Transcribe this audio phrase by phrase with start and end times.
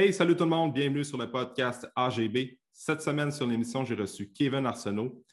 [0.00, 2.56] Hey, salut tout le monde, bienvenue sur le podcast AGB.
[2.72, 5.24] Cette semaine sur l'émission, j'ai reçu Kevin Arsenault.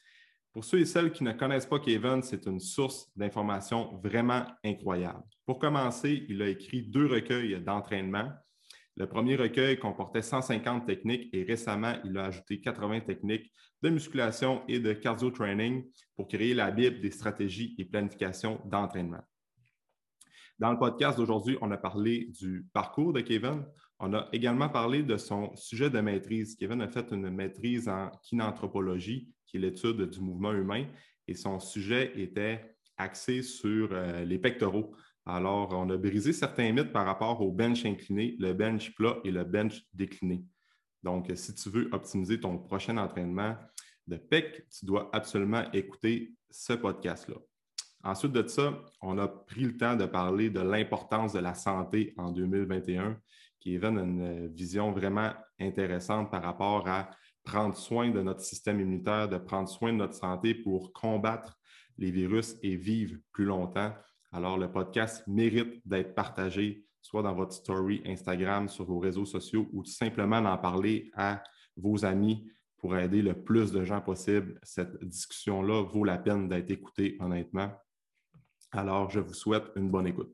[0.52, 5.22] Pour ceux et celles qui ne connaissent pas Kevin, c'est une source d'informations vraiment incroyable.
[5.44, 8.28] Pour commencer, il a écrit deux recueils d'entraînement.
[8.96, 13.52] Le premier recueil comportait 150 techniques et récemment, il a ajouté 80 techniques
[13.82, 15.84] de musculation et de cardio training
[16.16, 19.22] pour créer la Bible des stratégies et planification d'entraînement.
[20.58, 23.64] Dans le podcast d'aujourd'hui, on a parlé du parcours de Kevin.
[23.98, 26.54] On a également parlé de son sujet de maîtrise.
[26.56, 30.86] Kevin a fait une maîtrise en kinanthropologie, qui est l'étude du mouvement humain,
[31.26, 34.94] et son sujet était axé sur euh, les pectoraux.
[35.24, 39.30] Alors, on a brisé certains mythes par rapport au bench incliné, le bench plat et
[39.30, 40.44] le bench décliné.
[41.02, 43.56] Donc, si tu veux optimiser ton prochain entraînement
[44.06, 47.36] de PEC, tu dois absolument écouter ce podcast-là.
[48.04, 52.14] Ensuite de ça, on a pris le temps de parler de l'importance de la santé
[52.16, 53.18] en 2021
[53.66, 57.10] Kevin a une vision vraiment intéressante par rapport à
[57.42, 61.58] prendre soin de notre système immunitaire, de prendre soin de notre santé pour combattre
[61.98, 63.92] les virus et vivre plus longtemps.
[64.30, 69.66] Alors, le podcast mérite d'être partagé, soit dans votre story Instagram, sur vos réseaux sociaux
[69.72, 71.42] ou tout simplement d'en parler à
[71.76, 74.60] vos amis pour aider le plus de gens possible.
[74.62, 77.72] Cette discussion-là vaut la peine d'être écoutée, honnêtement.
[78.70, 80.32] Alors, je vous souhaite une bonne écoute.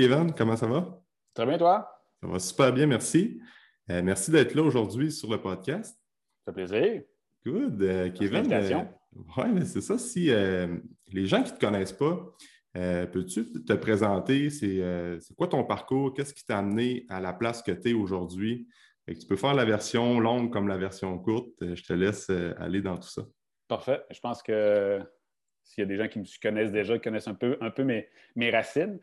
[0.00, 1.02] Kevin, comment ça va?
[1.34, 2.00] Très bien, toi?
[2.22, 3.40] Ça va super bien, merci.
[3.90, 6.00] Euh, merci d'être là aujourd'hui sur le podcast.
[6.46, 7.02] Ça fait plaisir.
[7.44, 7.82] Good.
[7.82, 8.84] Euh, Kevin, euh,
[9.36, 9.98] oui, mais c'est ça.
[9.98, 12.32] Si les gens qui ne te connaissent pas,
[12.74, 14.50] peux-tu te présenter?
[14.50, 16.14] C'est quoi ton parcours?
[16.14, 18.68] Qu'est-ce qui t'a amené à la place que tu es aujourd'hui?
[19.08, 21.74] Tu peux faire la version longue comme la version courte.
[21.74, 23.22] Je te laisse aller dans tout ça.
[23.66, 24.00] Parfait.
[24.12, 25.00] Je pense que
[25.64, 27.82] s'il y a des gens qui me connaissent déjà, qui connaissent un peu, un peu
[27.82, 29.00] mes, mes racines,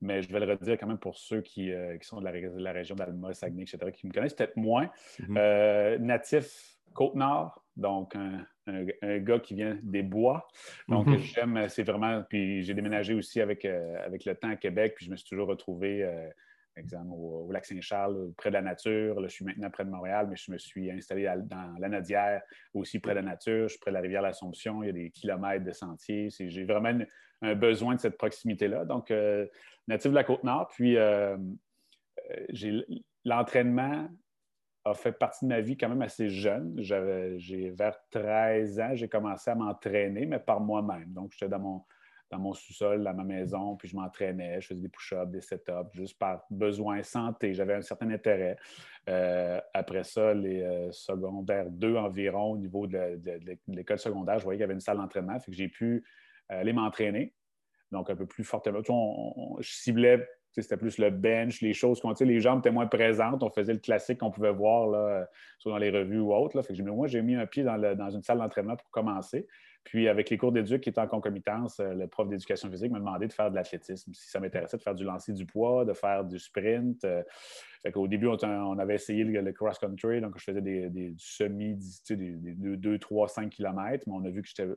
[0.00, 2.94] mais je vais le redire quand même pour ceux qui, euh, sont de la, région
[2.94, 4.90] d'Alma, Saguenay, etc., qui me connaissent peut-être moins.
[5.20, 5.36] Mhm.
[5.38, 10.48] Euh, natif Côte-Nord, donc un, gars qui vient des bois.
[10.88, 11.18] Donc, mhm.
[11.18, 12.22] j'aime, c'est vraiment.
[12.28, 15.28] Puis j'ai déménagé aussi avec, euh, avec le temps à Québec, puis je me suis
[15.28, 16.04] toujours retrouvé
[16.78, 19.20] exemple, au, lac Saint-Charles, près de la nature.
[19.20, 22.42] Là, je suis maintenant près de Montréal, mais je me suis installé dans la Nadière,
[22.74, 23.64] aussi près de la nature.
[23.64, 24.82] Je suis près de la rivière l'Assomption.
[24.82, 26.28] Il y a des kilomètres de sentiers.
[26.30, 27.04] J'ai vraiment
[27.42, 28.84] un besoin de cette proximité-là.
[28.84, 29.46] Donc, euh,
[29.86, 30.68] natif de la Côte-Nord.
[30.68, 31.36] Puis, euh,
[32.30, 32.82] euh,
[33.24, 34.08] l'entraînement
[34.84, 36.76] a fait partie de ma vie quand même assez jeune.
[36.78, 41.12] J'ai vers 13 ans, j'ai commencé à m'entraîner, mais par moi-même.
[41.12, 41.84] Donc, j'étais dans mon
[42.30, 45.90] dans mon sous-sol, dans ma maison, puis je m'entraînais, je faisais des push-ups, des set-ups,
[45.94, 47.54] juste par besoin santé.
[47.54, 48.56] J'avais un certain intérêt.
[49.08, 53.18] Euh, après ça, les euh, secondaires 2 environ, au niveau de,
[53.68, 56.04] l'école secondaire, je voyais qu'il y avait une salle d'entraînement, fait que j'ai pu
[56.50, 57.34] euh, aller m'entraîner.
[57.90, 58.80] Donc, un peu plus fortement.
[58.82, 60.26] je ciblais
[60.62, 63.42] c'était plus le bench, les choses qu'on les jambes étaient moins présentes.
[63.42, 65.28] On faisait le classique qu'on pouvait voir là,
[65.58, 66.60] soit dans les revues ou autres.
[66.82, 69.46] Moi, j'ai mis un pied dans une salle d'entraînement pour commencer.
[69.84, 72.98] Puis, avec les cours d'éduc qui étaient en concomitance, euh, le prof d'éducation physique m'a
[72.98, 75.94] demandé de faire de l'athlétisme, si ça m'intéressait de faire du lancer du poids, de
[75.94, 77.04] faire du sprint.
[77.04, 77.22] Euh.
[77.82, 81.78] Fait qu'au début, on, avait essayé le, cross-country, donc je faisais des, des semi,
[82.10, 84.68] des, des 2, 3, 5 km, mais on a vu que j'étais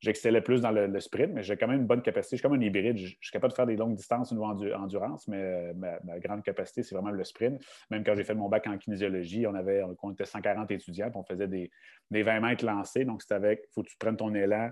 [0.00, 2.36] J'excellais plus dans le, sprint, mais j'ai quand même une bonne capacité.
[2.36, 2.98] Je suis comme un hybride.
[2.98, 6.42] Je, suis capable de faire des longues distances au niveau endurance, mais euh, ma, grande
[6.42, 7.62] capacité, c'est vraiment le sprint.
[7.90, 11.18] Même quand j'ai fait mon bac en kinésiologie, on avait on était 140 étudiants, puis
[11.18, 11.70] on faisait des,
[12.10, 13.06] 20 mètres lancés.
[13.06, 14.70] Donc, c'est avec, il faut que tu prennes ton élan.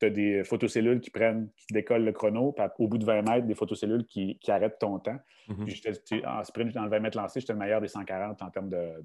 [0.00, 3.22] Tu as des photocellules qui prennent, qui décollent le chrono, puis au bout de 20
[3.22, 5.18] mètres, des photocellules qui, arrêtent ton temps.
[5.50, 6.26] Mm-hmm.
[6.26, 9.04] en sprint, dans le 20 mètres lancés, j'étais le meilleur des 140 en termes de,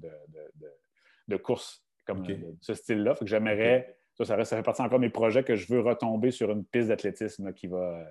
[1.28, 2.24] de, course comme
[2.60, 3.14] ce style-là.
[3.14, 6.50] que j'aimerais ça, ça, fait partie encore de mes projets que je veux retomber sur
[6.50, 8.04] une piste d'athlétisme qui va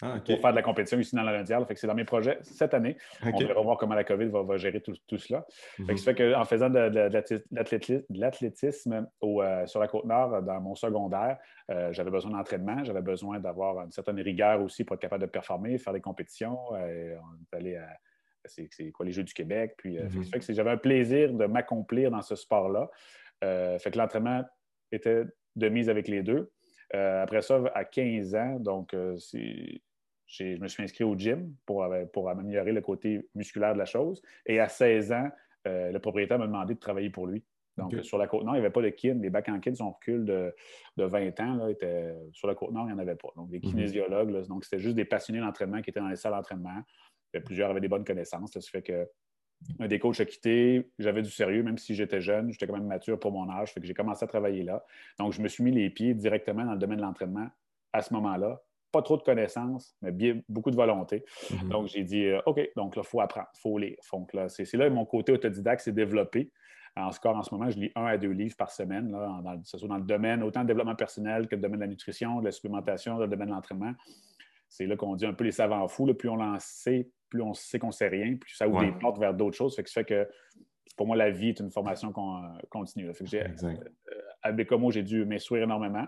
[0.00, 2.38] ah, pour faire de la compétition ici dans la Fait que c'est dans mes projets
[2.42, 2.96] cette année.
[3.22, 5.44] On va voir comment la COVID va, gérer tout, cela.
[5.76, 10.76] fait que ça fait qu'en faisant de, l'athlétisme euh, sur la côte nord dans mon
[10.76, 11.38] secondaire,
[11.70, 15.30] euh, j'avais besoin d'entraînement, j'avais besoin d'avoir une certaine rigueur aussi pour être capable de
[15.30, 16.58] performer, faire des compétitions.
[16.74, 17.88] Euh, on est allé à
[18.44, 19.74] c'est quoi les Jeux du Québec.
[19.76, 20.24] Puis, mhm.
[20.24, 22.88] fait que j'avais un plaisir de m'accomplir dans ce sport-là.
[23.42, 24.42] fait que l'entraînement
[24.92, 25.24] était
[25.58, 26.50] de mise avec les deux.
[26.94, 29.16] Euh, après ça, à 15 ans, donc euh,
[30.26, 34.22] je me suis inscrit au gym pour, pour améliorer le côté musculaire de la chose.
[34.46, 35.28] Et à 16 ans,
[35.64, 37.44] le propriétaire m'a demandé de travailler pour lui.
[37.78, 39.18] Donc, sur la Côte-Nord, il n'y avait pas de kin.
[39.20, 40.54] Les bacs en kin, son recul de,
[40.96, 43.28] de 20 ans, là, était, sur la Côte-Nord, il n'y en avait pas.
[43.36, 43.70] Donc, des mhm.
[43.70, 46.82] kinésiologues, donc c'était juste des passionnés d'entraînement qui étaient dans les salles d'entraînement.
[47.44, 48.58] Plusieurs avaient des bonnes connaissances.
[48.68, 49.06] Fait que
[49.80, 52.86] un des coachs a quitté, j'avais du sérieux, même si j'étais jeune, j'étais quand même
[52.86, 54.84] mature pour mon âge, fait que j'ai commencé à travailler là.
[55.18, 57.48] Donc, je me suis mis les pieds directement dans le domaine de l'entraînement
[57.92, 58.60] à ce moment-là.
[58.90, 61.24] Pas trop de connaissances, mais bien, beaucoup de volonté.
[61.50, 61.68] Mhm.
[61.68, 63.96] Donc, j'ai dit, euh, OK, donc là, il faut apprendre, il faut lire.
[64.12, 66.50] Donc, là, c'est, là mon côté autodidacte s'est développé.
[66.96, 69.62] En score, en ce moment, je lis un à deux livres par semaine, là, dans,
[69.62, 72.40] ce soit dans le domaine, autant de développement personnel que le domaine de la nutrition,
[72.40, 73.92] de la supplémentation, le domaine de l'entraînement.
[74.68, 76.12] C'est là qu'on dit un peu les savants fous.
[76.14, 78.92] plus on l'en sait, plus on sait qu'on ne sait rien, plus ça ouvre des
[78.92, 79.76] portes vers d'autres choses.
[79.76, 80.28] Fait que ça fait que
[80.96, 82.12] pour moi, la vie est une formation
[82.70, 83.14] continue.
[83.14, 83.74] Fait que j'ai, euh,
[84.42, 86.04] à Bécomo, j'ai dû m'instruire énormément.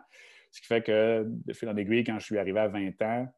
[0.51, 3.29] Ce qui fait que, de fil en aiguille, quand je suis arrivé à 20 ans,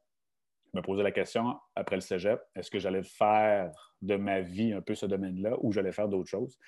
[0.73, 3.71] je me posais la question, après le cégep, est-ce que j'allais faire
[4.01, 6.59] de ma vie un peu ce domaine-là ou j'allais faire d'autres choses?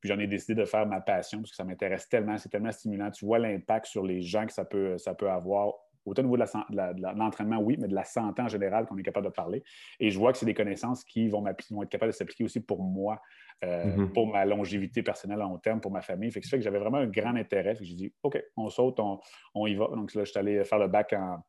[0.00, 2.72] Puis j'en ai décidé de faire ma passion parce que ça m'intéresse tellement, c'est tellement
[2.72, 3.10] stimulant.
[3.10, 5.74] Tu vois l'impact sur les gens que ça peut, ça peut avoir,
[6.04, 9.26] autant au niveau de l'entraînement, oui, mais de la santé en général qu'on est capable
[9.26, 9.62] de parler.
[9.98, 12.60] Et je vois que c'est des connaissances qui vont, vont être capables de s'appliquer aussi
[12.60, 13.20] pour moi,
[13.64, 14.12] euh, mm-hmm.
[14.12, 16.30] pour ma longévité personnelle à long terme, pour ma famille.
[16.30, 17.76] Fait que ça fait que j'avais vraiment un grand intérêt.
[17.80, 18.98] J'ai dit, OK, on saute,
[19.54, 19.88] on, y va.
[19.88, 21.42] Donc là, je suis allé faire le bac en,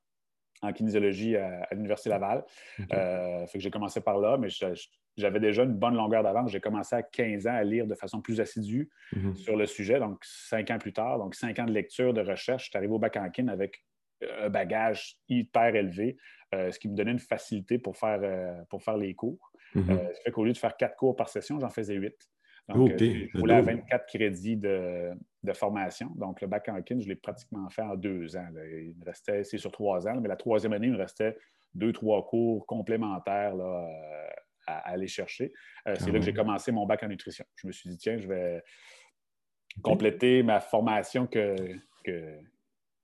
[0.74, 2.44] kinésiologie à, l'Université Laval.
[2.94, 4.50] Euh, fait que j'ai commencé par là, mais
[5.18, 6.52] j'avais déjà une bonne longueur d'avance.
[6.52, 9.36] J'ai commencé à 15 ans à lire de façon plus assidue mhm.
[9.36, 9.98] sur le sujet.
[10.00, 12.94] Donc, cinq ans plus tard, donc cinq ans de lecture, de recherche, je suis arrivé
[12.94, 13.78] au bac en kin avec euh,
[14.40, 16.18] un bagage hyper élevé,
[16.54, 19.52] euh, ce qui me donnait une facilité pour faire, euh, pour faire les cours.
[19.74, 22.18] Mm fait qu'au lieu de faire quatre cours par session, j'en faisais huit.
[22.68, 25.14] Donc, je voulais à 24 crédits de,
[25.54, 26.12] formation.
[26.16, 28.48] Donc, le bac en kin, je l'ai pratiquement fait en deux ans.
[28.54, 31.38] Il me restait, c'est sur trois ans, mais la troisième année, il me restait
[31.74, 33.88] deux, trois cours complémentaires là,
[34.68, 35.52] à, aller chercher.
[35.86, 37.46] C'est là que j'ai commencé mon bac en nutrition.
[37.56, 38.62] Je me suis dit, tiens, je vais
[39.82, 41.56] compléter ma formation que,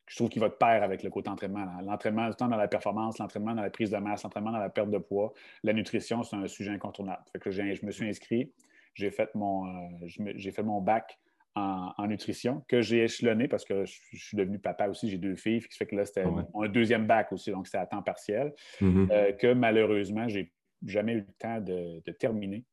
[0.08, 1.66] je trouve qui va de pair avec le côté entraînement.
[1.84, 4.90] L'entraînement, tant dans la performance, l'entraînement dans la prise de masse, l'entraînement dans la perte
[4.90, 5.34] de poids.
[5.64, 7.24] La nutrition, c'est un sujet incontournable.
[7.42, 8.52] que je me suis inscrit,
[8.94, 11.20] j'ai fait mon, euh, j'ai fait mon bac
[11.56, 15.62] en, nutrition que j'ai échelonné parce que je, suis devenu papa aussi, j'ai deux filles,
[15.62, 18.54] ce qui fait que là, c'était un deuxième bac aussi, donc c'était à temps partiel,
[18.80, 19.12] mm-hmm.
[19.12, 20.54] euh, que malheureusement, j'ai
[20.86, 22.64] jamais eu le temps de, terminer.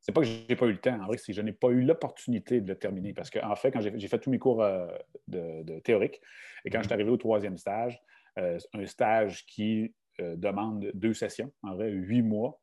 [0.00, 1.68] C'est pas que j'ai pas eu le temps, en vrai, c'est que je n'ai pas
[1.68, 3.12] eu l'opportunité de le terminer.
[3.12, 4.86] Parce qu'en en fait, quand j'ai fait tous mes cours euh,
[5.28, 6.20] de, théorique,
[6.64, 8.00] et quand je suis arrivé au troisième stage,
[8.38, 12.60] euh, un stage qui euh, demande deux sessions, en vrai, huit mois,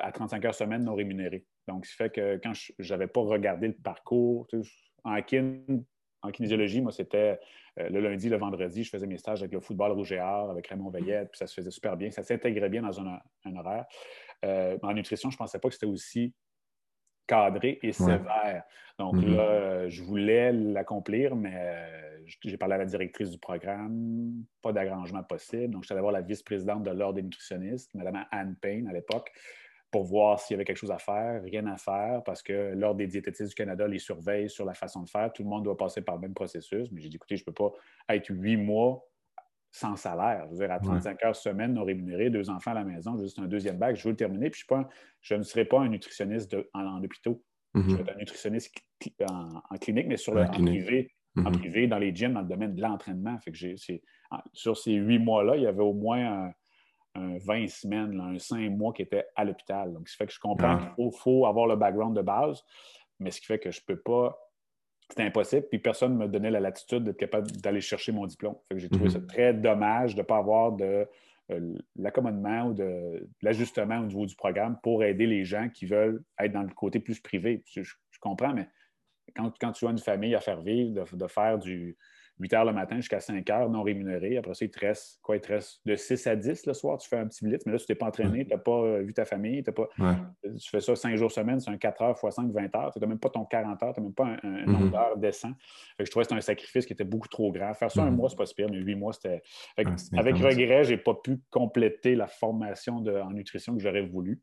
[0.00, 1.44] à 35 heures semaine non rémunérées.
[1.68, 4.46] Donc, ce fait que quand je n'avais pas regardé le parcours,
[5.04, 5.60] en kin,
[6.22, 7.38] en kinésiologie, moi, c'était
[7.76, 10.90] le lundi, le vendredi, je faisais mes stages avec le football rouge et avec Raymond
[10.90, 12.10] Veillette, puis ça se faisait super bien.
[12.10, 13.20] Ça s'intégrait bien dans un,
[13.56, 13.84] horaire.
[14.44, 16.34] Euh, en nutrition, je ne pensais pas que c'était aussi
[17.30, 18.64] cadré et sévère.
[18.98, 19.36] Donc mm-hmm.
[19.36, 21.54] là, euh, je voulais l'accomplir, mais
[22.44, 25.72] j'ai parlé à la directrice du programme, pas d'arrangement possible.
[25.72, 28.92] Donc, je suis allé voir la vice-présidente de l'Ordre des nutritionnistes, Mme Anne Payne à
[28.92, 29.30] l'époque,
[29.90, 32.98] pour voir s'il y avait quelque chose à faire, rien à faire, parce que l'Ordre
[32.98, 35.32] des diététistes du Canada les surveille sur la façon de faire.
[35.32, 36.90] Tout le monde doit passer par le même processus.
[36.92, 37.72] Mais j'ai dit, écoutez, je ne peux pas
[38.14, 39.04] être huit mois
[39.70, 40.46] sans salaire.
[40.46, 43.38] Je veux dire, à 35 heures semaine non rémunéré, deux enfants à la maison, juste
[43.38, 44.50] un deuxième bac, je veux le terminer.
[44.50, 44.88] Puis je, pas,
[45.20, 47.42] je ne serai pas un nutritionniste en, en, hôpitaux.
[47.74, 48.00] Je vais mm-hmm.
[48.00, 48.74] être un nutritionniste
[49.30, 51.58] en, clinique, mais sur le, en, privé, en mm-hmm.
[51.58, 53.38] privé, dans les gyms, dans le domaine de l'entraînement.
[53.38, 53.58] Fait que
[54.52, 56.52] sur ces huit mois-là, il y avait au moins un,
[57.14, 59.92] un 20 semaines, un 5 mois qui était à l'hôpital.
[59.92, 60.94] Donc, ce qui fait que je comprends ah.
[60.96, 62.62] qu'il faut, avoir le background de base,
[63.18, 64.36] mais ce qui fait que je ne peux pas.
[65.10, 68.54] C'était impossible, puis personne ne me donnait la latitude d'être capable d'aller chercher mon diplôme.
[68.76, 69.10] j'ai trouvé mhm.
[69.10, 71.04] ça très dommage de ne pas avoir de
[71.50, 76.22] euh, l'accommodement ou de, l'ajustement au niveau du programme pour aider les gens qui veulent
[76.38, 77.64] être dans le côté plus privé.
[77.66, 77.82] Je,
[78.20, 78.68] comprends, mais
[79.34, 81.96] quand, tu as une famille à faire vivre, de faire du,
[82.40, 84.38] 8 heures le matin jusqu'à 5 heures non rémunéré.
[84.38, 85.36] Après ça, il te reste quoi?
[85.36, 87.72] Il te reste de 6 à 10 le soir, tu fais un petit blitz, mais
[87.72, 89.88] là, tu t'es pas entraîné, tu n'as pas euh, vu ta famille, pas,
[90.42, 92.92] tu fais ça 5 jours semaine, c'est un 4 heures x 5, 20 heures.
[92.92, 94.90] Tu n'as même pas ton 40 heures, tu n'as même pas un, nombre mm-hmm.
[94.90, 95.52] d'heures décent.
[95.98, 97.74] je trouvais que c'était un sacrifice qui était beaucoup trop grand.
[97.74, 98.14] Faire ça un mm-hmm.
[98.14, 99.42] mois, c'est pas super, mais 8 mois, c'était.
[99.76, 104.40] avec regret, je n'ai pas pu compléter la formation en nutrition que j'aurais voulu.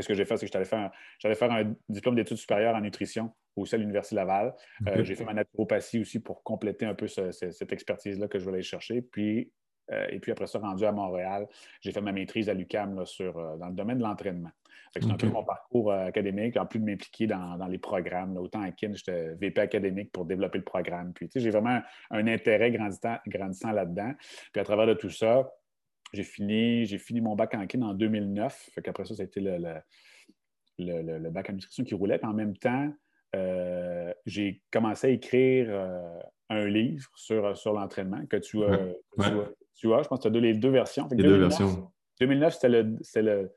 [0.00, 0.90] Ce que j'ai fait, c'est que j'allais faire,
[1.24, 4.54] un, faire un diplôme d'études supérieures en nutrition au sein de l'Université Laval.
[4.86, 8.56] Euh, j'ai fait ma naturopathie aussi pour compléter un peu cette expertise-là que je voulais
[8.56, 9.02] aller chercher.
[9.02, 9.52] Puis,
[9.90, 11.46] euh, et puis après ça, rendu à Montréal,
[11.80, 14.50] j'ai fait ma maîtrise à l'UCAM sur, euh, dans le domaine de l'entraînement.
[14.94, 18.36] C'est un peu mon parcours académique, en plus de m'impliquer dans, les programmes.
[18.36, 21.14] autant à KIN, j'étais VP académique pour développer le programme.
[21.14, 21.80] Puis, j'ai vraiment
[22.10, 24.12] un, intérêt grandissant, grandissant là-dedans.
[24.52, 25.50] Puis à travers de tout ça,
[26.12, 28.70] j'ai fini, fini mon bac en kin en 2009.
[28.74, 29.58] Fait qu'après ça, ça a été le,
[30.78, 32.22] le, bac en nutrition qui roulait.
[32.24, 32.92] en même temps,
[33.34, 36.18] euh, j'ai commencé à écrire euh,
[36.50, 38.78] un livre sur, sur l'entraînement que tu, as,
[39.74, 41.08] tu, je pense que tu as les deux versions.
[41.10, 41.90] les deux versions.
[42.20, 43.52] 2009, c'était le,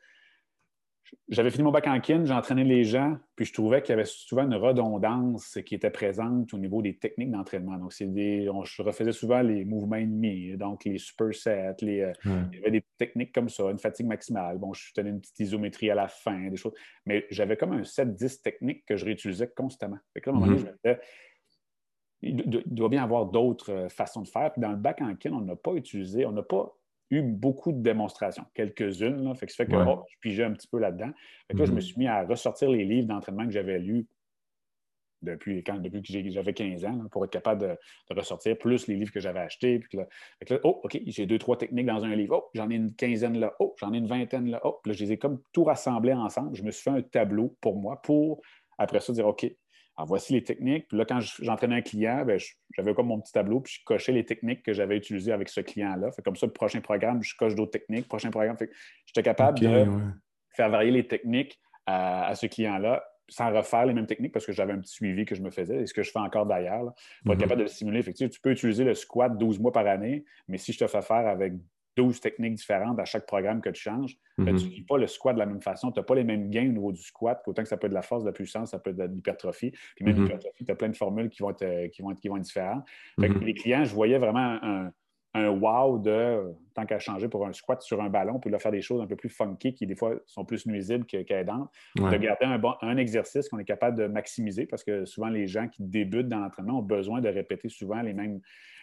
[1.29, 4.05] j'avais fini mon bac en kin, j'entraînais les gens, puis je trouvais qu'il y avait
[4.05, 7.77] souvent une redondance qui était présente au niveau des techniques d'entraînement.
[7.77, 12.13] Donc, des, je refaisais souvent les mouvements ennemis, donc les supersets, les, euh,
[12.51, 14.57] il y avait des techniques comme ça, une fatigue maximale.
[14.57, 16.74] Bon, je tenais une petite isométrie à la fin, des choses.
[17.05, 20.00] Mais j'avais comme un set 10 techniques que je réutilisais constamment.
[20.13, 20.75] Fait que là, à un moment donné, mm-hmm.
[20.83, 21.05] je me disais,
[22.21, 24.51] il doit bien y avoir d'autres euh, façons de faire.
[24.51, 26.75] Puis dans le bac en kin, on n'a pas utilisé, on n'a pas
[27.19, 29.34] eu beaucoup de démonstrations, quelques-unes.
[29.36, 31.12] Fait que ça fait que oh, je pigeais un petit peu là-dedans.
[31.48, 31.81] Fait que je me mm-hmm.
[31.81, 34.07] suis mis à ressortir les livres d'entraînement que j'avais lus
[35.22, 39.12] depuis, quand, depuis que j'avais 15 ans pour être capable de, ressortir, plus les livres
[39.12, 39.79] que j'avais achetés.
[39.79, 40.07] Puis là,
[40.63, 42.38] oh, OK, j'ai deux, trois techniques dans un livre.
[42.38, 43.53] Oh, j'en ai une quinzaine là.
[43.60, 44.62] Oh, j'en ai une vingtaine là.
[44.63, 46.55] Oh, là, je les ai comme tout rassemblés ensemble.
[46.55, 48.41] Je me suis fait un tableau pour moi pour,
[48.77, 49.45] après ça, dire OK,
[49.97, 50.87] alors, voici les techniques.
[50.87, 52.39] Puis là, quand j'entraînais un client, ben,
[52.75, 55.61] j'avais comme mon petit tableau, puis je cochais les techniques que j'avais utilisées avec ce
[55.61, 56.11] client-là.
[56.11, 58.07] Fait comme ça, le prochain programme, je coche d'autres techniques.
[58.07, 58.57] Prochain programme,
[59.05, 59.85] j'étais capable de
[60.51, 64.73] faire varier les techniques à, ce client-là sans refaire les mêmes techniques parce que j'avais
[64.73, 66.93] un petit suivi que je me faisais et ce que je fais encore d'ailleurs.
[67.23, 67.41] Pour être mm-hmm.
[67.41, 70.57] capable de le simuler, effectivement, tu peux utiliser le squat 12 mois par année, mais
[70.57, 71.53] si je te fais faire avec
[71.95, 74.17] 12 techniques différentes à chaque programme que tu changes.
[74.37, 75.91] Ben, tu ne pas le squat de la même façon.
[75.91, 77.91] Tu n'as pas les mêmes gains au niveau du squat, autant que ça peut être
[77.91, 79.71] de la force, de la puissance, ça peut être de l'hypertrophie.
[79.95, 80.23] Puis même mm-hmm.
[80.23, 82.37] l'hypertrophie, tu as plein de formules qui vont être, euh, qui vont être, qui vont
[82.37, 82.83] être différentes.
[83.17, 83.43] Mm-hmm.
[83.43, 84.91] les clients, je voyais vraiment un,
[85.35, 88.71] un wow de tant qu'à changer pour un squat sur un ballon, puis de faire
[88.71, 91.69] des choses un peu plus funky qui, des fois, sont plus nuisibles qu'aidantes.
[91.95, 95.45] De garder un, bon, un exercice qu'on est capable de maximiser parce que souvent, les
[95.45, 98.39] gens qui débutent dans l'entraînement ont besoin de répéter souvent les mêmes,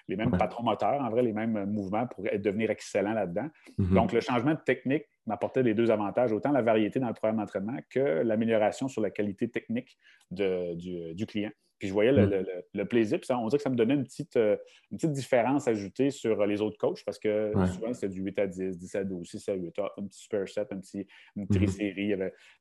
[0.09, 3.49] les mêmes patrons moteurs, en vrai, les mêmes mouvements pour devenir excellent là-dedans.
[3.79, 3.95] Mm-hmm.
[3.95, 7.39] Donc, le changement de technique m'apportait les deux avantages, autant la variété dans le programme
[7.39, 9.99] d'entraînement que l'amélioration sur la qualité technique
[10.31, 11.51] du, client.
[11.79, 14.37] Puis je voyais le, plaisir, puis ça, on dirait que ça me donnait une petite,
[14.37, 14.57] euh,
[14.93, 18.47] une petite différence ajoutée sur les autres coachs parce que souvent c'était du 8 à
[18.47, 21.57] 10, 10 à 12, 6 à 8, un petit superset, un petit, une mm-hmm.
[21.57, 22.15] trisérie.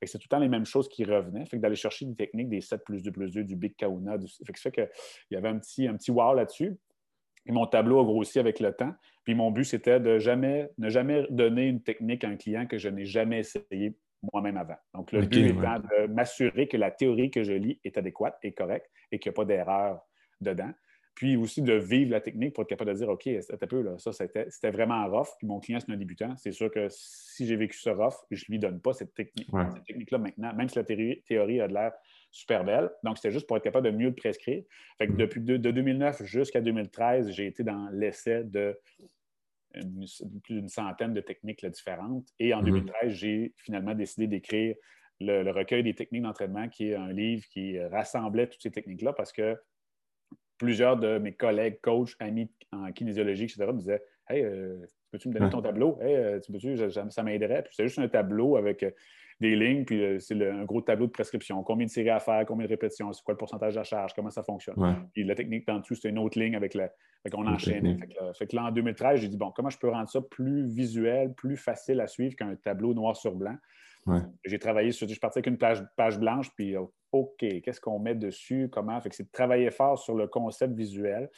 [0.04, 1.46] C'est tout le temps les mêmes choses qui revenaient.
[1.46, 4.18] Fait que d'aller chercher des techniques, des 7 plus 2 plus 2, du Big Kauna,
[4.44, 4.90] fait que ça fait qu'il
[5.30, 6.76] y avait un petit, un petit wow là-dessus.
[7.46, 8.94] Et mon tableau a grossi avec le temps.
[9.24, 12.78] Puis mon but, c'était de jamais, ne jamais donner une technique à un client que
[12.78, 13.96] je n'ai jamais essayé
[14.32, 14.76] moi-même avant.
[14.94, 18.52] Donc, le but étant de m'assurer que la théorie que je lis est adéquate et
[18.52, 20.02] correcte et qu'il n'y a pas d'erreur
[20.40, 20.72] dedans.
[21.16, 23.98] Puis aussi de vivre la technique pour être capable de dire OK, c'était peu, là,
[23.98, 25.28] ça, c'était vraiment rough.
[25.40, 26.36] Puis mon client, c'est un débutant.
[26.38, 29.50] C'est sûr que si j'ai vécu ce rough, je ne lui donne pas cette technique.
[29.74, 31.92] Cette technique-là maintenant, même si la théorie, a de l'air
[32.32, 32.90] super belle.
[33.04, 34.64] Donc, c'était juste pour être capable de mieux le prescrire.
[34.98, 35.18] Fait que mm-hmm.
[35.18, 38.80] depuis de, 2009 jusqu'à 2013, j'ai été dans l'essai de
[39.74, 42.28] plus d'une centaine de techniques différentes.
[42.40, 43.16] Et en 2013, mm-hmm.
[43.16, 44.76] j'ai finalement décidé d'écrire
[45.20, 49.32] le, recueil des techniques d'entraînement, qui est un livre qui rassemblait toutes ces techniques-là parce
[49.32, 49.56] que
[50.58, 54.78] plusieurs de mes collègues, coachs, amis en kinésiologie, etc., me disaient Hey, euh,
[55.12, 55.98] peux-tu me donner ton tableau?
[56.02, 57.64] Hey, euh, tu peux-tu, ça m'aiderait.
[57.64, 58.92] Puis c'est juste un tableau avec euh,
[59.40, 61.62] des lignes, puis c'est un gros tableau de prescription.
[61.64, 64.14] Combien de séries à faire, combien de répétitions, c'est quoi le pourcentage de la charge,
[64.14, 64.76] comment ça fonctionne.
[65.14, 66.90] Puis la technique en dessous, c'est une autre ligne avec la.
[67.24, 68.00] Fait qu'on enchaîne.
[68.34, 71.34] Fait que, là, en 2013, j'ai dit bon, comment je peux rendre ça plus visuel,
[71.34, 73.56] plus facile à suivre qu'un tableau noir sur blanc?
[74.46, 75.08] J'ai travaillé sur.
[75.08, 76.76] Je partais avec une page, page blanche, puis
[77.12, 79.00] OK, qu'est-ce qu'on met dessus, comment?
[79.02, 81.30] Fait que c'est de travailler fort sur le concept visuel.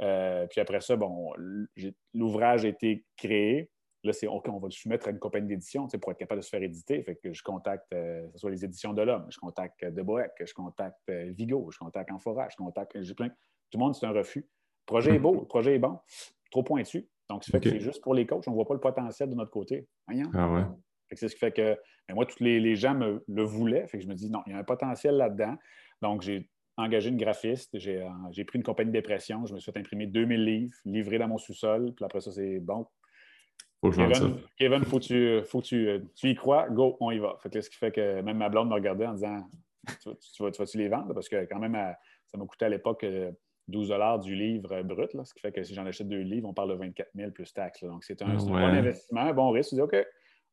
[0.00, 1.32] Euh, puis après ça, bon,
[2.14, 3.70] l'ouvrage a été créé.
[4.04, 6.44] Là, c'est OK, on va le soumettre à une compagnie d'édition pour être capable de
[6.44, 7.02] se faire éditer.
[7.04, 10.32] Fait que je contacte, euh, ce soit les éditions de l'Homme, je contacte De Boeck,
[10.44, 12.92] je contacte euh, Vigo, je contacte Enfora, je contacte.
[13.14, 13.28] Plein.
[13.28, 14.40] Tout le monde, c'est un refus.
[14.40, 16.00] Le projet est beau, le projet est bon,
[16.50, 17.08] trop pointu.
[17.28, 19.34] Donc, fait que c'est juste pour les coachs, on ne voit pas le potentiel de
[19.34, 19.86] notre côté.
[20.34, 20.64] Ah ouais.
[21.12, 21.78] C'est ce qui fait que
[22.12, 23.86] moi, tous les, gens me le voulaient.
[23.86, 25.56] Fait que je me dis, non, il y a un potentiel là-dedans.
[26.00, 29.78] Donc, j'ai engagé une graphiste, j'ai euh, pris une compagnie d'impression, je me suis fait
[29.78, 31.92] imprimer 2000 livres, livrés dans mon sous-sol.
[31.94, 32.86] Puis après ça, c'est bon.
[33.80, 37.36] Faut Kevin, Kevin, faut que tu, tu, tu, y crois, go, on y va.
[37.42, 39.44] Fait que ce qui fait que même ma blonde me regardait en disant
[40.00, 41.12] Tu, vas-tu les vendre?
[41.14, 41.76] Parce que quand même,
[42.26, 43.04] ça m'a coûté à l'époque
[43.68, 45.10] 12 euh, du livre brut.
[45.24, 47.52] ce qui fait que si j'en achète deux livres, on parle de 24 000 plus
[47.52, 47.82] taxes.
[47.84, 49.70] Donc, c'est un, ah bon investissement, un bon risque.
[49.70, 49.96] Tu dis OK,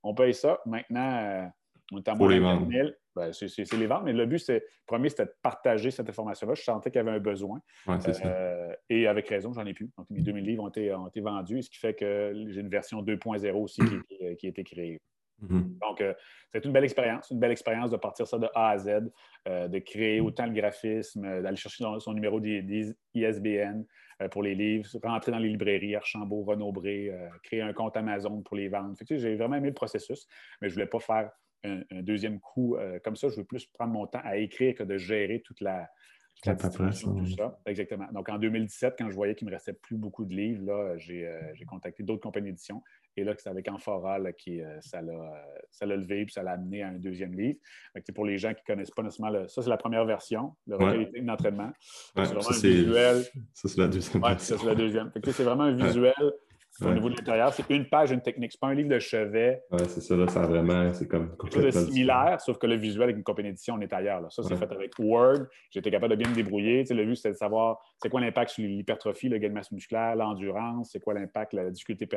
[0.04, 0.60] on paye ça.
[0.66, 1.52] Maintenant,
[1.92, 2.90] euh, à moins de 000.
[3.16, 6.54] Ben, c'est les ventes, mais le but, c'est, premier, c'était de partager cette information-là.
[6.54, 7.60] Je sentais qu'il y avait un besoin.
[7.88, 9.90] Euh, et avec raison, j'en ai plus.
[9.98, 13.52] Donc, mes 2000 livres ont été, vendus, ce qui fait que j'ai une version 2.0
[13.54, 13.82] aussi
[14.38, 15.02] qui, a été créée.
[15.44, 15.80] Mm-hmm.
[15.80, 16.14] Donc, euh,
[16.52, 19.12] c'est une belle expérience, une belle expérience de partir ça de A à Z,
[19.48, 23.84] euh, de créer autant le graphisme, euh, d'aller chercher son, numéro des, ISBN
[24.32, 27.10] pour les livres, rentrer dans les librairies, Archambault, Renaud-Bré,
[27.42, 28.94] créer un compte Amazon pour les vendre.
[29.10, 30.28] J'ai vraiment aimé le processus,
[30.62, 31.32] mais je ne voulais pas faire
[31.64, 33.30] un, deuxième coup comme ça.
[33.30, 35.90] Je veux plus prendre mon temps à écrire que de gérer toute la,
[36.46, 37.60] la distribution, tout ça.
[37.66, 38.08] Exactement.
[38.14, 40.98] Donc, en 2017, quand je voyais qu'il ne me restait plus beaucoup de livres, là,
[40.98, 41.28] j'ai,
[41.68, 42.82] contacté d'autres compagnies d'édition
[43.18, 46.42] et là, c'est avec Amphora qui, euh, ça, l'a, euh, ça l'a levé puis ça
[46.42, 47.60] l'a amené à un deuxième livre.
[48.16, 51.22] pour les gens qui ne connaissent pas nécessairement, ça, c'est la première version, le recueil
[51.22, 51.72] d'entraînement.
[52.16, 53.24] c'est vraiment un visuel.
[53.54, 54.24] Ça, c'est la deuxième.
[54.24, 55.12] Ouais, ça, c'est la deuxième.
[55.22, 56.14] c'est vraiment un visuel
[56.82, 58.52] au niveau de l'intérieur, c'est une page, une technique.
[58.52, 59.64] C'est pas un livre de chevet.
[59.72, 63.18] Oui, c'est ça, là, ça vraiment, c'est comme complètement similaire, sauf que le visuel avec
[63.18, 64.22] une compagnie d'édition, on est ailleurs.
[64.22, 64.30] Là.
[64.30, 65.48] Ça, c'est fait avec Word.
[65.72, 66.84] J'étais capable de bien me débrouiller.
[66.84, 69.54] Tu sais, le but, c'était de savoir c'est quoi l'impact sur l'hypertrophie, le gain de
[69.54, 72.08] masse musculaire, l'endurance, c'est quoi l'impact, la difficulté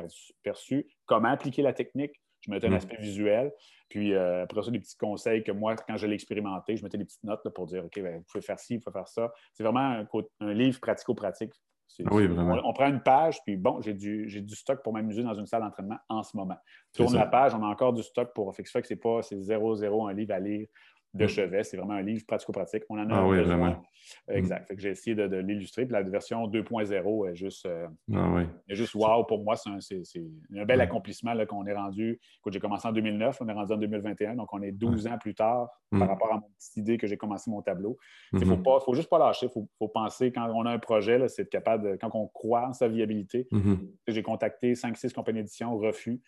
[0.43, 2.13] perçue, comment appliquer la technique.
[2.41, 2.75] Je mettais un mm.
[2.75, 3.53] aspect visuel.
[3.89, 6.99] Puis euh, après ça, des petits conseils que moi, quand je l'ai expérimenté, je mettais
[6.99, 9.33] des petites notes pour dire OK, ben, vous pouvez faire ci, vous pouvez faire ça.
[9.53, 10.07] C'est vraiment un,
[10.41, 11.53] un livre pratico-pratique
[12.01, 12.59] ah oui, vraiment.
[12.65, 15.63] On, prend une page, puis bon, j'ai du, du, stock pour m'amuser dans une salle
[15.63, 16.57] d'entraînement en ce moment.
[16.95, 18.55] Tourne la page, on a encore du stock pour.
[18.55, 20.67] Que c'est pas c'est 0-0 un livre à lire
[21.15, 21.29] de mm.
[21.29, 21.65] chevet.
[21.65, 22.85] C'est vraiment un livre pratico-pratique.
[22.89, 23.83] On en a ah, oui, vraiment.
[24.31, 24.67] Euh, exact.
[24.69, 25.85] Fait que j'ai essayé de, l'illustrer.
[25.85, 28.43] Puis la version 2.0 est juste, euh, ah, oui.
[28.69, 29.55] est juste wow pour moi.
[29.57, 32.19] C'est un, bel accomplissement qu'on est rendu.
[32.39, 34.37] Écoute, j'ai commencé en 2009, on est rendu en 2021.
[34.37, 36.03] Donc, on est 12 ans plus tard par mm.
[36.03, 37.99] rapport à mon petite idée que j'ai commencé mon tableau.
[38.33, 38.65] Il ne mm-hmm.
[38.65, 39.47] faut, faut juste pas lâcher.
[39.47, 42.73] Il faut, penser quand on a un projet, c'est capable de, quand on croit en
[42.73, 43.47] sa viabilité.
[43.53, 43.79] Mm-hmm.
[44.09, 46.23] J'ai contacté 5-6 compagnies d'édition, refus.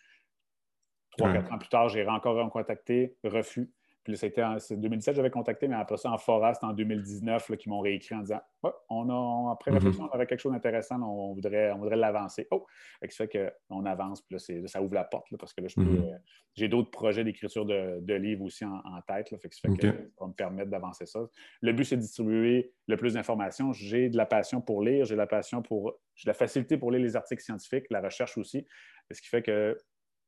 [1.17, 3.71] 3-4 ans plus tard, j'ai encore contacté, refus.
[4.05, 7.79] Puis c'était en 2017, j'avais contacté, mais après ça, en Forest, en 2019, qui m'ont
[7.79, 8.39] réécrit en disant
[8.87, 9.77] on a, après mhm.
[9.77, 12.47] réflexion, on aurait quelque chose d'intéressant, on voudrait, on voudrait l'avancer.
[12.51, 12.67] Oh!
[13.09, 16.03] Ça fait qu'on avance, puis là, ça ouvre la porte, parce que là, mhm.
[16.03, 16.17] euh,
[16.53, 19.31] j'ai d'autres projets d'écriture de, livres aussi en, tête.
[19.31, 21.27] Là, fait que ça fait que ça va me permettre d'avancer ça.
[21.61, 23.73] Le but, c'est de distribuer le plus d'informations.
[23.73, 25.97] J'ai de la passion pour lire, j'ai de la passion pour.
[26.13, 28.67] J'ai de la facilité pour lire les articles scientifiques, la recherche aussi.
[29.11, 29.75] Ce qui fait que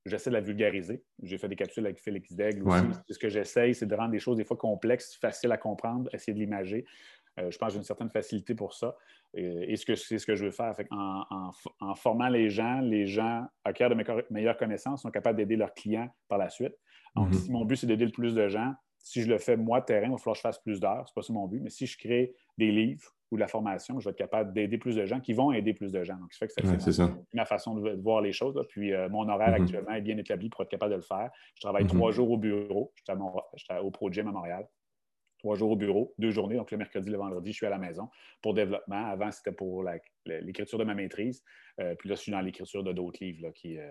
[0.07, 1.03] j'essaie de la vulgariser.
[1.23, 2.85] J'ai fait des capsules avec Félix Daigle aussi.
[3.09, 6.33] Ce que j'essaye, c'est de rendre des choses des fois complexes, faciles à comprendre, essayer
[6.33, 6.85] de l'imager.
[7.39, 8.95] Euh, je pense que j'ai une certaine facilité pour ça.
[9.33, 10.73] Et, ce que c'est ce que je veux faire.
[10.89, 16.09] en, formant les gens, les gens acquièrent de meilleures connaissances, sont capables d'aider leurs clients
[16.27, 16.73] par la suite.
[17.15, 17.37] Donc, mm-hmm.
[17.37, 20.07] si mon but, c'est d'aider le plus de gens, si je le fais moi, terrain,
[20.07, 21.07] il va falloir que je fasse plus d'heures.
[21.07, 21.61] Ce n'est pas ça mon but.
[21.61, 24.77] Mais si je crée des livres ou de la formation, je vais être capable d'aider
[24.77, 26.15] plus de gens qui vont aider plus de gens.
[26.17, 28.59] Donc, ça fait que c'est ma, façon de, voir les choses.
[28.69, 29.63] Puis, euh, mon horaire mm-hmm.
[29.63, 31.29] actuellement est bien établi pour être capable de le faire.
[31.55, 31.97] Je travaille mm-hmm.
[31.97, 32.93] trois jours au bureau.
[32.95, 33.03] Je
[33.57, 34.67] suis au Pro Gym à Montréal.
[35.39, 36.55] Trois jours au bureau, deux journées.
[36.55, 38.09] Donc, le mercredi, le vendredi, je suis à la maison
[38.41, 39.05] pour développement.
[39.05, 39.85] Avant, c'était pour
[40.25, 41.43] l'écriture de ma maîtrise.
[41.79, 43.87] Euh, puis là, je suis dans l'écriture de d'autres livres qui, euh,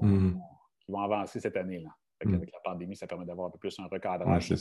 [0.00, 0.34] mm-hmm.
[0.80, 1.90] qui, vont, avancer cette année-là.
[2.20, 4.58] Avec la pandémie, ça permet d'avoir un peu plus un recadrage sur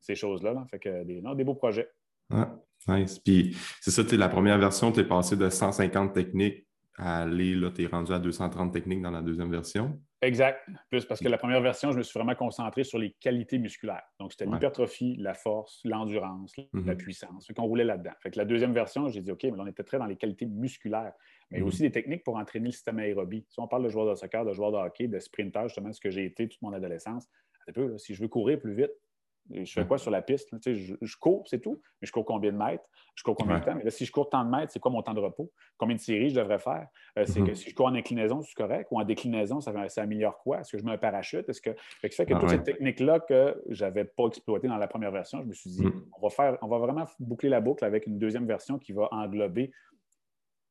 [0.00, 0.64] ces, choses-là.
[0.70, 1.88] Fait que des, des beaux projets.
[2.30, 2.56] Ah,
[2.88, 3.18] nice.
[3.18, 7.70] Puis c'est ça, la première version, tu es passé de 150 techniques à aller, là,
[7.70, 10.00] tu es rendu à 230 techniques dans la deuxième version.
[10.22, 10.66] Exact.
[10.88, 14.02] Plus parce que la première version, je me suis vraiment concentré sur les qualités musculaires.
[14.18, 16.96] Donc, c'était l'hypertrophie, la force, l'endurance, la mm-hmm.
[16.96, 17.46] puissance.
[17.46, 18.12] Fait qu'on roulait là-dedans.
[18.20, 20.46] Fait que la deuxième version, j'ai dit, OK, mais on était très dans les qualités
[20.46, 21.12] musculaires,
[21.50, 21.64] mais mm-hmm.
[21.64, 23.44] aussi des techniques pour entraîner le système aérobie.
[23.48, 26.00] Si on parle de joueurs de soccer, de joueurs de hockey, de sprinter, justement, ce
[26.00, 27.28] que j'ai été toute mon adolescence,
[27.68, 28.92] un peu, si je veux courir plus vite,
[29.50, 30.48] je fais quoi sur la piste?
[30.64, 31.80] je, cours, c'est tout.
[32.00, 32.84] Mais je cours combien de mètres?
[33.14, 33.74] Je cours combien de temps?
[33.74, 35.50] Mais là, si je cours tant de mètres, c'est quoi mon temps de repos?
[35.76, 36.88] Combien de séries je devrais faire?
[37.18, 37.54] Euh, c'est que mhm.
[37.54, 38.88] si je cours en inclinaison, c'est correct?
[38.90, 40.60] Ou en déclinaison, ça, ça améliore quoi?
[40.60, 41.48] Est-ce que je mets un parachute?
[41.48, 41.70] Est-ce que.
[42.00, 44.88] Fait que fait que ah toutes ces techniques-là que je n'avais pas exploitées dans la
[44.88, 46.06] première version, je me suis dit, mhm.
[46.18, 49.08] on, va faire, on va vraiment boucler la boucle avec une deuxième version qui va
[49.12, 49.70] englober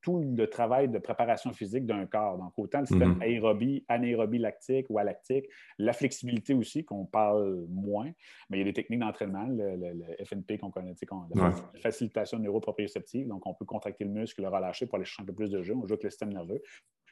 [0.06, 2.38] tout le travail de préparation physique d'un corps.
[2.38, 3.22] Donc, autant le système mhm.
[3.24, 8.12] aérobie, anaérobie lactique ou alactique, la flexibilité aussi, qu'on parle moins,
[8.52, 10.94] mais il y a des techniques d'entraînement, le, FNP qu'on connaît,
[11.34, 13.28] la facilitation neuroproprioceptive.
[13.28, 15.64] Donc, on peut contracter le muscle, le relâcher pour aller chercher un peu plus de
[15.64, 15.74] jeu.
[15.74, 16.62] On joue avec le système nerveux.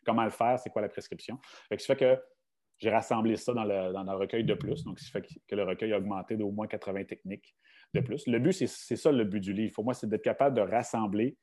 [0.06, 0.60] Comment le faire?
[0.60, 1.40] C'est quoi la prescription?
[1.70, 2.22] Fait que ça fait que
[2.78, 4.84] j'ai rassemblé ça dans le, dans le, recueil de plus.
[4.84, 7.56] Donc, ça fait que le recueil a augmenté d'au moins 80 techniques
[7.96, 8.28] de plus.
[8.28, 9.74] Le but, c'est ça le but du livre.
[9.74, 11.36] Pour moi, c'est d'être capable de rassembler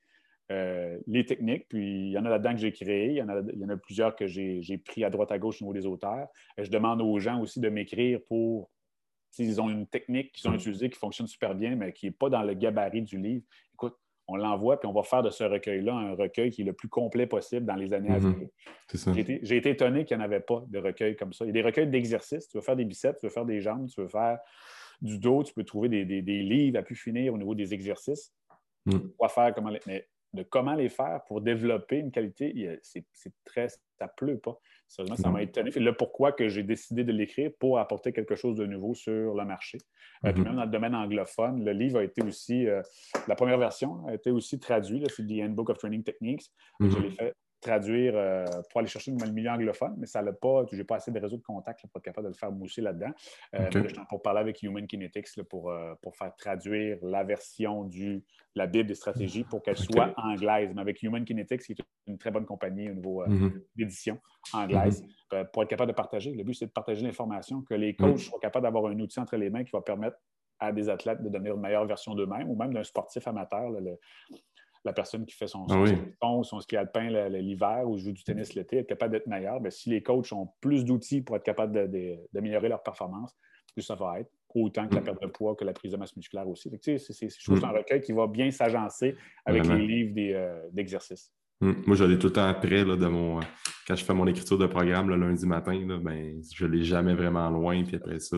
[0.50, 3.28] euh, les techniques, puis il y en a là-dedans que j'ai créé, il y, en
[3.28, 5.74] a, il y en a plusieurs que j'ai pris à droite à gauche au niveau
[5.74, 6.26] des auteurs.
[6.58, 8.68] Et je demande aux gens aussi de m'écrire pour
[9.30, 10.56] s'ils ont une technique qu'ils ont mm.
[10.56, 13.44] utilisée qui fonctionne super bien, mais qui n'est pas dans le gabarit du livre.
[13.74, 16.72] Écoute, on l'envoie, puis on va faire de ce recueil-là un recueil qui est le
[16.72, 18.34] plus complet possible dans les années à mm-hmm.
[18.34, 19.40] venir.
[19.42, 21.44] J'ai été, étonné qu'il n'y en avait pas de recueil comme ça.
[21.44, 22.48] Il y a des recueils d'exercices.
[22.48, 24.38] Tu veux faire des biceps, tu veux faire des jambes, tu veux faire
[25.00, 28.34] du dos, tu peux trouver des, livres à pu finir au niveau des exercices.
[28.86, 28.98] Mm.
[29.16, 33.04] Quoi faire, comment les de comment les faire pour développer une qualité, c'est
[33.44, 34.58] très, ça pleut pas.
[34.88, 35.70] Sérieusement, ça m'a étonné.
[35.70, 39.44] le pourquoi que j'ai décidé de l'écrire pour apporter quelque chose de nouveau sur le
[39.44, 39.78] marché.
[40.24, 40.44] Euh, puis mm-hmm.
[40.44, 42.82] même dans le domaine anglophone, le livre a été aussi, euh,
[43.28, 46.50] la première version a été aussi traduite, c'est The Handbook of Training Techniques.
[46.80, 47.02] Je mm-hmm.
[47.02, 50.84] l'ai fait traduire euh, pour aller chercher le milieu anglophone, mais ça n'a pas, j'ai
[50.84, 53.12] pas assez de réseau de contact pour être capable de le faire mousser là-dedans.
[53.54, 53.68] Euh,
[54.08, 58.88] pour parler avec Human Kinetics pour, euh, pour faire traduire la version du, la Bible
[58.88, 60.70] des stratégies pour qu'elle soit anglaise.
[60.74, 63.62] Mais avec Human Kinetics, qui est une très bonne compagnie au niveau mm-hmm.
[63.76, 64.18] d'édition
[64.52, 65.50] anglaise, mm-hmm.
[65.50, 66.32] pour être capable de partager.
[66.32, 69.36] Le but, c'est de partager l'information, que les coachs soient capables d'avoir un outil entre
[69.36, 70.16] les mains qui va permettre
[70.60, 73.70] à des athlètes de donner une meilleure version d'eux-mêmes ou même d'un sportif amateur.
[73.70, 73.98] le,
[74.84, 75.84] la personne qui fait son, ah
[76.22, 79.60] son, son ski alpin l'hiver ou joue du tennis l'été, est capable d'être meilleur.
[79.60, 81.90] Ben, si les coachs ont plus d'outils pour être capables
[82.32, 83.36] d'améliorer leur performance,
[83.74, 84.30] plus ça va être.
[84.54, 85.04] Autant que la mm.
[85.04, 86.70] perte de poids, que la prise de masse musculaire aussi.
[86.82, 87.64] C'est mm.
[87.64, 91.32] un recueil qui va bien s'agencer avec les livres euh, d'exercice.
[91.60, 91.72] Mm.
[91.86, 93.42] Moi, je l'ai tout le temps après, là, de mon, euh,
[93.86, 96.82] quand je fais mon écriture de programme le lundi matin, là, ben, je ne l'ai
[96.82, 97.84] jamais vraiment loin.
[97.84, 98.36] Puis après ça,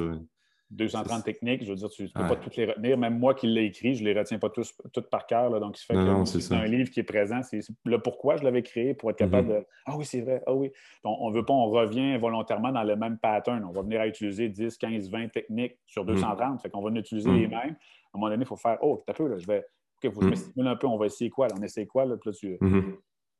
[0.72, 2.96] 230 techniques, je veux dire, tu ne peux pas toutes les retenir.
[2.96, 5.50] Même moi qui l'ai écrit, je ne les retiens pas tous, toutes par cœur.
[5.60, 7.42] Donc, fait c'est un livre qui est présent.
[7.42, 9.60] C'est le pourquoi je l'avais créé pour être capable mm-hmm.
[9.60, 9.66] de.
[9.86, 10.42] Ah oui, c'est vrai.
[10.46, 10.72] Ah oui.
[11.04, 13.62] on ne veut pas, on revient volontairement dans le même pattern.
[13.64, 16.54] On va venir à utiliser 10, 15, 20 techniques sur 230.
[16.54, 16.58] Mm.
[16.58, 17.50] Fait qu'on va en utiliser les mm.
[17.50, 17.76] mêmes.
[18.14, 19.64] À un moment donné, il faut faire Oh, t'as peu, là, je vais.
[20.02, 20.36] OK, faut que je me mm.
[20.36, 20.86] stimule un peu.
[20.86, 21.48] On va essayer quoi?
[21.48, 21.54] Là?
[21.58, 22.06] On essaie quoi?
[22.06, 22.94] Là, puis là, tu, mm-hmm.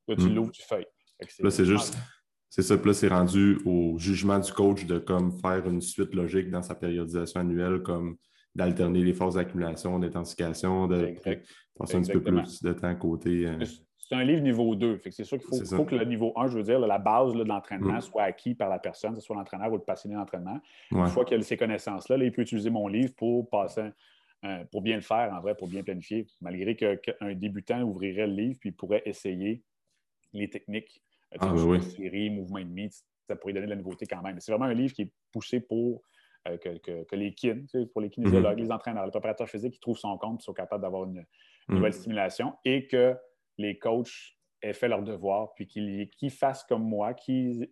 [0.09, 0.87] là, tu l'ouvres, tu feuilles.
[1.40, 1.97] Là, c'est juste.
[2.54, 6.14] C'est ça, puis là, c'est rendu au jugement du coach de comme faire une suite
[6.14, 8.18] logique dans sa périodisation annuelle, comme
[8.54, 11.14] d'alterner les forces d'accumulation, d'intensification, de
[11.74, 13.46] passer un petit peu plus de temps à côté.
[13.46, 13.64] Euh.
[13.96, 15.00] C'est un livre niveau 2.
[15.10, 17.96] C'est sûr qu'il faut, que le niveau 1, je veux dire, la base de l'entraînement
[17.96, 18.02] mm.
[18.02, 20.60] soit acquis par la personne, que ce soit l'entraîneur ou le passionné d'entraînement.
[20.90, 23.88] Une fois qu'il a ces connaissances-là, il peut utiliser mon livre pour passer
[24.70, 28.58] pour bien le faire, en vrai, pour bien planifier, malgré qu'un débutant ouvrirait le livre
[28.60, 29.62] puis pourrait essayer
[30.34, 31.02] les techniques
[31.38, 32.88] ah, série, mouvement et demi,
[33.27, 34.38] ça pourrait donner de la nouveauté quand même.
[34.40, 36.03] C'est vraiment un livre qui est poussé pour
[36.49, 38.64] euh, que, les kin, pour les kinésiologues, mhm.
[38.64, 41.25] les entraîneurs, les préparateurs physiques qui trouvent son compte, qui sont capables d'avoir une,
[41.68, 41.77] mhm.
[41.77, 43.14] nouvelle stimulation et que
[43.59, 47.68] les coachs aient fait leur devoir, puis qu'ils fassent comme moi, qu'ils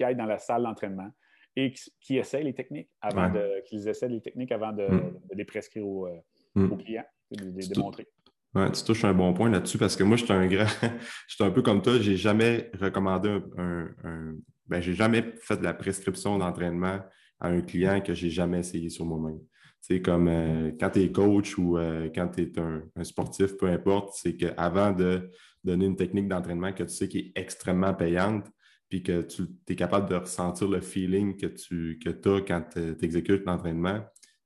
[0.00, 1.10] aillent dans la salle d'entraînement
[1.56, 5.20] et qui essayent les techniques avant de, qu'ils essaient les techniques avant de, mhm.
[5.32, 8.06] les prescrire aux, euh, clients, de les démontrer.
[8.54, 10.66] Ouais, tu touches un bon point là-dessus parce que moi, je suis un grand.
[11.28, 13.88] je un peu comme toi, j'ai jamais recommandé un.
[14.04, 14.34] un,
[14.66, 17.00] ben, j'ai jamais fait de la prescription d'entraînement
[17.40, 19.40] à un client que j'ai jamais essayé sur moi-même.
[19.80, 23.66] C'est comme euh, quand tu es coach ou euh, quand tu es un, sportif, peu
[23.66, 25.28] importe, c'est qu'avant de
[25.64, 28.46] donner une technique d'entraînement que tu sais qui est extrêmement payante,
[28.88, 33.04] puis que tu es capable de ressentir le feeling que tu que as quand tu
[33.04, 34.00] exécutes l'entraînement,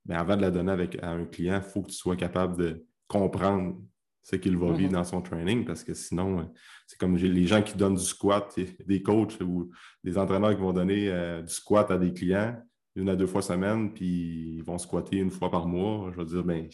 [0.06, 2.56] ben, avant de la donner avec, à un client, il faut que tu sois capable
[2.56, 3.76] de comprendre
[4.28, 4.94] ce qu'il va vivre mm-hmm.
[4.94, 6.44] dans son training parce que sinon, euh,
[6.84, 9.70] c'est comme les gens qui donnent du squat, des coachs ou
[10.02, 12.60] des entraîneurs qui vont donner euh, du squat à des clients
[12.96, 16.10] une à deux fois semaine, puis ils vont squatter une fois par mois.
[16.12, 16.66] Je veux dire, ben,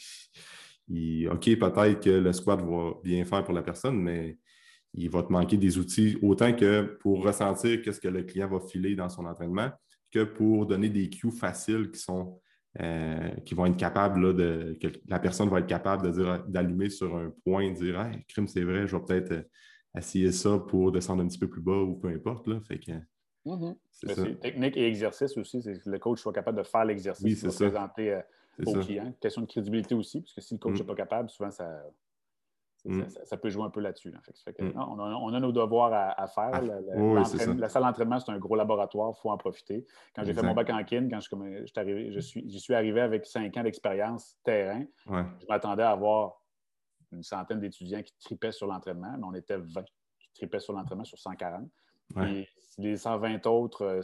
[1.30, 4.38] OK, peut-être que le squat va bien faire pour la personne, mais
[4.94, 8.60] il va te manquer des outils autant que pour ressentir qu'est-ce que le client va
[8.60, 9.70] filer dans son entraînement
[10.10, 12.40] que pour donner des cues faciles qui sont
[12.80, 14.78] euh, qui vont être capables de.
[14.80, 18.24] que la personne va être capable de dire d'allumer sur un point, de dire Hey,
[18.26, 19.42] crime, c'est vrai, je vais peut-être euh,
[19.98, 22.46] essayer ça pour descendre un petit peu plus bas ou peu importe.
[22.46, 22.60] Là.
[22.66, 22.92] Fait que,
[23.44, 24.38] mm-hmm.
[24.38, 28.14] Technique et exercice aussi, c'est que le coach soit capable de faire l'exercice oui, présenter
[28.14, 28.22] euh,
[28.64, 29.12] au client.
[29.20, 30.86] Question de crédibilité aussi, parce que si le coach n'est mm.
[30.86, 31.68] pas capable, souvent ça,
[32.84, 33.02] Mm.
[33.24, 34.10] Ça, peut jouer un peu là-dessus.
[34.10, 34.72] Mm.
[34.76, 36.50] on, a, nos devoirs à, faire.
[36.52, 39.86] Ah, la, salle d'entraînement, c'est un gros laboratoire, il faut en profiter.
[40.14, 41.28] Quand j'ai fait mon bac en kin, quand je,
[41.64, 46.42] je, arrivé, je, suis, suis arrivé avec cinq ans d'expérience terrain, je m'attendais à avoir
[47.12, 49.84] une centaine d'étudiants qui tripaient sur l'entraînement, mais on était 20
[50.18, 51.68] qui tripaient sur l'entraînement sur 140.
[52.78, 54.02] les 120 autres euh,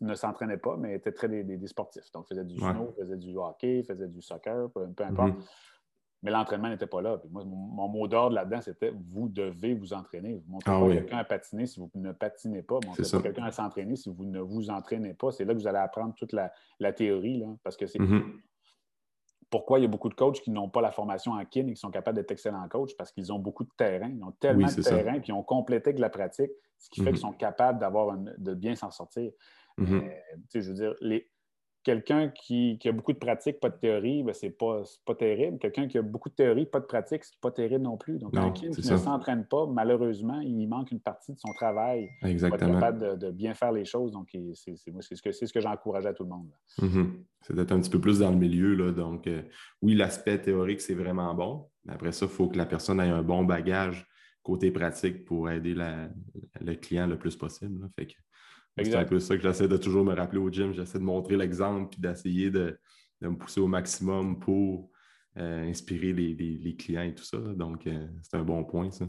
[0.00, 2.10] ne s'entraînaient pas, mais étaient très des, sportifs.
[2.12, 5.30] Donc, faisaient du snow, faisaient du hockey, faisaient du soccer, peu, importe.
[5.30, 5.44] Mm-hmm.
[6.22, 7.18] Mais l'entraînement n'était pas là.
[7.30, 10.34] moi, mon, mot d'ordre là-dedans, c'était vous devez vous entraîner.
[10.34, 12.78] Vous montrez ah pas quelqu'un à patiner si vous ne patinez pas.
[12.84, 15.32] Montrez pas quelqu'un à s'entraîner si vous ne vous entraînez pas.
[15.32, 17.38] C'est là que vous allez apprendre toute la, théorie.
[17.38, 18.22] Là, parce que c'est mm-hmm.
[19.48, 21.72] pourquoi il y a beaucoup de coachs qui n'ont pas la formation en kin et
[21.72, 22.94] qui sont capables d'être excellents coachs?
[22.98, 24.10] Parce qu'ils ont beaucoup de terrain.
[24.14, 27.12] Ils ont tellement de terrain qui ont complété avec la pratique, ce qui fait mm-hmm.
[27.12, 29.32] qu'ils sont capables d'avoir de bien s'en sortir.
[29.78, 30.12] Mm-hmm.
[30.54, 31.30] je veux dire, les,
[31.90, 35.58] quelqu'un qui, a beaucoup de pratique, pas de théorie, ben, c'est pas, pas terrible.
[35.58, 38.18] Quelqu'un qui a beaucoup de théorie, pas de pratique, c'est pas terrible non plus.
[38.18, 42.08] Donc, quelqu'un qui ne s'entraîne pas, malheureusement, il manque une partie de son travail.
[42.22, 42.58] Exactement.
[42.58, 44.12] Pour être capable de, bien faire les choses.
[44.12, 46.50] Donc, c'est ce que, ce que j'encourage à tout le monde.
[46.80, 47.06] Mm-hmm.
[47.42, 48.74] C'est d'être un petit peu plus dans le milieu.
[48.74, 48.92] Là.
[48.92, 49.42] Donc, euh,
[49.82, 51.66] oui, l'aspect théorique, c'est vraiment bon.
[51.84, 54.06] Mais après ça, il faut que la personne ait un bon bagage
[54.42, 57.88] côté pratique pour aider le client le plus possible.
[58.76, 60.72] C'est un peu ça que j'essaie de toujours me rappeler au gym.
[60.72, 62.78] J'essaie de montrer l'exemple puis d'essayer de,
[63.20, 64.90] me pousser au maximum pour
[65.36, 67.38] euh, inspirer les, clients et tout ça.
[67.38, 69.06] Donc, euh, c'est un bon point, ça.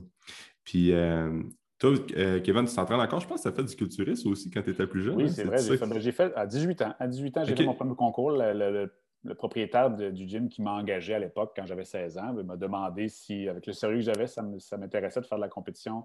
[0.63, 1.41] Puis, euh,
[1.79, 1.95] toi,
[2.43, 3.19] Kevin, tu t'entraînes encore?
[3.19, 5.15] Je pense que tu as fait du culturisme aussi quand tu étais plus jeune.
[5.15, 5.27] Oui, hein?
[5.27, 5.57] c'est vrai.
[5.99, 6.93] J'ai fait, à 18 ans.
[6.99, 8.31] À 18 ans, j'ai fait mon premier concours.
[8.31, 8.91] Le,
[9.35, 13.47] propriétaire du gym qui m'a engagé à l'époque, quand j'avais 16 ans, m'a demandé si,
[13.47, 14.41] avec le sérieux que j'avais, ça
[14.77, 16.03] m'intéressait de faire de la compétition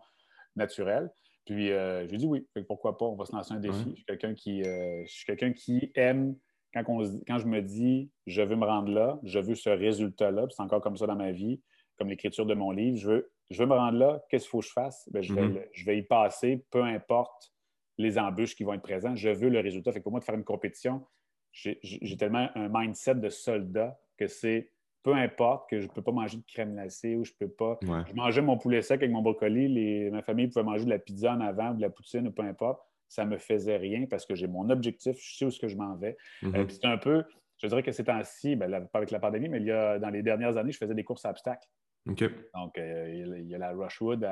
[0.55, 1.11] naturelle.
[1.47, 2.47] Puis, j'ai dit oui.
[2.67, 3.07] pourquoi pas?
[3.07, 3.91] On va se lancer un défi.
[3.91, 6.37] Je suis quelqu'un qui, je suis quelqu'un qui aime
[6.85, 10.81] quand, je me dis je veux me rendre là, je veux ce résultat-là, c'est encore
[10.81, 11.61] comme ça dans ma vie,
[11.97, 14.61] comme l'écriture de mon livre, je veux, je veux me rendre là, qu'est-ce qu'il faut
[14.61, 15.09] que je fasse?
[15.11, 15.69] Ben, je, vais, mm-hmm.
[15.73, 17.53] je, vais, y passer, peu importe
[17.99, 19.93] les embûches qui vont être présentes, je veux le résultat.
[19.93, 21.07] Fait pour moi, de faire une compétition,
[21.53, 24.71] j'ai tellement un mindset de soldat que c'est
[25.07, 27.79] peu importe que je ne peux pas manger de crème glacée ou je peux pas.
[27.83, 31.33] Je mangeais mon poulet sec avec mon brocoli, ma famille pouvait manger de la pizza
[31.33, 34.35] en avant, de la poutine ou peu importe ça ne me faisait rien parce que
[34.35, 36.17] j'ai mon objectif, je sais où ce que je m'en vais.
[36.43, 36.69] Euh, mhm.
[36.69, 37.25] c'est un peu,
[37.59, 40.11] je dirais que ces temps-ci, ben, pas avec la pandémie, mais il y a, dans
[40.11, 41.69] les dernières années, je faisais des courses à obstacles.
[42.55, 44.25] Donc, euh, il y a la Rushwood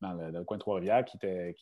[0.00, 1.54] dans, le, coin de Trois-Rivières qui était.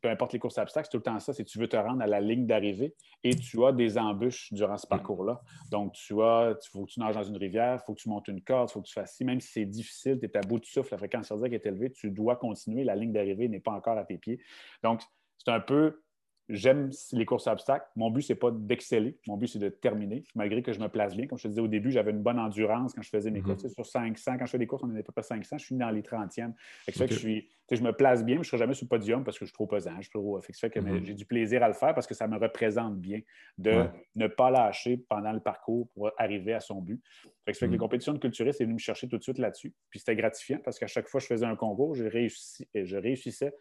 [0.00, 1.76] peu importe les courses à obstacles, c'est tout le temps ça c'est tu veux te
[1.76, 5.40] rendre à la ligne d'arrivée et tu as des embûches durant ce parcours-là.
[5.70, 8.08] Donc, tu as, il faut que tu nages dans une rivière, il faut que tu
[8.08, 10.36] montes une corde, il faut que tu fasses ci, même si c'est difficile, tu es
[10.36, 13.48] à bout de souffle, la fréquence cardiaque est élevée, tu dois continuer, la ligne d'arrivée
[13.48, 14.40] n'est pas encore à tes pieds.
[14.82, 15.02] Donc,
[15.38, 16.02] c'est un peu
[16.48, 17.86] j'aime les courses à obstacles.
[17.96, 19.16] Mon but, ce n'est pas d'exceller.
[19.26, 21.26] Mon but, c'est de terminer, malgré que je me place bien.
[21.26, 23.46] Comme je te disais au début, j'avais une bonne endurance quand je faisais mes mhm.
[23.46, 23.68] courses.
[23.68, 26.02] Sur 500, quand je fais des courses, on n'est pas 500, je suis dans les
[26.02, 26.52] 30e.
[26.84, 28.88] Fait que je, suis, je me place bien, mais je ne serai jamais sur le
[28.88, 29.94] podium parce que je suis trop pesant.
[29.96, 31.04] Je suis trop, fait que ça fait que mhm.
[31.04, 33.20] j'ai du plaisir à le faire parce que ça me représente bien
[33.58, 33.84] de
[34.16, 37.00] ne pas lâcher pendant le parcours pour arriver à son but.
[37.44, 37.80] Fait que fait que les mhm.
[37.80, 39.72] compétitions de culturistes, c'est venu me chercher tout de suite là-dessus.
[39.90, 43.52] Puis c'était gratifiant parce qu'à chaque fois que je faisais un concours, je, je réussissais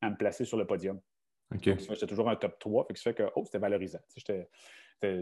[0.00, 0.98] à me placer sur le podium.
[1.52, 2.86] J'étais toujours un top 3.
[2.86, 4.00] Fait que ça fait que oh, c'était valorisant.
[4.16, 4.48] J'étais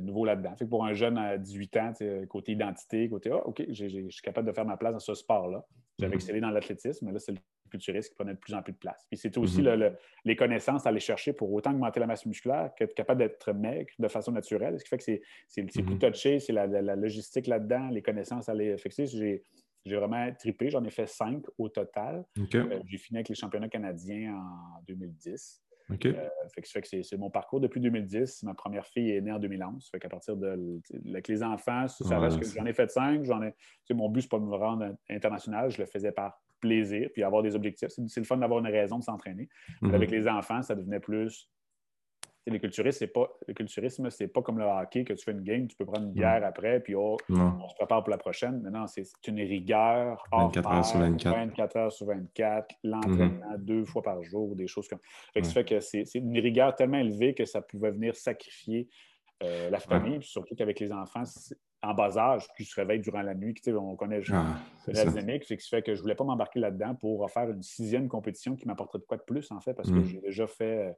[0.00, 0.56] nouveau là-dedans.
[0.56, 1.92] Fait que pour un jeune à 18 ans,
[2.28, 5.64] côté identité, côté oh, OK, je suis capable de faire ma place dans ce sport-là.
[5.98, 6.14] J'avais mm-hmm.
[6.14, 7.38] excellé dans l'athlétisme, mais là, c'est le
[7.70, 9.06] culturiste qui prenait de plus en plus de place.
[9.08, 9.94] Puis c'était aussi mm-hmm.
[10.24, 13.90] les connaissances à aller chercher pour autant augmenter la masse musculaire qu'être capable d'être maigre
[13.98, 14.78] de façon naturelle.
[14.78, 15.22] Ce qui fait que c'est
[15.56, 16.12] le mm-hmm.
[16.12, 18.76] touché, c'est la, logistique là-dedans, les connaissances à aller.
[18.78, 19.42] Fait j'ai
[19.84, 20.70] j'ai vraiment trippé.
[20.70, 22.24] J'en ai fait cinq au total.
[22.54, 25.62] Euh, j'ai fini avec les championnats canadiens en 2010.
[25.90, 28.42] Euh, fait que, c'est mon parcours depuis 2010.
[28.42, 29.88] Ma première fille est née en 2011.
[29.90, 30.80] Fait qu'à partir de.
[31.08, 33.24] Avec les enfants, ça reste que j'en ai fait cinq.
[33.24, 33.54] J'en ai,
[33.90, 35.70] mon but, c'est pas de me rendre international.
[35.70, 37.88] Je le faisais par plaisir, puis avoir des objectifs.
[37.88, 39.48] C'est le fun d'avoir une raison de s'entraîner.
[39.80, 39.94] Mhm.
[39.94, 41.48] Avec les enfants, ça devenait plus
[42.46, 45.42] le culturisme, c'est pas le culturisme, c'est pas comme le hockey que tu fais une
[45.42, 48.60] game, tu peux prendre une bière après, puis oh, on se prépare pour la prochaine.
[48.62, 51.36] Maintenant, c'est une rigueur 24 heures sur 24.
[51.36, 53.58] 24 heures sur 24, l'entraînement mhm.
[53.58, 55.00] deux fois par jour, des choses comme
[55.34, 55.50] ça.
[55.50, 58.88] fait que c'est une rigueur tellement élevée que ça pouvait venir sacrifier
[59.42, 61.22] euh, la famille, surtout qu'avec les enfants,
[61.80, 64.56] en bas âge, qui se réveillent durant la nuit, on connaît ah,
[64.88, 67.62] la dynamique, ce qui fait que je ne voulais pas m'embarquer là-dedans pour faire une
[67.62, 70.04] sixième compétition qui m'apporterait de quoi de plus, en fait, parce que mhm.
[70.04, 70.96] j'ai déjà fait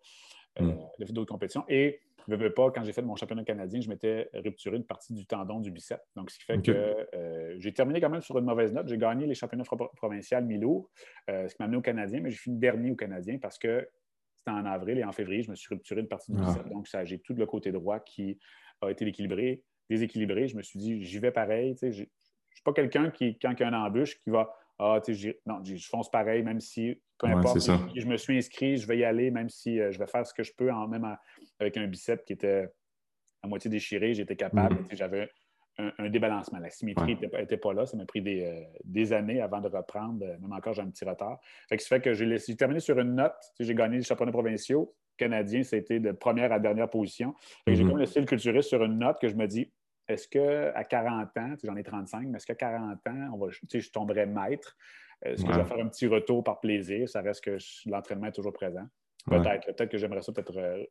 [0.61, 1.05] euh, mm.
[1.13, 1.65] d'autres compétitions.
[1.69, 4.85] Et je ne veux pas, quand j'ai fait mon championnat canadien, je m'étais rupturé une
[4.85, 6.01] partie du tendon du bicep.
[6.17, 8.89] Donc, ce qui fait que euh, j'ai terminé quand même sur une mauvaise note.
[8.89, 9.65] J'ai gagné les championnats
[9.97, 10.91] provinciaux mi-lourd,
[11.29, 13.89] euh, ce qui m'a amené au Canadien, mais j'ai fini dernier au Canadien parce que
[14.37, 16.47] c'était en avril et en février, je me suis rupturé une partie du ah.
[16.47, 16.69] bicep.
[16.69, 18.39] Donc, j'ai tout le côté droit qui
[18.81, 19.63] a été déséquilibré.
[19.89, 20.49] déséquilibré.
[20.49, 21.75] Je me suis dit, j'y vais pareil.
[21.81, 24.99] Je ne suis pas quelqu'un qui, quand il y a une embûche, qui va ah,
[25.05, 28.87] tu sais, non, je fonce pareil, même si, peu importe, je, me suis inscrit, je
[28.87, 31.07] vais y aller, même si euh, je vais faire ce que je peux, en, même
[31.59, 32.69] avec un bicep qui était
[33.43, 34.97] à moitié déchiré, j'étais capable, mm-hmm.
[34.97, 35.31] j'avais
[35.79, 36.59] un, débalancement.
[36.59, 40.25] La symétrie n'était pas là, ça m'a pris des, euh, des, années avant de reprendre,
[40.25, 41.39] euh, même encore j'ai un petit retard.
[41.69, 44.95] Fait que ça fait que j'ai terminé sur une note, j'ai gagné les championnats provinciaux,
[45.17, 47.35] canadiens, c'était de première à dernière position.
[47.67, 47.89] J'ai mm-hmm.
[47.89, 49.71] comme laissé le culturiste sur une note que je me dis,
[50.09, 53.91] est-ce qu'à 40 ans, j'en ai 35, mais est-ce qu'à 40 ans, on va, je
[53.91, 54.77] tomberais maître?
[55.23, 57.09] Est-ce que je vais faire un petit retour par plaisir?
[57.09, 58.87] Ça reste que l'entraînement est toujours présent.
[59.27, 59.67] Peut-être.
[59.67, 60.85] Peut-être que j'aimerais ça peut-être euh,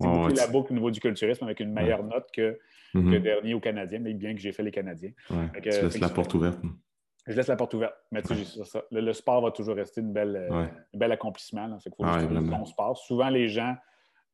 [0.00, 2.58] la boucle au niveau du culturisme avec une meilleure note que,
[2.94, 3.12] mm-hmm.
[3.12, 5.12] que dernier au Canadien, mais bien que j'ai fait les Canadiens.
[5.28, 6.60] tu laisses la porte ouverte.
[7.26, 7.94] Je laisse la porte ouverte.
[8.10, 8.82] Mais tu sais, ça.
[8.90, 11.66] Le, sport va toujours rester une belle, euh, un bel accomplissement.
[11.66, 11.78] Là.
[11.78, 12.96] Fait faut juste sport.
[12.96, 13.76] Souvent, les gens,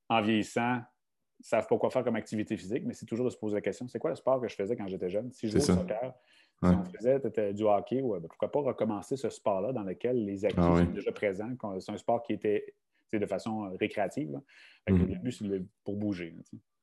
[0.08, 3.36] en vieillissant, ne savent pas quoi faire comme activité physique, mais c'est toujours de se
[3.36, 5.30] poser la question c'est quoi le sport que je faisais quand j'étais jeune?
[5.32, 6.14] Si je jouais au soccer,
[6.62, 10.44] si on faisait du hockey, ouais, ben, pourquoi pas recommencer ce sport-là dans lequel les
[10.44, 12.74] actifs ah sont déjà présents C'est un sport qui était
[13.12, 14.40] de façon euh, récréative.
[14.88, 15.08] Mm-hmm.
[15.08, 16.34] Le but, c'est pour bouger.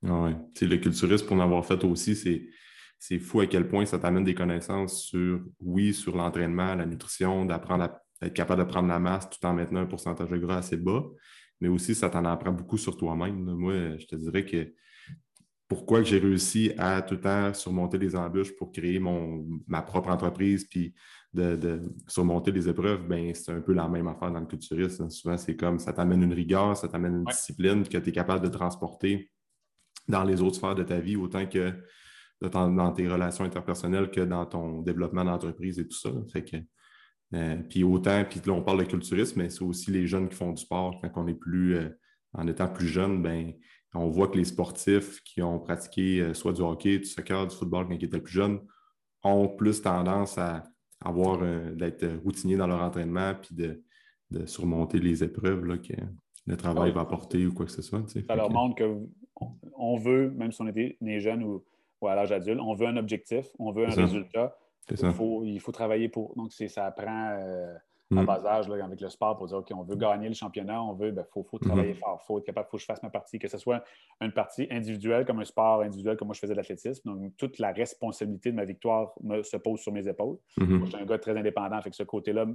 [0.08, 0.30] Ah
[0.62, 2.16] le culturisme, pour en avoir fait aussi,
[2.98, 7.46] c'est fou à quel point ça t'amène des connaissances sur, oui, sur l'entraînement, la nutrition,
[7.46, 10.58] d'apprendre à être capable de prendre la masse tout en maintenant un pourcentage de gras
[10.58, 11.04] assez bas.
[11.62, 13.44] Mais aussi, ça t'en apprend beaucoup sur toi-même.
[13.44, 14.74] Moi, je te dirais que
[15.68, 20.10] pourquoi j'ai réussi à tout le temps surmonter les embûches pour créer mon, ma propre
[20.10, 20.94] entreprise puis
[21.34, 25.10] de, surmonter les épreuves, ben, c'est un peu la même affaire dans le culturisme.
[25.10, 28.44] Souvent, c'est comme ça t'amène une rigueur, ça t'amène une discipline que tu es capable
[28.46, 29.32] de transporter
[30.08, 31.74] dans les autres sphères de ta vie, autant que
[32.42, 36.12] dans tes relations interpersonnelles que dans ton développement d'entreprise et tout ça.
[36.32, 36.58] Fait que,
[37.34, 40.36] euh, puis autant, puis là, on parle de culturisme, mais c'est aussi les jeunes qui
[40.36, 41.00] font du sport.
[41.02, 41.90] Quand on est plus, euh,
[42.34, 43.54] en étant plus jeune, ben,
[43.96, 47.56] on voit que les sportifs qui ont pratiqué euh, soit du hockey, du soccer, du
[47.56, 48.60] football quand ils étaient plus jeunes,
[49.24, 50.64] ont plus tendance à
[51.04, 51.40] avoir
[51.76, 53.82] d'être routiniers dans leur entraînement puis de,
[54.46, 55.94] surmonter les épreuves là, que
[56.46, 58.04] le travail va apporter ou quoi que ce soit.
[58.28, 61.64] Ça leur montre qu'on veut, même si on était né jeune ou,
[62.02, 64.58] ou à l'âge adulte, on veut un objectif, on veut un résultat.
[64.92, 66.36] Il faut, il faut, travailler pour.
[66.36, 67.74] Donc, ça apprend euh,
[68.12, 68.26] à mm.
[68.26, 71.08] bas âge avec le sport pour dire OK, on veut gagner le championnat, on veut,
[71.08, 71.66] il ben, faut, faut, mm-hmm.
[71.66, 73.58] travailler fort, il faut être capable, il faut que je fasse ma partie, que ce
[73.58, 73.84] soit
[74.22, 77.10] une partie individuelle comme un sport individuel comme moi je faisais de l'athlétisme.
[77.10, 80.38] Donc, toute la responsabilité de ma victoire me, se pose sur mes épaules.
[80.60, 80.68] Mm-hmm.
[80.68, 82.46] Moi, je suis un gars très indépendant, fait que ce côté-là,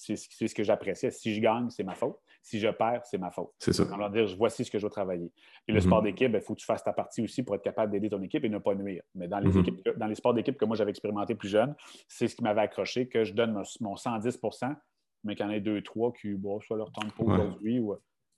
[0.00, 0.16] c'est
[0.48, 1.10] ce que j'appréciais.
[1.10, 2.18] Si je gagne, c'est ma faute.
[2.42, 3.50] Si je perds, c'est ma faute.
[3.58, 3.84] C'est ça.
[3.92, 5.30] On va dire, voici ce que je dois travailler.
[5.68, 5.82] Et le mm-hmm.
[5.82, 8.08] sport d'équipe, il ben, faut que tu fasses ta partie aussi pour être capable d'aider
[8.08, 9.02] ton équipe et ne pas nuire.
[9.14, 9.60] Mais dans les, mm-hmm.
[9.60, 11.74] équipes, dans les sports d'équipe que moi j'avais expérimenté plus jeune,
[12.08, 14.74] c'est ce qui m'avait accroché, que je donne mon, 110%
[15.22, 17.78] mais qu'il y en ait deux, trois qui, bon, soit leur temps de pas aujourd'hui
[17.78, 17.94] ou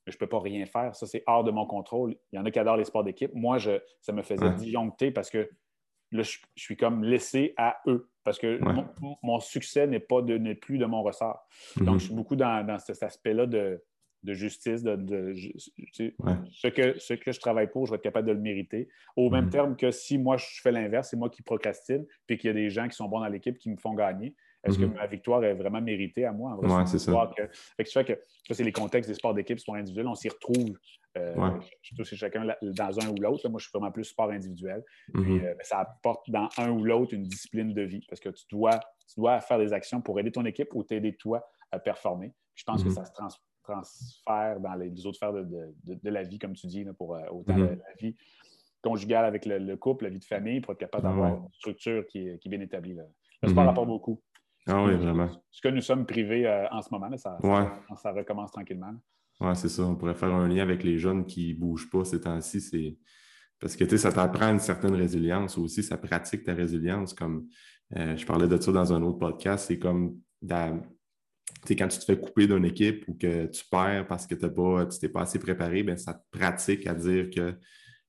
[0.07, 0.97] je ne peux pas rien faire.
[0.97, 2.17] Ça, c'est hors de mon contrôle.
[2.33, 3.31] Il y en a qui adorent les sports d'équipe.
[3.35, 5.49] Moi, je, ça me faisait disjoncter parce que
[6.13, 8.61] là, je, suis comme laissé à eux parce que
[9.23, 11.41] mon, succès n'est pas de, plus de mon ressort.
[11.77, 11.99] Donc, mhm.
[11.99, 13.83] je suis beaucoup dans, cet aspect-là de,
[14.25, 15.33] justice, de,
[15.93, 18.89] ce, que, ce que je travaille pour, je vais être capable de le mériter.
[19.17, 19.51] Au même mhm.
[19.51, 22.55] terme que si moi, je fais l'inverse, c'est moi qui procrastine, puis qu'il y a
[22.55, 24.35] des gens qui sont bons dans l'équipe qui me font gagner.
[24.65, 24.95] Est-ce que mhm.
[24.95, 26.57] ma victoire est vraiment méritée à moi?
[26.63, 27.33] Oui, c'est ça.
[27.37, 28.05] Que, fait que, ça,
[28.53, 30.07] c'est les contextes des sports d'équipe, sports individuels.
[30.07, 30.79] On s'y retrouve
[31.17, 33.49] euh, Je suis chacun dans un ou l'autre.
[33.49, 34.85] Moi, je suis vraiment plus sport individuel.
[35.15, 35.41] Mhm.
[35.41, 38.79] Euh, ça apporte dans un ou l'autre une discipline de vie parce que tu dois,
[39.09, 42.33] tu dois faire des actions pour aider ton équipe ou t'aider toi à performer.
[42.55, 42.95] je pense que mhm.
[42.95, 43.13] ça se
[43.63, 47.77] transfère dans les, autres sphères de, la vie, comme tu dis, pour euh, autant la,
[48.01, 48.17] vie
[48.83, 52.29] conjugale avec le, couple, la vie de famille, pour être capable d'avoir une structure qui
[52.29, 52.97] est, bien établie.
[53.43, 54.21] Le sport apporte beaucoup.
[54.67, 55.29] Ah oui, vraiment.
[55.51, 57.37] Ce que nous sommes privés euh, en ce moment, ça,
[57.97, 58.95] ça, recommence tranquillement.
[59.43, 59.83] Oui, c'est ça.
[59.83, 62.61] On pourrait faire un lien avec les jeunes qui ne bougent pas ces temps-ci.
[62.61, 62.97] C'est...
[63.59, 67.15] Parce que ça t'apprend une certaine résilience aussi, ça pratique ta résilience.
[67.15, 67.47] Comme
[67.97, 72.19] euh, je parlais de ça dans un autre podcast, c'est comme quand tu te fais
[72.19, 75.85] couper d'une équipe ou que tu perds parce que pas, tu t'es pas assez préparé,
[75.85, 77.55] ben, ça te pratique à dire que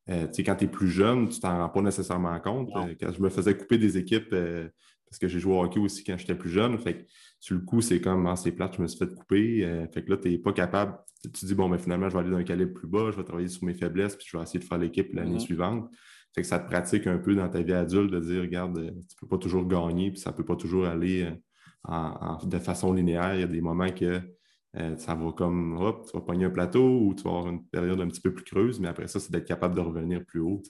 [0.09, 2.69] euh, quand tu es plus jeune, tu t'en rends pas nécessairement compte.
[2.99, 4.33] quand je me faisais couper des équipes
[5.13, 6.75] parce que j'ai joué au hockey aussi quand j'étais plus jeune.
[6.79, 7.03] Fait que
[7.39, 9.63] sur le coup, c'est comme, ah, c'est plate, je me suis fait couper.
[9.63, 10.97] Euh, fait que là, tu n'es pas capable.
[11.23, 13.23] Tu dis, bon, mais finalement, je vais aller dans un calibre plus bas, je vais
[13.23, 15.39] travailler sur mes faiblesses, puis je vais essayer de faire l'équipe l'année mm-hmm.
[15.39, 15.89] suivante.
[16.35, 18.89] Fait que ça te pratique un peu dans ta vie adulte de dire, regarde, euh,
[18.89, 21.31] tu ne peux pas toujours gagner, puis ça ne peut pas toujours aller
[21.89, 23.35] euh, de façon linéaire.
[23.35, 24.21] Il y a des moments que
[24.97, 28.01] ça va comme, hop, tu vas pogner un plateau ou tu vas avoir une période
[28.01, 30.63] un petit peu plus creuse, mais après ça, c'est d'être capable de revenir plus haut.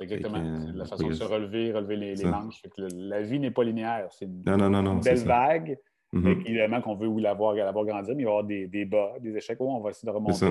[0.00, 0.72] Exactement.
[0.74, 2.62] la façon de se relever, relever les, manches.
[2.76, 4.08] la vie n'est pas linéaire.
[4.10, 5.78] C'est une, une, belle vague.
[6.12, 6.40] Mm-hmm.
[6.46, 8.84] Évidemment qu'on veut la voir, la voir grandir, mais il va y avoir des, des
[8.84, 9.60] bas, des échecs.
[9.60, 10.46] où on va essayer de remonter.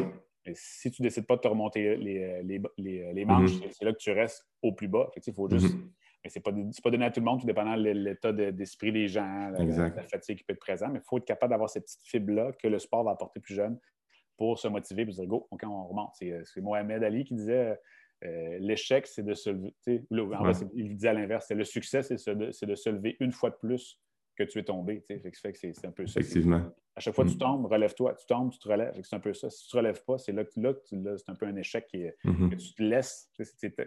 [0.46, 2.43] Mais si tu ne décides pas de te remonter les,
[2.78, 3.72] les, les manches, mm-hmm.
[3.72, 5.10] c'est là que tu restes au plus bas.
[5.15, 5.76] il faut juste.
[5.76, 5.89] Mm-hmm.
[6.24, 6.52] Mais ce n'est pas,
[6.84, 10.38] pas, donné à tout le monde, tout dépendant de l'état d'esprit des gens, la, fatigue
[10.38, 10.91] qui peut être présente.
[10.93, 13.56] Mais il faut être capable d'avoir cette petite fibre-là que le sport va apporter plus
[13.56, 13.80] jeune
[14.38, 16.12] pour se motiver et se dire go, OK, on remonte.
[16.15, 17.78] C'est Mohamed Ali qui disait
[18.26, 19.74] euh, l'échec, c'est de se lever.
[20.74, 24.00] il dit à l'inverse, c'est le succès, c'est de, se lever une fois de plus
[24.38, 25.04] que tu es tombé.
[25.08, 26.19] c'est un peu ça.
[26.19, 26.63] Effectivement.
[26.95, 27.39] À chaque fois que tu mm.
[27.39, 28.15] tombes, relève-toi.
[28.15, 28.93] Tu tombes, tu te relèves.
[29.04, 29.50] C'est un peu ça.
[29.50, 30.73] Si tu ne te relèves pas, c'est là que, là,
[31.17, 32.50] c'est un peu un échec qui mm-hmm.
[32.50, 33.30] que tu te laisses.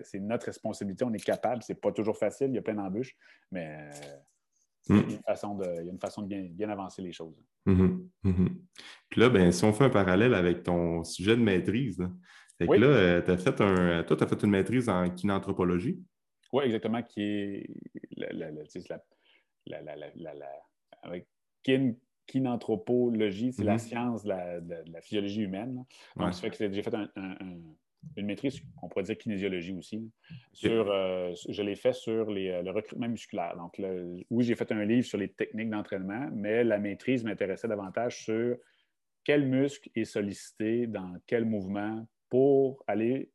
[0.03, 1.05] C'est notre responsabilité.
[1.05, 1.63] On est capable.
[1.63, 2.49] C'est pas toujours facile.
[2.49, 3.17] Il y a plein d'embûches.
[3.51, 3.91] Mais
[4.89, 4.97] mm.
[4.97, 7.03] il, y a une façon de, il y a une façon de bien, bien avancer
[7.03, 7.37] les choses.
[7.67, 8.09] Mm-hmm.
[8.25, 8.49] Mm-hmm.
[9.09, 12.03] Puis là, ben, si on fait un parallèle avec ton sujet de maîtrise,
[12.59, 15.99] fait que là, euh, as fait un, toi, tu as fait une maîtrise en kinanthropologie.
[16.53, 17.71] Oui, exactement, qui est
[18.17, 18.65] la, la, la,
[21.03, 21.27] avec
[21.63, 21.95] kin,
[22.27, 23.79] kinanthropologie, c'est la mm-hmm.
[23.79, 25.85] science de la, physiologie humaine.
[26.17, 26.95] Donc, ça fait que j'ai fait
[28.17, 30.11] une maîtrise, on pourrait dire kinésiologie aussi.
[30.53, 33.57] Sur, euh, je l'ai fait sur les, euh, le recrutement musculaire.
[33.57, 33.81] Donc,
[34.31, 38.57] oui, j'ai fait un livre sur les techniques d'entraînement, mais la maîtrise m'intéressait davantage sur
[39.25, 43.31] quel muscle est sollicité dans quel mouvement pour aller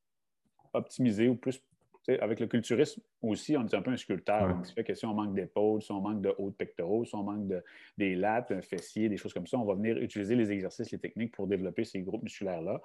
[0.74, 1.62] optimiser ou plus
[2.08, 4.48] avec le culturisme aussi, on est un peu un sculpteur.
[4.48, 7.16] Donc, fait que si on manque d'épaule, si on manque de haut de pectoraux, si
[7.16, 7.64] on manque de,
[7.98, 11.00] des lattes, un fessier, des choses comme ça, on va venir utiliser les exercices, les
[11.00, 12.82] techniques pour développer ces groupes musculaires-là.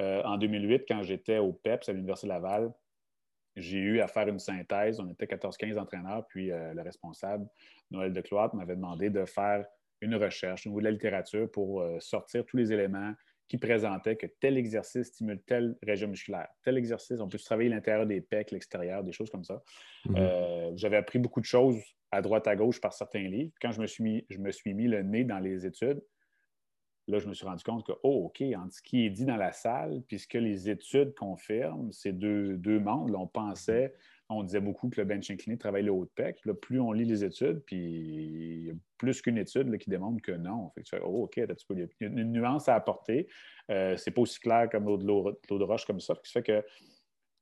[0.00, 2.72] Euh, en 2008, quand j'étais au PEPS à l'Université Laval,
[3.56, 5.00] j'ai eu à faire une synthèse.
[5.00, 7.46] On était 14-15 entraîneurs, puis euh, le responsable,
[7.90, 9.64] Noël de Cloître, m'avait demandé de faire
[10.00, 13.14] une recherche au niveau de la littérature pour euh, sortir tous les éléments
[13.48, 16.48] qui présentait que tel exercice stimule telle région musculaire.
[16.64, 19.62] Tel exercice, on peut travailler l'intérieur des pecs, l'extérieur, des choses comme ça.
[20.06, 20.16] Mhm.
[20.16, 21.80] Euh, j'avais appris beaucoup de choses
[22.10, 23.52] à droite, à gauche par certains livres.
[23.60, 26.02] Quand je me suis mis, je me suis mis le nez dans les études,
[27.08, 29.36] là, je me suis rendu compte que, oh, OK, entre ce qui est dit dans
[29.36, 33.94] la salle, puisque les études confirment, ces deux, deux mondes, on pensait
[34.28, 36.40] on disait beaucoup que le bench incliné travaille le haut de pec.
[36.60, 40.32] plus on lit les études, puis il y a plus qu'une étude qui démontre que
[40.32, 40.70] non.
[40.74, 43.28] Fait tu fais, oh, OK, il y a une nuance à apporter.
[43.70, 46.14] Euh, c'est pas aussi clair comme l'eau de, roche comme ça.
[46.16, 46.64] Ce qui fait que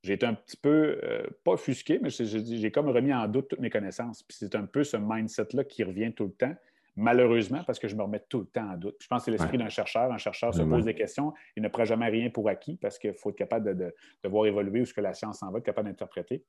[0.03, 3.61] j'ai été un petit peu, euh, pas offusqué, mais j'ai comme remis en doute toutes
[3.61, 4.22] mes connaissances.
[4.22, 6.55] Puis c'est un peu ce mindset-là qui revient tout le temps
[6.97, 8.97] malheureusement, parce que je me remets tout le temps en doute.
[9.01, 10.12] je pense que c'est l'esprit d'un chercheur.
[10.12, 13.14] Un chercheur se pose des questions, il ne prend jamais rien pour acquis parce qu'il
[13.14, 13.95] faut être capable de,
[14.28, 16.45] voir évoluer où ce que la science en va, être capable d'interpréter.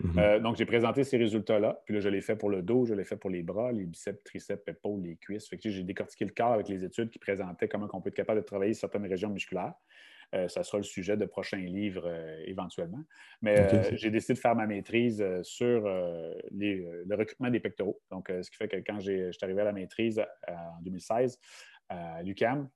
[0.00, 0.18] Mhm.
[0.18, 1.80] Euh, donc, j'ai présenté ces résultats-là.
[1.84, 3.84] Puis là, je l'ai fait pour le dos, je l'ai fait pour les bras, les
[3.84, 5.48] biceps, triceps, épaules, les cuisses.
[5.48, 8.14] Fait que j'ai décortiqué le corps avec les études qui présentaient comment on peut être
[8.14, 9.74] capable de travailler certaines régions musculaires.
[10.34, 13.02] Euh, ça sera le sujet de prochains livres euh, éventuellement.
[13.42, 18.00] Mais j'ai décidé de faire ma maîtrise sur le recrutement des pectoraux.
[18.10, 21.38] Donc, ce qui fait que quand je suis arrivé à la maîtrise en 2016
[21.90, 22.68] à l'UCAM,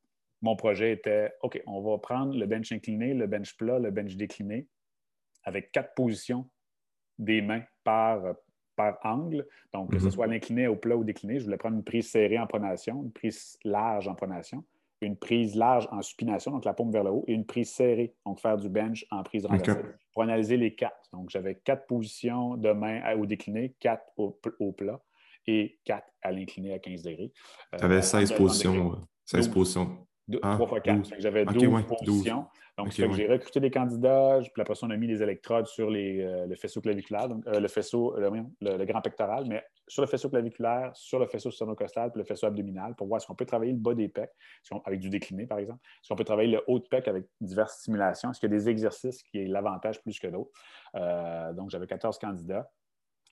[0.43, 4.17] mon projet était OK, on va prendre le bench incliné, le bench plat, le bench
[4.17, 4.69] décliné
[5.45, 6.51] avec quatre positions
[7.19, 8.23] des mains par,
[8.77, 9.47] par angle.
[9.73, 10.11] Donc, que ce mhm.
[10.11, 13.12] soit l'incliné au plat ou décliné, je voulais prendre une prise serrée en pronation, une
[13.12, 14.64] prise large en pronation,
[15.01, 18.14] une prise large en supination, donc la paume vers le haut, et une prise serrée,
[18.25, 21.09] donc faire du bench en prise renversée, pour analyser les quatre.
[21.12, 25.01] Donc, j'avais quatre positions de main au décliné, quatre au, plat
[25.47, 27.33] et quatre à l'incliné à 15 degrés.
[27.77, 29.01] Tu avais 16 positions.
[29.27, 30.07] 16 positions.
[30.33, 31.14] 3 ah, fois 4.
[31.18, 32.47] J'avais 12 positions.
[32.77, 36.20] Donc, j'ai recruté des candidats, puis après ça, on a mis des électrodes sur les,
[36.20, 40.29] euh, le faisceau claviculaire, donc euh, le faisceau, le, grand pectoral, mais sur le faisceau
[40.29, 43.72] claviculaire, sur le faisceau sternocostal, puis le faisceau abdominal, pour voir si on peut travailler
[43.72, 44.33] le bas des pecs,
[44.85, 47.79] avec du décliné, par exemple, si on peut travailler le haut de pec avec diverses
[47.79, 50.51] stimulations, est-ce qu'il y a des exercices qui est l'avantage plus que d'autres?
[50.97, 52.70] Euh, donc, j'avais 14 candidats.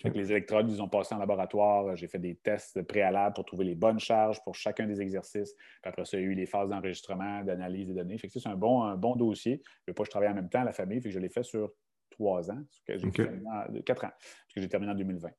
[0.03, 1.97] Les électrodes, ils ont passé en laboratoire.
[1.97, 5.55] J'ai fait des tests préalables pour trouver les bonnes charges pour chacun des exercices.
[5.55, 8.19] Puis après ça, il y a eu les phases d'enregistrement, d'analyse des données.
[8.19, 9.63] c'est un bon, un bon dossier.
[9.65, 11.01] Je ne veux pas que je travaille en même temps à la famille.
[11.01, 11.73] Fait que je l'ai fait sur
[12.11, 15.31] trois ans, quatre ans, parce que j'ai terminé en 2020.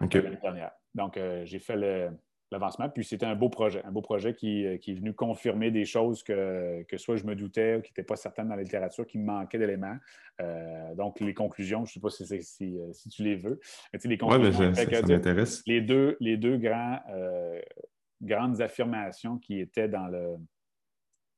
[0.00, 0.72] L'année dernière.
[0.94, 2.10] Donc, euh, j'ai fait le,
[2.54, 2.88] l'avancement.
[2.88, 6.22] Puis c'était un beau projet, un beau projet qui, euh, est venu confirmer des choses
[6.22, 9.26] que, soit je me doutais ou qui n'étaient pas certaines dans la littérature, qui me
[9.26, 9.96] manquaient d'éléments.
[10.40, 13.60] Euh, donc les conclusions, je ne sais pas si, euh, si, tu les veux.
[13.92, 14.72] Mais les conclusions,
[15.66, 17.00] Les deux, les deux grands,
[18.22, 20.36] grandes affirmations qui étaient dans, le,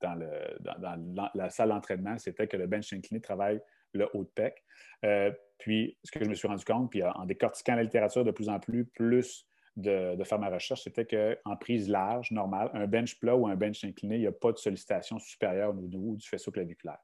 [0.01, 0.29] dans, le,
[0.61, 3.61] dans, la salle d'entraînement, c'était que le bench incliné travaille
[3.93, 4.63] le haut de pec.
[5.59, 8.49] puis, ce que je me suis rendu compte, puis en décortiquant la littérature de plus
[8.49, 9.47] en plus, plus
[9.77, 13.85] de, faire ma recherche, c'était qu'en prise large, normale, un bench plat ou un bench
[13.85, 16.99] incliné, il n'y a pas de sollicitation supérieure au niveau du faisceau claviculaire.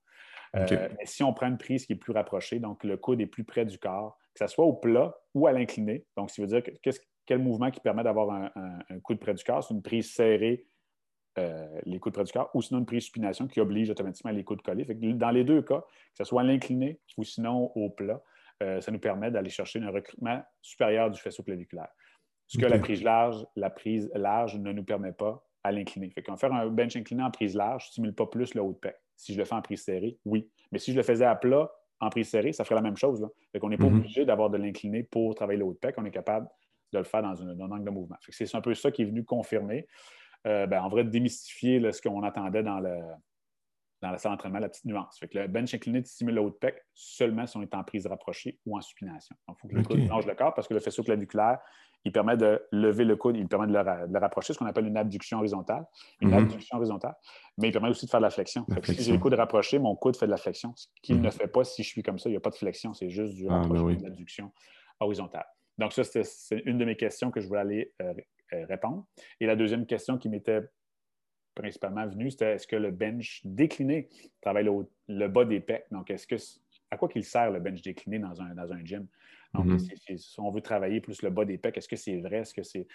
[0.56, 3.26] Euh, mais si on prend une prise qui est plus rapprochée, donc le coude est
[3.26, 6.48] plus près du corps, que ce soit au plat ou à l'incliné, donc ça veut
[6.48, 6.62] dire
[7.24, 10.66] quel mouvement qui permet d'avoir un, coude près du corps, c'est une prise serrée,
[11.38, 14.44] euh, les coudes près du corps, ou sinon une prise supination qui oblige automatiquement les
[14.44, 14.84] coudes collés.
[14.84, 18.22] dans les deux cas, que ce soit à l'incliné ou sinon au plat,
[18.62, 21.88] euh, ça nous permet d'aller chercher un recrutement supérieur du faisceau claviculaire.
[22.52, 26.10] Ce que la prise large, la prise large ne nous permet pas à l'incliner.
[26.10, 28.60] Fait qu'on faire un bench incliné en prise large, je ne stimule pas plus le
[28.60, 28.94] haut de pec.
[29.16, 30.50] Si je le fais en prise serrée, oui.
[30.70, 33.22] Mais si je le faisais à plat, en prise serrée, ça ferait la même chose.
[33.22, 33.28] Là.
[33.52, 34.00] Fait qu'on n'est pas mhm.
[34.00, 35.94] obligé d'avoir de l'incliné pour travailler le haut de pec.
[35.96, 36.46] On est capable
[36.92, 38.16] de le faire dans, un angle de mouvement.
[38.28, 39.86] c'est un peu ça qui est venu confirmer,
[40.46, 42.98] euh, ben, en vrai, démystifier ce qu'on attendait dans le,
[44.02, 45.18] dans la salle d'entraînement, la petite nuance.
[45.18, 47.84] Fait que le bench incliné stimule le haut de pec seulement si on est en
[47.84, 49.36] prise rapprochée ou en supination.
[49.46, 51.58] Donc, il faut que le coude longe le corps parce que le faisceau claviculaire,
[52.04, 54.96] il permet de lever le coude, il permet de le, rapprocher, ce qu'on appelle une
[54.96, 55.86] abduction horizontale.
[56.20, 56.38] Une mhm.
[56.38, 57.14] abduction horizontale,
[57.58, 58.66] mais il permet aussi de faire de la flexion.
[58.82, 61.22] Si j'ai le coude rapproché, mon coude fait de la flexion, ce qu'il mhm.
[61.22, 62.28] ne fait pas si je suis comme ça.
[62.28, 64.50] Il n'y a pas de flexion, c'est juste du ah, ben rapprochement de l'abduction
[64.98, 65.46] horizontale.
[65.78, 68.14] Donc, ça, c'est une de mes questions que je voulais aller euh,
[68.52, 69.06] euh, répondre.
[69.40, 70.60] Et la deuxième question qui m'était
[71.54, 74.08] principalement venu, c'était est-ce que le bench décliné
[74.40, 74.68] travaille
[75.08, 75.86] le, bas des pecs?
[75.90, 76.36] Donc, est-ce que
[76.90, 79.06] à quoi qu'il sert le bench décliné dans un, dans un gym?
[79.54, 80.16] Donc, mm-hmm.
[80.16, 82.38] si on veut travailler plus le bas des pecs, est-ce que c'est vrai?
[82.38, 82.86] Est-ce que c'est.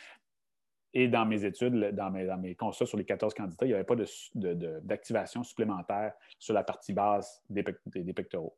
[0.93, 3.73] Et dans mes études, dans mes, dans mes constats sur les 14 candidats, il n'y
[3.73, 3.95] avait pas
[4.81, 8.57] d'activation supplémentaire sur la partie basse des, des, pectoraux.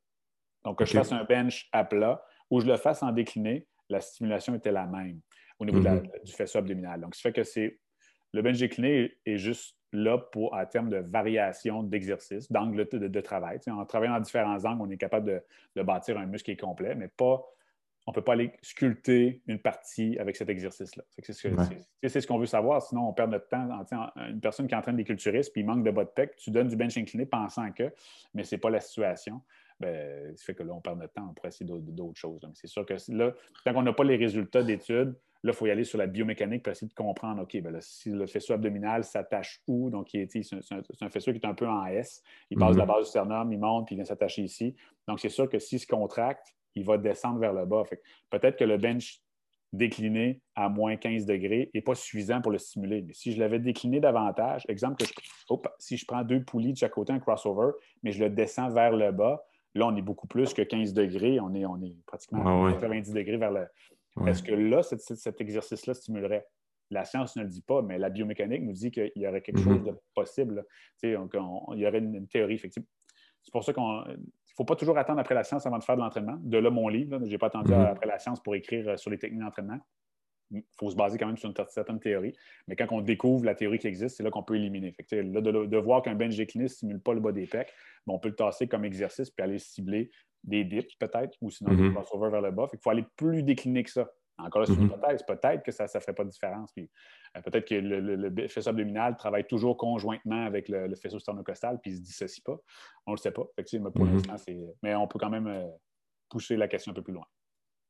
[0.64, 4.00] Donc, que je fasse un bench à plat ou je le fasse en décliné, la
[4.00, 5.20] stimulation était la même
[5.58, 6.24] au niveau mm-hmm.
[6.24, 7.02] du faisceau abdominal.
[7.02, 7.80] Donc, ça fait que c'est
[8.32, 13.60] le bench décliné est juste là pour, à terme de variation d'exercice, d'angle de, travail.
[13.68, 15.44] en travaillant dans différents angles, on est capable
[15.76, 17.44] de, bâtir un muscle qui est complet, mais pas,
[18.06, 21.04] on ne peut pas aller sculpter une partie avec cet exercice-là.
[21.22, 23.86] C'est ce qu'on veut savoir, sinon on perd notre temps.
[24.16, 26.68] Une personne qui entraîne des culturistes puis il manque de bas de pec, tu donnes
[26.68, 27.92] du bench incliné pensant que,
[28.34, 29.42] mais ce n'est pas la situation.
[29.80, 32.42] Ben, ça fait que là, on perd notre temps pour essayer d'autres choses.
[32.42, 33.34] Donc, c'est sûr que là,
[33.64, 36.64] tant qu'on n'a pas les résultats d'études, Là, il faut y aller sur la biomécanique
[36.64, 40.28] pour essayer de comprendre, OK, ben si le faisceau abdominal s'attache où, donc c'est
[41.02, 42.92] un, faisceau qui est un peu en S, il passe de la mhm.
[42.92, 44.76] base du sternum, il monte, puis il vient s'attacher ici.
[45.08, 47.84] Donc, c'est sûr que s'il se contracte, il va descendre vers le bas.
[48.30, 49.22] Peut-être que le bench
[49.72, 53.02] décliné à moins 15 degrés n'est pas suffisant pour le stimuler.
[53.02, 55.10] Mais si je l'avais décliné davantage, exemple, que
[55.78, 57.72] si je prends deux poulies de chaque côté, un crossover,
[58.04, 59.44] mais je le descends vers le bas,
[59.76, 63.14] là, on est beaucoup plus que 15 degrés, on est, on est pratiquement à 90
[63.14, 63.68] degrés vers le,
[64.28, 66.46] est-ce que là, cet, exercice-là stimulerait?
[66.92, 69.62] La science ne le dit pas, mais la biomécanique nous dit qu'il y aurait quelque
[69.62, 69.94] chose mm-hmm.
[69.94, 70.66] de possible.
[71.04, 72.88] il y aurait une, théorie, effectivement.
[73.44, 74.18] C'est pour ça qu'il ne
[74.56, 76.38] faut pas toujours attendre après la science avant de faire de l'entraînement.
[76.42, 77.20] De là, mon livre.
[77.24, 77.92] Je n'ai pas attendu mm-hmm.
[77.92, 79.80] après la science pour écrire euh, sur les techniques d'entraînement.
[80.52, 82.34] Il faut se baser quand même sur une certaine théorie.
[82.68, 84.96] Mais quand on découvre la théorie qui existe, c'est là qu'on peut éliminer.
[85.12, 87.72] de, voir qu'un bench décliné ne stimule pas le bas des pecs,
[88.08, 90.10] on peut le tasser comme exercice puis aller cibler
[90.44, 91.94] des dips peut-être, ou sinon des mhm.
[91.94, 92.68] crossovers vers le bas.
[92.74, 94.10] Il faut aller plus décliner que ça.
[94.38, 94.88] Encore là, c'est une mhm.
[94.88, 95.24] hypothèse.
[95.24, 96.72] Peut-être que ça ne ferait pas de différence.
[96.72, 96.90] Puis,
[97.36, 101.96] euh, peut-être que le, faisceau abdominal travaille toujours conjointement avec le, faisceau sternocostal puis il
[101.96, 102.58] ne se dissocie pas.
[103.06, 103.44] On ne le sait pas.
[103.44, 104.22] pour mhm.
[104.82, 105.68] Mais on peut quand même euh,
[106.30, 107.26] pousser la question un peu plus loin.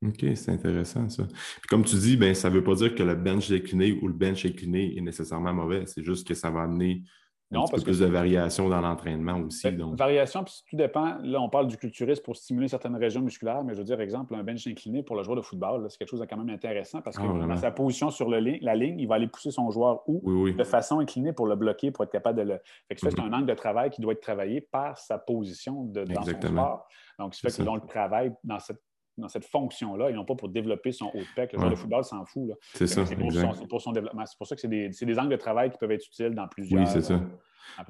[0.06, 1.28] OK, c'est intéressant ça.
[1.68, 4.14] comme tu dis, ben, ça ne veut pas dire que le bench décliné ou le
[4.14, 5.86] bench incliné est nécessairement mauvais.
[5.88, 7.04] C'est juste que ça va amener
[7.52, 9.72] non, parce plus de variation dans l'entraînement aussi.
[9.72, 9.97] Donc.
[9.97, 11.18] Variation, puis tout dépend.
[11.24, 14.36] Là, on parle du culturisme pour stimuler certaines régions musculaires, mais je veux dire, exemple,
[14.36, 17.02] un bench incliné pour le joueur de football, c'est quelque chose de quand même intéressant
[17.02, 19.70] parce que ah, dans sa position sur le la ligne, il va aller pousser son
[19.72, 20.50] joueur où?
[20.50, 22.60] De façon inclinée pour le bloquer, pour être capable de le.
[22.88, 23.22] Fait que c'est mm-hmm.
[23.22, 26.88] un angle de travail qui doit être travaillé par sa position de, dans son sport.
[27.18, 28.82] Donc, ça fait que le travail dans cette
[29.20, 31.53] dans cette fonction-là et non pas pour développer son haut de pec.
[31.53, 32.51] Le joueur de football s'en fout.
[32.74, 33.05] C'est ça.
[33.05, 34.26] C'est pour, son développement.
[34.26, 36.47] C'est pour ça que c'est des, des, angles de travail qui peuvent être utiles dans
[36.47, 36.82] plusieurs.
[36.82, 37.22] Oui, c'est ça.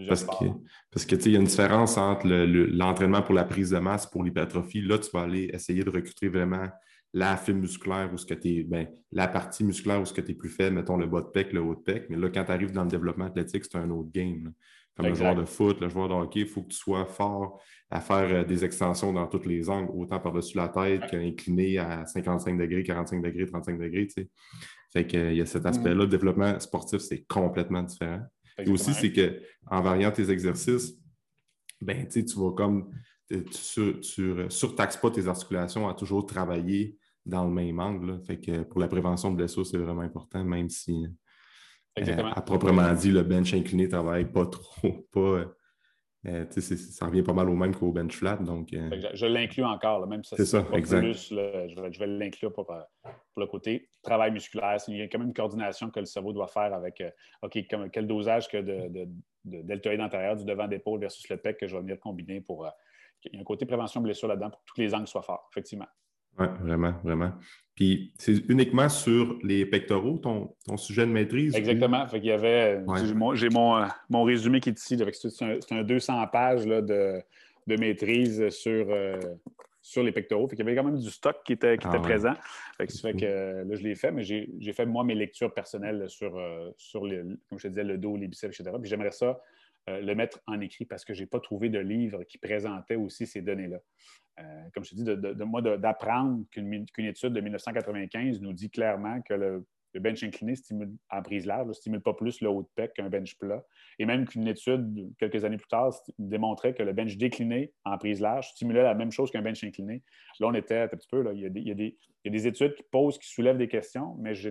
[0.07, 0.45] parce, que,
[0.91, 4.23] parce que il y a une différence entre l'entraînement pour la prise de masse pour
[4.23, 4.81] l'hypertrophie.
[4.81, 6.67] Là, tu vas aller essayer de recruter vraiment
[7.13, 10.35] la fibre musculaire ou ce que ben, la partie musculaire où ce que tu es
[10.35, 12.05] plus faible, mettons le bas de pec, le haut de pec.
[12.09, 14.53] Mais là, quand tu arrives dans le développement athlétique, c'est un autre game.
[14.99, 17.61] Comme le joueur de foot, le joueur de hockey, il faut que tu sois fort
[17.89, 22.05] à faire euh, des extensions dans tous les angles, autant par-dessus la tête qu'incliné à
[22.05, 24.07] 55 degrés, 45 degrés, 35 degrés.
[24.07, 24.29] Tu sais.
[24.91, 25.67] Fait qu'il y a cet mm.
[25.67, 25.95] aspect-là.
[25.95, 28.21] Le développement sportif, c'est complètement différent.
[28.57, 30.93] Et aussi, c'est qu'en variant tes exercices,
[31.79, 32.91] ben, tu vas comme
[33.29, 38.19] tu, ne surtaxes pas tes articulations à toujours travailler dans le même angle.
[38.25, 41.05] Fait que pour la prévention de blessures, c'est vraiment important, même si
[42.07, 45.07] euh, à proprement dit, le bench incliné ne travaille pas trop.
[45.11, 45.45] Pas,
[46.27, 48.35] euh, ça revient pas mal au même qu'au bench flat.
[48.35, 50.99] Donc, euh, Je l'inclus encore, même si c'est ça, exact.
[50.99, 52.67] Plus, je vais, l'inclure pour,
[53.37, 54.77] le côté travail musculaire.
[54.89, 57.01] Il y a quand même une coordination que le cerveau doit faire avec
[57.41, 57.57] OK,
[57.93, 59.07] quel dosage que de, de,
[59.45, 62.69] de deltoïde antérieur du devant d'épaule versus le pec que je vais venir combiner pour.
[63.23, 65.47] il y a un côté prévention blessure là-dedans pour que tous les angles soient forts,
[65.53, 65.87] effectivement.
[66.37, 67.33] Oui, vraiment, vraiment.
[67.79, 71.55] Puis c'est uniquement sur les pectoraux, ton, sujet de maîtrise?
[71.55, 72.05] Exactement.
[72.07, 72.83] Fait y avait,
[73.35, 74.97] j'ai mon, euh, mon, résumé qui est ici.
[75.13, 77.23] C'est un, 200 pages de,
[77.67, 79.17] maîtrise sur, euh,
[79.81, 80.49] sur les pectoraux.
[80.49, 82.33] Fait il y avait quand même du stock qui était, qui ah était présent.
[82.75, 86.03] Fait ça fait que là, je l'ai fait, mais j'ai fait moi mes lectures personnelles
[86.09, 88.75] sur, euh, sur comme je te disais, le dos, les biceps, etc.
[88.77, 89.39] Puis j'aimerais ça
[89.89, 92.95] euh, le mettre en écrit parce que je n'ai pas trouvé de livre qui présentait
[92.95, 93.79] aussi ces données-là.
[94.39, 99.21] Euh, comme je te dis, de, moi, d'apprendre qu'une étude de 1995 nous dit clairement
[99.21, 99.65] que le,
[99.95, 103.09] bench incliné stimule en prise large, ne stimule pas plus le haut de pec qu'un
[103.09, 103.63] bench plat.
[103.97, 108.21] Et même qu'une étude, quelques années plus tard, démontrait que le bench décliné en prise
[108.21, 110.03] large stimulait la même chose qu'un bench incliné.
[110.39, 113.27] Là, on était un petit peu, là, il, y a des, études qui posent, qui
[113.27, 114.49] soulèvent des questions, mais je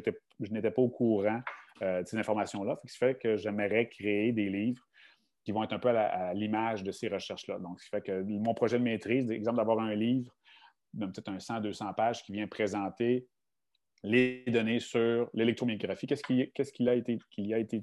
[0.50, 1.40] n'étais pas au courant
[1.82, 2.80] euh, de ces informations-là.
[2.84, 4.87] Ce qui fait que j'aimerais créer des livres
[5.44, 7.58] qui vont être un peu à l'image de ces recherches-là.
[7.58, 10.32] Donc, ce fait que mon projet de maîtrise, exemple d'avoir un livre
[10.96, 13.26] peut-être un 100-200 pages qui vient présenter
[14.02, 17.80] les données sur l'électromyographie, qu'est-ce qui, a été, qui a été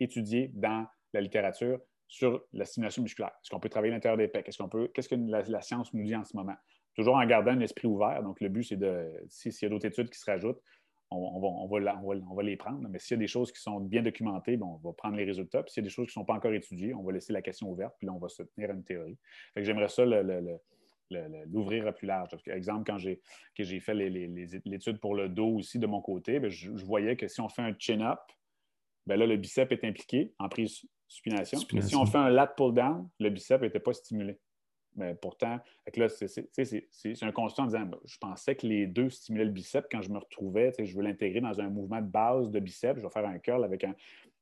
[0.00, 3.32] étudié, dans la littérature sur la stimulation musculaire?
[3.42, 4.44] Est-ce qu'on peut travailler à l'intérieur des pecs?
[4.44, 6.56] Qu'est-ce que la, science nous dit en ce moment?
[6.94, 8.22] Toujours en gardant un esprit ouvert.
[8.22, 10.60] Donc, le but, c'est de, s'il y a d'autres études qui se rajoutent,
[11.10, 12.88] on, va, les prendre.
[12.88, 15.62] Mais s'il y a des choses qui sont bien documentées, on va prendre les résultats.
[15.62, 17.32] Puis s'il y a des choses qui ne sont pas encore étudiées, on va laisser
[17.32, 19.16] la question ouverte, puis là, on va se tenir à une théorie.
[19.56, 20.04] j'aimerais ça
[21.46, 22.30] l'ouvrir à plus large.
[22.30, 26.70] Par exemple, quand j'ai fait l'étude pour le dos aussi de mon côté, ben, je,
[26.84, 28.20] voyais que si on fait un chin-up,
[29.06, 31.60] ben là, le bicep est impliqué en prise supination.
[31.80, 34.40] si on fait un lat pull-down, le bicep n'était pas stimulé.
[34.96, 35.58] Mais pourtant,
[35.94, 39.86] là, c'est un constat en disant ben, je pensais que les deux stimulaient le bicep
[39.90, 40.72] quand je me retrouvais.
[40.78, 42.96] Je veux l'intégrer dans un mouvement de base de bicep.
[42.96, 43.94] Je vais faire un curl avec un.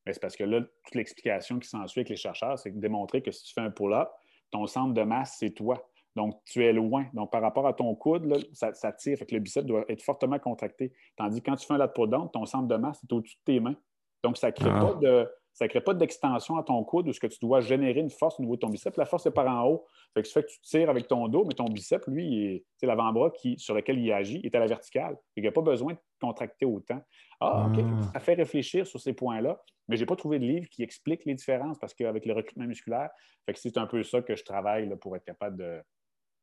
[0.06, 3.22] Mais c'est parce que là, toute l'explication qui s'ensuit avec les chercheurs, c'est de démontrer
[3.22, 4.08] que si tu fais un pull-up,
[4.50, 5.88] ton centre de masse, c'est toi.
[6.14, 7.06] Donc, tu es loin.
[7.12, 9.18] Donc, par rapport à ton coude, ça, tire.
[9.18, 10.92] Fait que le bicep doit être fortement contracté.
[11.16, 13.52] Tandis que quand tu fais un lat pull-down, ton centre de masse est au-dessus de
[13.52, 13.76] tes mains.
[14.22, 14.80] Donc, ça ne crée ah.
[14.80, 17.60] pas de ça ne crée pas d'extension à ton coude où ce que tu dois
[17.60, 18.96] générer une force au niveau de ton bicep.
[18.96, 19.86] La force est par en haut.
[20.12, 22.86] Fait que ça fait que tu tires avec ton dos, mais ton bicep, lui, c'est
[22.86, 25.16] l'avant-bras sur lequel il agit, est à la verticale.
[25.36, 27.00] Il n'y a pas besoin de contracter autant.
[27.40, 27.78] Ah, OK.
[27.78, 28.02] Ah.
[28.14, 31.24] Ça fait réfléchir sur ces points-là, mais je n'ai pas trouvé de livre qui explique
[31.24, 33.10] les différences parce qu'avec le recrutement musculaire,
[33.54, 35.80] c'est un peu ça que je travaille pour être capable de,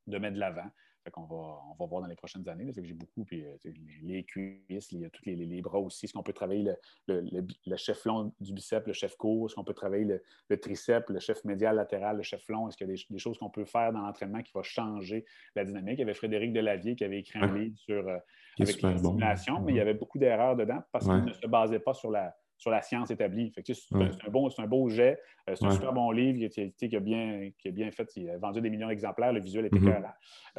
[0.07, 0.69] de mettre de l'avant.
[1.03, 2.71] Fait qu'on va, on va voir dans les prochaines années.
[2.71, 3.55] que j'ai beaucoup, puis euh,
[4.03, 6.05] les, cuisses, a tous les, bras aussi.
[6.05, 6.73] Est-ce qu'on peut travailler
[7.07, 9.47] le, chef long du biceps, le chef court?
[9.47, 12.67] Est-ce qu'on peut travailler le, triceps, le chef médial latéral, le chef long?
[12.67, 15.25] Est-ce qu'il y a des, choses qu'on peut faire dans l'entraînement qui vont changer
[15.55, 15.95] la dynamique?
[15.95, 18.17] Il y avait Frédéric Delavier qui avait écrit un livre sur euh,
[18.59, 21.79] avec la stimulation, mais il y avait beaucoup d'erreurs dedans parce qu'il ne se basait
[21.79, 23.51] pas sur la, sur la science établie.
[23.55, 25.19] c'est, un, beau, un beau jet.
[25.49, 28.07] Euh, c'est un super bon livre qui, a bien, qui a bien fait.
[28.15, 29.33] Il a vendu des millions d'exemplaires.
[29.33, 30.03] Le visuel était mm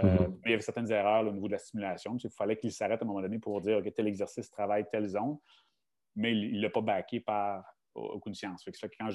[0.03, 0.11] Mais
[0.47, 2.17] il y avait certaines erreurs au niveau de la stimulation.
[2.17, 5.07] Il fallait qu'il s'arrête à un moment donné pour dire que tel exercice travaille telle
[5.07, 5.39] zone.
[6.17, 7.63] Mais il ne l'a pas backé par
[7.95, 8.65] aucune science.
[8.65, 9.11] Fait que quand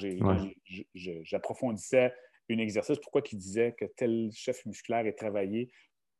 [1.24, 2.14] j'approfondissais
[2.50, 5.70] un exercice, pourquoi il disait que tel chef musculaire est travaillé,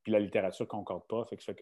[0.03, 1.25] puis la littérature ne concorde pas.
[1.25, 1.53] Fait que c'est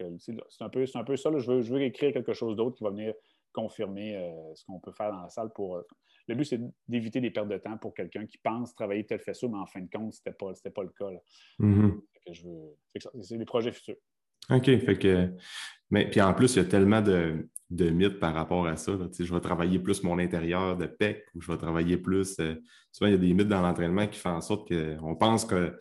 [0.59, 1.29] un, peu, un peu ça.
[1.37, 3.13] Je, veux, je veux écrire quelque chose d'autre qui va venir
[3.57, 5.77] confirmer euh, ce qu'on peut faire dans la salle pour.
[5.77, 5.81] Euh,
[6.27, 9.49] le but, c'est d'éviter des pertes de temps pour quelqu'un qui pense travailler tel faisceau,
[9.49, 11.09] mais en fin de compte, ce n'était pas, pas le cas.
[11.59, 12.73] Mm-hmm.
[13.21, 13.95] C'est des projets futurs.
[14.49, 14.65] OK.
[14.65, 15.29] Fait que,
[15.89, 18.91] mais puis en plus, il y a tellement de, mythes par rapport à ça.
[19.17, 22.37] Je vais travailler plus mon intérieur de PEC ou je vais travailler plus.
[22.39, 22.55] Euh,
[22.91, 25.77] souvent, il y a des mythes dans l'entraînement qui font en sorte qu'on pense que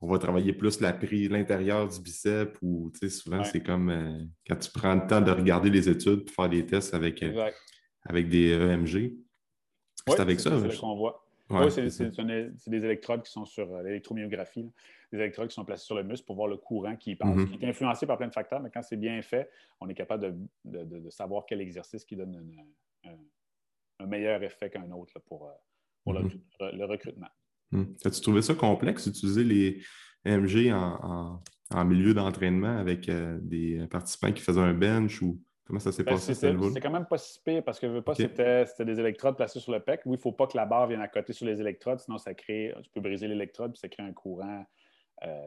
[0.00, 4.94] on va travailler plus l'intérieur du bicep ou souvent c'est comme euh, quand tu prends
[4.94, 7.50] le temps de regarder les études pour faire des tests avec, euh,
[8.04, 9.14] avec des EMG.
[10.06, 10.58] c'est avec ça.
[10.70, 11.24] C'est qu'on voit.
[11.50, 14.70] oui, c'est des électrodes qui sont sur euh, l'électromyographie,
[15.12, 17.58] des électrodes qui sont placées sur le muscle pour voir le courant qui passe, mm-hmm.
[17.58, 20.38] qui est influencé par plein de facteurs, mais quand c'est bien fait, on est capable
[20.64, 22.54] de, savoir quel exercice qui donne
[23.04, 25.50] un, meilleur effet qu'un autre pour,
[26.04, 26.84] pour le mm-hmm.
[26.84, 27.28] recrutement.
[27.70, 27.84] Hmm.
[28.04, 29.82] As-tu trouvé ça complexe d'utiliser les
[30.24, 35.92] MG en, milieu d'entraînement avec euh, des participants qui faisaient un bench ou comment ça
[35.92, 38.98] s'est ben, passé C'est quand même pas si pire parce que veux pas, c'était des
[38.98, 40.00] électrodes placées sur le pec.
[40.06, 42.18] Oui, il ne faut pas que la barre vienne à côté sur les électrodes, sinon
[42.18, 44.64] ça crée, tu peux briser l'électrode puis ça crée un courant.
[45.24, 45.42] Euh,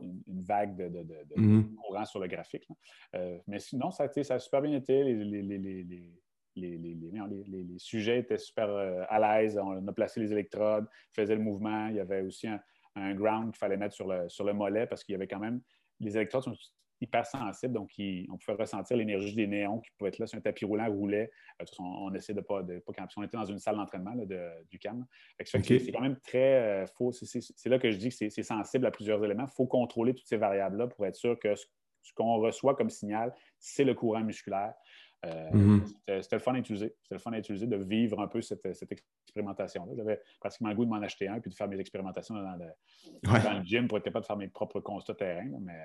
[0.00, 1.74] une, vague de, hmm.
[1.76, 2.66] courant sur le graphique.
[3.14, 5.04] Euh, mais sinon, ça, ça, a super bien été.
[5.04, 6.12] les, les, les,
[7.78, 9.58] sujets étaient super euh, à l'aise.
[9.58, 11.88] On a placé les électrodes, faisait le mouvement.
[11.88, 15.04] Il y avait aussi un, ground qu'il fallait mettre sur le, sur le mollet parce
[15.04, 15.60] qu'il y avait quand même.
[16.00, 16.56] Les électrodes sont
[17.02, 17.90] hyper sensibles, donc
[18.30, 20.26] on pouvait ressentir l'énergie des néons qui pouvaient être là.
[20.26, 21.30] Si un tapis roulant roulait,
[21.60, 22.62] euh, on, essaie de pas.
[22.62, 24.14] De, pas on était dans une salle d'entraînement
[24.70, 25.04] du CAM.
[25.44, 26.82] C'est quand même très.
[26.82, 27.12] Euh, faux.
[27.12, 29.46] C'est là que je dis que c'est sensible à plusieurs éléments.
[29.50, 33.34] Il faut contrôler toutes ces variables-là pour être sûr que ce qu'on reçoit comme signal,
[33.58, 34.74] c'est le courant musculaire.
[35.24, 35.84] Euh, mhm.
[36.20, 36.96] C'était le fun à utiliser.
[37.02, 38.64] C'était le fun à utiliser de vivre un peu cette,
[39.24, 39.92] expérimentation-là.
[39.96, 43.64] J'avais pratiquement le goût de m'en acheter un puis de faire mes expérimentations dans le,
[43.64, 45.48] gym pour être capable de faire mes propres constats terrain.
[45.60, 45.78] mais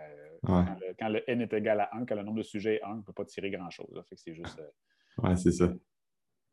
[0.50, 2.90] euh, quand, le, N est égal à 1, quand le nombre de sujets est 1,
[2.90, 4.04] on ne peut pas tirer grand-chose.
[4.12, 4.60] c'est juste.
[4.60, 5.66] Euh, ouais, c'est ça.
[5.66, 5.74] OK,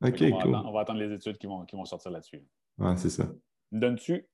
[0.03, 0.31] on, cool.
[0.31, 2.43] va attendre, on va attendre les études qui vont, qui vont sortir là-dessus.
[2.79, 3.27] Ouais, c'est ça.
[3.73, 4.29] Donnes-tu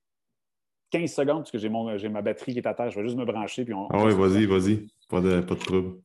[0.91, 1.69] 15 secondes parce que j'ai
[2.09, 2.89] ma batterie qui est à terre.
[2.91, 3.63] Je vais juste me brancher.
[3.63, 4.87] Puis on, ah oui, vas-y, vas-y.
[5.09, 6.01] Pas de, pas de trouble.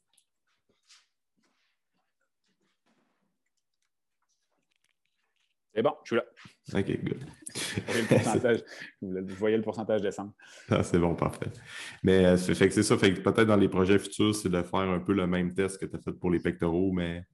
[5.77, 6.25] C'est bon, je suis là.
[6.81, 8.63] OK, good.
[9.03, 10.33] vous voyez le pourcentage descendre.
[10.71, 11.51] Ah, c'est bon, parfait.
[12.03, 12.97] Mais euh, fait que c'est ça.
[12.97, 15.79] Fait que peut-être dans les projets futurs, c'est de faire un peu le même test
[15.79, 17.25] que tu as fait pour les pectoraux, mais.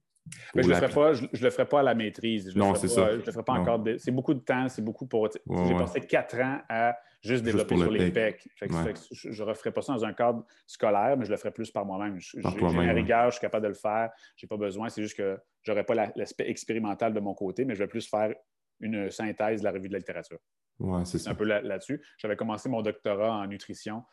[0.55, 0.69] Je ne le,
[1.41, 2.55] le, ferai pas à la maîtrise.
[2.55, 3.11] non, c'est ça.
[3.11, 3.83] Je ne le ferai pas encore.
[3.97, 5.29] C'est beaucoup de temps, c'est beaucoup pour.
[5.31, 8.47] J'ai passé quatre ans à juste développer sur les pecs.
[8.61, 11.85] je ne referai pas ça dans un cadre scolaire, mais je le ferai plus par
[11.85, 12.19] moi-même.
[12.19, 14.09] J'ai la rigueur, je suis capable de le faire.
[14.35, 14.89] Je n'ai pas besoin.
[14.89, 18.07] C'est juste que je n'aurai pas l'aspect expérimental de mon côté, mais je vais plus
[18.07, 18.33] faire
[18.79, 20.39] une synthèse de la revue de la littérature.
[20.79, 22.03] Ouais, c'est un peu là-dessus.
[22.17, 24.03] J'avais commencé mon doctorat en nutrition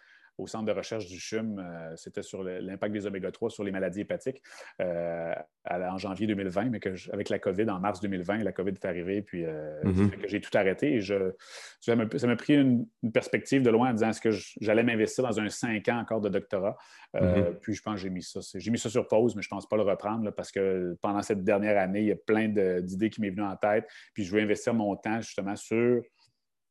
[0.41, 1.59] au centre de recherche du CHUM.
[1.59, 4.43] Euh, c'était sur l'impact des oméga 3 sur les maladies hépatiques
[4.81, 5.35] euh,
[5.71, 9.23] en janvier 2020, mais que avec la COVID, en mars 2020, la COVID est arrivée,
[9.23, 10.11] puis euh, mm-hmm.
[10.11, 10.95] que j'ai tout arrêté.
[10.95, 11.33] Et je,
[11.81, 14.31] ça m'a pris une, perspective de loin en disant est-ce que
[14.61, 16.77] j'allais m'investir dans un cinq ans encore de doctorat?
[17.15, 17.59] Mm-hmm.
[17.61, 18.41] Puis je pense que j'ai mis ça.
[18.55, 21.23] J'ai mis ça sur pause, mais je ne pense pas le reprendre parce que pendant
[21.23, 23.87] cette dernière année, il y a plein d'idées qui m'est venues en tête.
[24.15, 26.03] Puis je veux investir mon temps justement sur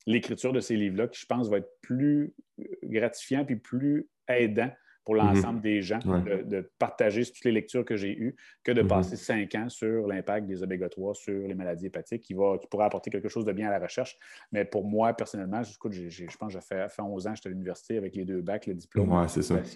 [0.09, 2.33] l'écriture de ces livres-là, qui je pense va être plus
[2.83, 4.71] gratifiant puis plus aidant
[5.05, 5.21] pour mhm.
[5.21, 8.87] l'ensemble des gens de, partager toutes les lectures que j'ai eues que de mhm.
[8.87, 12.67] passer cinq ans sur l'impact des oméga 3 sur les maladies hépatiques qui, va, qui
[12.67, 14.17] pourrait apporter quelque chose de bien à la recherche.
[14.51, 16.27] Mais pour moi, personnellement, je pense que j'ai
[16.61, 19.09] fait, fait 11 ans, j'étais à l'université avec les deux bacs, le diplôme,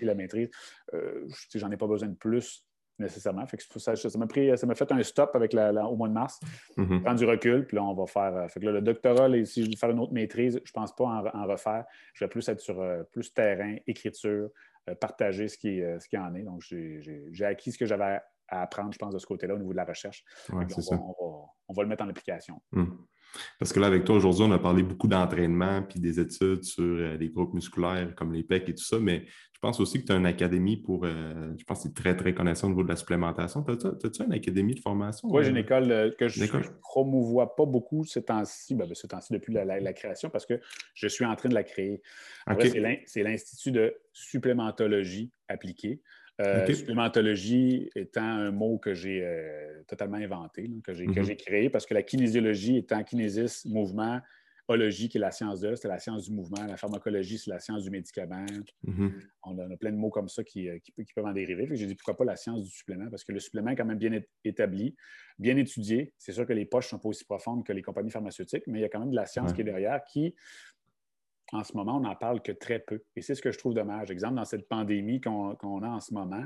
[0.06, 0.50] la maîtrise.
[0.94, 2.66] Euh, j'en ai pas besoin de plus
[3.04, 3.46] nécessairement.
[3.46, 6.40] ça, m'a pris, ça m'a fait un stop avec au mois de mars,
[6.78, 7.02] mm-hmm.
[7.02, 8.36] prendre du recul, puis là, on va faire.
[8.36, 10.96] Euh, fait que le doctorat, si je veux faire une autre maîtrise, je ne pense
[10.96, 11.86] pas en, refaire.
[12.14, 14.50] Je vais plus être sur euh, plus terrain, écriture,
[14.90, 16.44] euh, partager ce qui, ce qui en est.
[16.44, 19.72] Donc, j'ai acquis ce que j'avais à apprendre, je pense, de ce côté-là au niveau
[19.72, 20.24] de la recherche.
[20.50, 22.62] on, va, le mettre en application.
[22.72, 22.86] Mm.
[23.60, 26.96] Parce que là, avec toi, aujourd'hui, on a parlé beaucoup d'entraînement puis des études sur
[27.18, 29.26] les groupes musculaires comme les pecs et tout ça, mais
[29.64, 31.94] je pense aussi que tu as une académie pour, euh, je pense que tu es
[31.94, 33.66] très, très connaissant au niveau de la supplémentation.
[33.66, 35.30] As-tu une académie de formation?
[35.32, 38.94] Oui, j'ai une école euh, que je ne promouvois pas beaucoup ce temps-ci, ben, ben,
[38.94, 40.60] ce temps-ci depuis la, création, parce que
[40.94, 42.02] je suis en train de la créer.
[43.06, 46.02] C'est l'Institut de supplémentologie appliquée.
[46.42, 49.24] Euh, supplémentologie étant un mot que j'ai
[49.88, 51.24] totalement inventé, que mm-hmm.
[51.24, 54.20] j'ai créé, parce que la kinésiologie étant kinésiste, mouvement,
[54.70, 56.66] Ologie, qui est la science de, c'est la science du mouvement.
[56.66, 58.46] La pharmacologie, c'est la science du médicament.
[58.88, 59.12] Mm-hmm.
[59.44, 60.80] On a plein de mots comme ça qui, euh,
[61.14, 61.68] peuvent en dériver.
[61.74, 63.98] J'ai dit pourquoi pas la science du supplément, parce que le supplément est quand même
[63.98, 64.96] bien établi,
[65.38, 66.14] bien étudié.
[66.18, 68.80] C'est sûr que les poches ne sont pas aussi profondes que les compagnies pharmaceutiques, mais
[68.80, 70.34] il y a quand même de la science qui est derrière qui,
[71.54, 73.04] en ce moment, on n'en parle que très peu.
[73.16, 74.10] Et c'est ce que je trouve dommage.
[74.12, 76.44] Exemple, dans cette pandémie qu'on a en ce moment.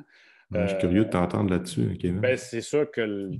[0.51, 2.19] je suis curieux de t'entendre là-dessus, Kevin.
[2.19, 3.31] Ben, c'est sûr que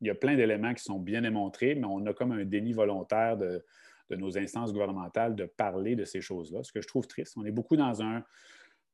[0.00, 2.72] il y a plein d'éléments qui sont bien démontrés, mais on a comme un déni
[2.72, 3.64] volontaire de,
[4.10, 7.34] nos instances gouvernementales de parler de ces choses-là, ce que je trouve triste.
[7.36, 8.22] On est beaucoup dans un,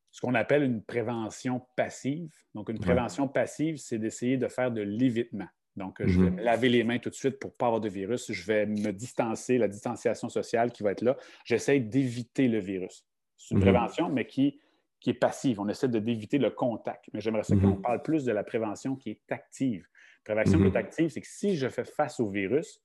[0.09, 2.33] ce qu'on appelle une prévention passive.
[2.55, 5.47] Donc, une prévention passive, c'est d'essayer de faire de l'évitement.
[5.77, 6.35] Donc, je vais mhm.
[6.37, 8.31] me laver les mains tout de suite pour ne pas avoir de virus.
[8.31, 11.17] Je vais me distancer, la distanciation sociale qui va être là.
[11.45, 13.05] J'essaie d'éviter le virus.
[13.37, 13.71] C'est une mhm.
[13.71, 14.59] prévention, mais qui,
[14.99, 15.59] qui est passive.
[15.59, 17.05] On essaie d'éviter le contact.
[17.13, 17.81] Mais j'aimerais ça qu'on mhm.
[17.81, 19.87] parle plus de la prévention qui est active.
[20.23, 22.81] Prévention qui est active, c'est que si je fais face au virus,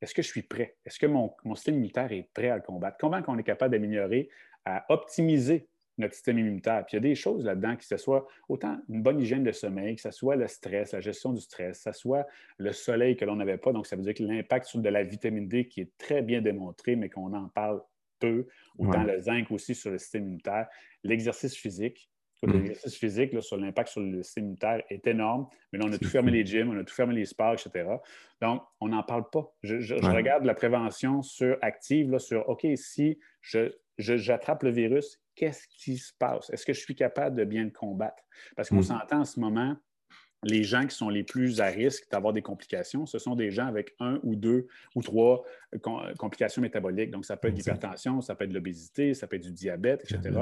[0.00, 0.76] est-ce que je suis prêt?
[0.84, 2.98] Est-ce que mon, système immunitaire est prêt à le combattre?
[3.00, 4.28] Comment on est capable d'améliorer,
[4.66, 5.68] à optimiser
[5.98, 6.84] notre système immunitaire?
[6.86, 9.52] Puis il y a des choses là-dedans, que ce soit autant une bonne hygiène de
[9.52, 12.26] sommeil, que ce soit le stress, la gestion du stress, que ce soit
[12.58, 13.72] le soleil que l'on n'avait pas.
[13.72, 16.40] Donc, ça veut dire que l'impact sur de la vitamine D qui est très bien
[16.40, 17.82] démontré, mais qu'on en parle
[18.18, 18.46] peu,
[18.78, 20.68] autant le zinc aussi sur le système immunitaire,
[21.02, 22.10] l'exercice physique,
[22.46, 22.52] Mm.
[22.52, 26.08] L'exercice physique sur l'impact sur le système immunitaire est énorme, mais là, on a tout
[26.08, 27.86] fermé les gyms, on a tout fermé les sports, etc.
[28.40, 29.52] Donc, on n'en parle pas.
[29.62, 33.18] Je, regarde la prévention sur active, là, sur OK, si
[33.98, 36.50] j'attrape le virus, qu'est-ce qui se passe?
[36.50, 38.22] Est-ce que je suis capable de bien le combattre?
[38.56, 38.84] Parce qu'on mm.
[38.84, 39.76] s'entend en ce moment,
[40.44, 43.66] les gens qui sont les plus à risque d'avoir des complications, ce sont des gens
[43.66, 45.44] avec un ou deux ou trois
[46.18, 47.10] complications métaboliques.
[47.10, 50.38] Donc, ça peut être l'hypertension, ça peut être l'obésité, ça peut être du diabète, etc.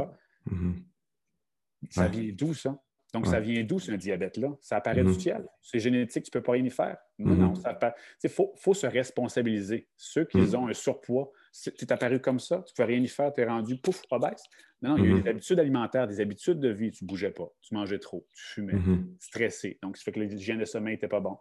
[1.90, 2.80] Ça vient d'où, ça?
[3.12, 4.56] Donc, ça vient d'où, ce diabète-là?
[4.60, 5.20] Ça apparaît du mm-hmm.
[5.20, 5.46] ciel.
[5.60, 6.96] C'est génétique, tu ne peux pas rien y faire.
[7.18, 7.78] Non, non, mm-hmm.
[7.80, 9.86] ça Il faut, se responsabiliser.
[9.96, 10.56] Ceux qui mm-hmm.
[10.56, 13.44] ont un surpoids, c'est apparu comme ça, tu ne peux rien y faire, tu es
[13.44, 14.42] rendu pouf, obèse.
[14.80, 16.90] Non, non, il y a eu des habitudes alimentaires, des habitudes de vie.
[16.90, 18.74] Tu ne bougeais pas, tu mangeais trop, tu fumais,
[19.20, 19.78] stressé.
[19.82, 21.38] Donc, ça fait que l'hygiène de sommeil n'était pas bon.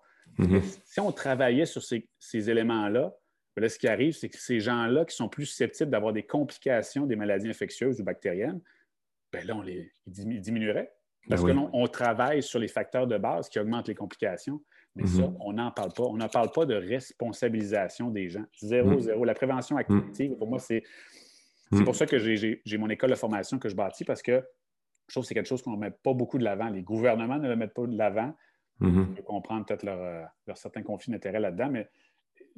[0.84, 3.16] Si on travaillait sur ces, éléments-là,
[3.56, 6.24] ben là, ce qui arrive, c'est que ces gens-là qui sont plus susceptibles d'avoir des
[6.24, 8.62] complications des maladies infectieuses ou bactériennes,
[9.34, 10.94] ben là, on les, ils diminueraient.
[11.28, 14.62] Ben Parce qu'on travaille sur les facteurs de base qui augmentent les complications.
[14.96, 15.38] Mais ça, mhm.
[15.40, 16.04] on n'en parle pas.
[16.04, 18.44] On n'en parle pas de responsabilisation des gens.
[18.60, 19.00] Zéro, mhm.
[19.02, 19.26] zéro.
[19.26, 20.84] La prévention active, pour moi, c'est
[21.72, 21.86] mhm.
[21.86, 24.44] pour ça que j'ai mon école de formation que je bâtis parce que
[25.08, 26.70] je trouve que c'est quelque chose qu'on ne met pas beaucoup de l'avant.
[26.70, 28.36] Les gouvernements ne le mettent pas de l'avant.
[28.80, 31.88] Je peux comprendre peut-être leur, euh, leur, certain conflit d'intérêt là-dedans, mais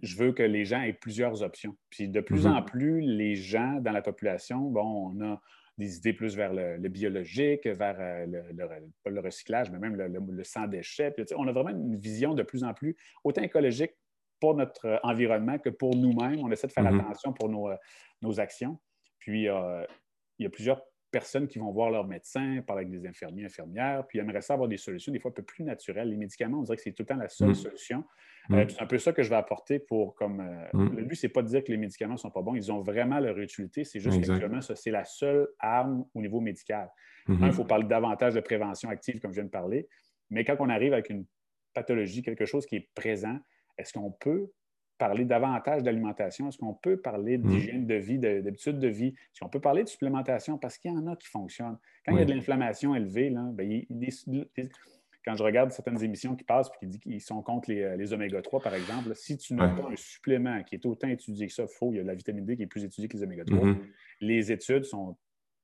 [0.02, 1.76] je veux que les gens aient plusieurs options.
[1.90, 5.42] Puis de plus en plus, les gens dans la population, bon, on a
[5.78, 11.14] des idées plus vers le, biologique, vers euh, le, le, recyclage, mais même le, sans-déchets.
[11.36, 13.92] On a vraiment une vision de plus en plus, autant écologique
[14.40, 16.40] pour notre euh, environnement que pour nous-mêmes.
[16.44, 17.00] On essaie de faire mm-hmm.
[17.00, 17.78] attention pour nos, euh,
[18.22, 18.80] nos, actions.
[19.20, 20.82] Puis, il y a plusieurs
[21.14, 24.56] personnes qui vont voir leur médecin, parler avec des infirmiers, infirmières, puis ils aimeraient ça
[24.56, 26.10] avoir des solutions des fois un peu plus naturelles.
[26.10, 27.56] Les médicaments, on dirait que c'est tout le temps la seule mm.
[27.56, 28.04] solution.
[28.50, 28.56] Mm.
[28.56, 30.42] Euh, c'est un peu ça que je vais apporter pour comme.
[30.42, 30.98] Euh, mm.
[30.98, 32.56] Le but, c'est pas de dire que les médicaments ne sont pas bons.
[32.56, 33.84] Ils ont vraiment leur utilité.
[33.84, 36.90] C'est juste que ça, c'est la seule arme au niveau médical.
[37.30, 37.46] Mm-hmm.
[37.46, 39.88] il faut parler davantage de prévention active, comme je viens de parler.
[40.32, 41.26] Mais quand on arrive avec une
[41.74, 43.40] pathologie, quelque chose qui est présent,
[43.78, 44.52] est-ce qu'on peut
[44.98, 46.48] parler davantage d'alimentation?
[46.48, 47.42] Est-ce qu'on peut parler mm.
[47.42, 49.08] d'hygiène de vie, d'habitude de vie?
[49.08, 50.58] Est-ce qu'on peut parler de supplémentation?
[50.58, 51.78] Parce qu'il y en a qui fonctionnent.
[52.06, 53.84] Quand il y a de l'inflammation élevée, là, ben,
[55.26, 58.62] quand je regarde certaines émissions qui passent et qui disent qu'ils sont contre les, oméga-3,
[58.62, 61.92] par exemple, si tu n'as pas un supplément qui est autant étudié que ça, faux,
[61.94, 63.78] il y a la vitamine D qui est plus étudiée que les oméga-3, mm-hmm.
[64.22, 65.16] les études sont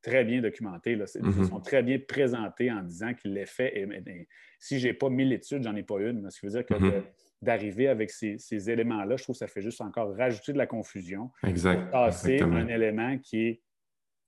[0.01, 1.49] très bien documentées, là, mm-hmm.
[1.49, 4.27] sont très bien présentées en disant que l'effet est,
[4.59, 6.29] Si je n'ai pas mille études, j'en ai pas une.
[6.31, 6.73] Ce qui veut dire que
[7.41, 9.15] d'arriver avec ces, éléments-là.
[9.15, 11.31] Je trouve que ça fait juste encore rajouter de la confusion.
[11.45, 11.89] Exact.
[11.91, 13.61] Passer un élément qui est,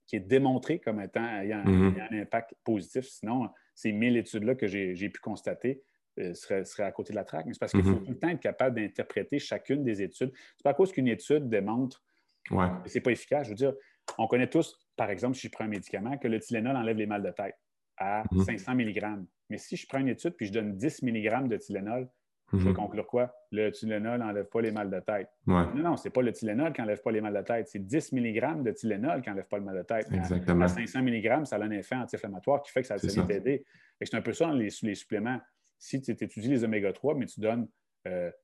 [0.06, 2.08] qui est démontré comme étant ayant, mm-hmm.
[2.10, 3.04] un impact positif.
[3.04, 5.82] Sinon, ces mille études-là que j'ai pu constater
[6.18, 7.46] euh, seraient, à côté de la traque.
[7.46, 8.04] Mais c'est parce qu'il faut mm-hmm.
[8.04, 10.32] tout le temps être capable d'interpréter chacune des études.
[10.56, 12.02] C'est pas à cause qu'une étude démontre
[12.50, 12.66] ouais.
[12.82, 13.46] que ce n'est pas efficace.
[13.46, 13.74] Je veux dire,
[14.18, 17.06] on connaît tous, par exemple, si je prends un médicament, que le Tylenol enlève les
[17.06, 17.56] mal de tête
[17.98, 19.18] à 500 mm-hmm.
[19.18, 19.26] mg.
[19.50, 22.08] Mais si je prends une étude puis je donne 10 mg de Tylenol,
[22.52, 22.76] je vais mhm.
[22.76, 23.34] conclure quoi?
[23.50, 25.28] Le Tylenol n'enlève pas les mal de tête.
[25.46, 27.68] Non, non, ce n'est pas le Tylenol qui n'enlève pas les mal de tête.
[27.68, 30.06] C'est 10 mg de Tylenol qui n'enlève pas le mal de tête.
[30.12, 30.64] Exactement.
[30.64, 33.64] À, 500 mg, ça a un effet anti-inflammatoire qui fait que ça va t'aider.
[34.00, 35.40] C'est un peu ça les, les suppléments.
[35.78, 37.68] Si tu étudies les oméga-3, mais tu donnes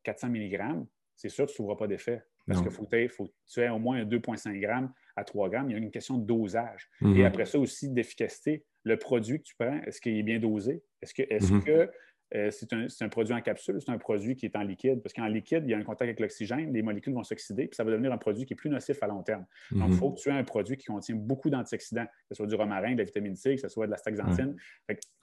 [0.04, 2.22] 400 euh, mg, c'est sûr que tu ne trouveras pas d'effet.
[2.46, 5.59] Parce qu'il faut, faut, que tu aies au moins 2,5 g à 3 g.
[5.66, 6.88] Il y a une question de dosage.
[7.02, 7.24] Et mhm.
[7.26, 8.64] après ça aussi, d'efficacité.
[8.84, 10.82] Le produit que tu prends, est-ce qu'il est bien dosé?
[11.02, 11.62] Est-ce que, est mhm.
[11.62, 11.90] que
[12.35, 15.26] euh, c'est un, produit en capsule, c'est un produit qui est en liquide, parce qu'en
[15.26, 17.91] liquide, il y a un contact avec l'oxygène, les molécules vont s'oxyder, puis ça va
[17.91, 19.47] devenir un produit qui est plus nocif à long terme.
[19.70, 19.99] Donc, il mhm.
[19.99, 22.93] faut que tu aies un produit qui contient beaucoup d'antioxydants, que ce soit du romarin,
[22.93, 24.57] de la vitamine C, que ce soit de la staxanthine.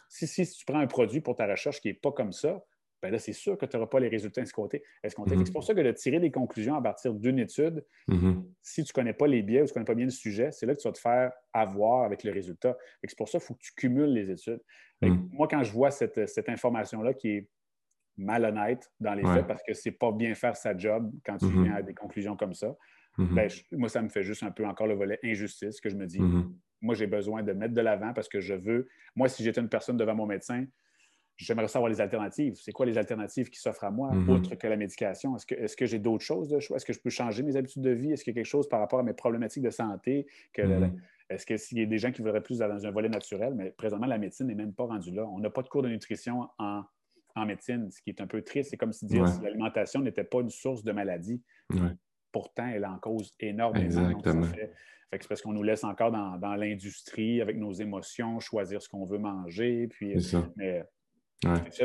[0.09, 2.63] si, si, tu prends un produit pour ta recherche qui n'est pas comme ça,
[3.05, 4.83] ben là, c'est sûr que tu n'auras pas les résultats escomptés.
[5.03, 5.45] Mhm.
[5.45, 8.43] C'est pour ça que de tirer des conclusions à partir d'une étude, mhm.
[8.63, 10.51] si tu ne connais pas les biais ou tu ne connais pas bien le sujet,
[10.51, 12.75] c'est là que tu vas te faire avoir avec le résultat.
[13.03, 14.61] C'est pour ça qu'il faut que tu cumules les études.
[15.03, 15.29] Mhm.
[15.31, 17.49] Moi, quand je vois cette, information-là qui est
[18.17, 21.75] malhonnête dans les faits parce que c'est pas bien faire sa job quand tu viens
[21.75, 22.75] à des conclusions comme ça,
[23.17, 26.07] ben, moi, ça me fait juste un peu encore le volet injustice que je me
[26.07, 26.19] dis.
[26.81, 28.87] Moi, j'ai besoin de mettre de l'avant parce que je veux.
[29.15, 30.65] Moi, si j'étais une personne devant mon médecin,
[31.37, 32.55] j'aimerais savoir les alternatives.
[32.55, 34.29] C'est quoi les alternatives qui s'offrent à moi, mm-hmm.
[34.29, 35.35] autre que la médication?
[35.35, 36.77] Est-ce que, j'ai d'autres choses de choix?
[36.77, 38.11] Est-ce que je peux changer mes habitudes de vie?
[38.11, 40.27] Est-ce qu'il y a quelque chose par rapport à mes problématiques de santé?
[40.57, 40.91] Mm-hmm.
[41.29, 43.71] Est-ce que s'il y a des gens qui voudraient plus dans un volet naturel, mais
[43.71, 45.25] présentement, la médecine n'est même pas rendue là.
[45.25, 46.83] On n'a pas de cours de nutrition en,
[47.45, 48.69] médecine, ce qui est un peu triste.
[48.69, 51.41] C'est comme si dire l'alimentation n'était pas une source de maladie.
[52.31, 53.85] Pourtant, elle en cause énormément.
[53.85, 54.45] Exactement.
[55.11, 59.17] c'est parce qu'on nous laisse encore dans, l'industrie avec nos émotions, choisir ce qu'on veut
[59.17, 59.87] manger.
[59.87, 60.15] Puis,
[60.55, 60.83] mais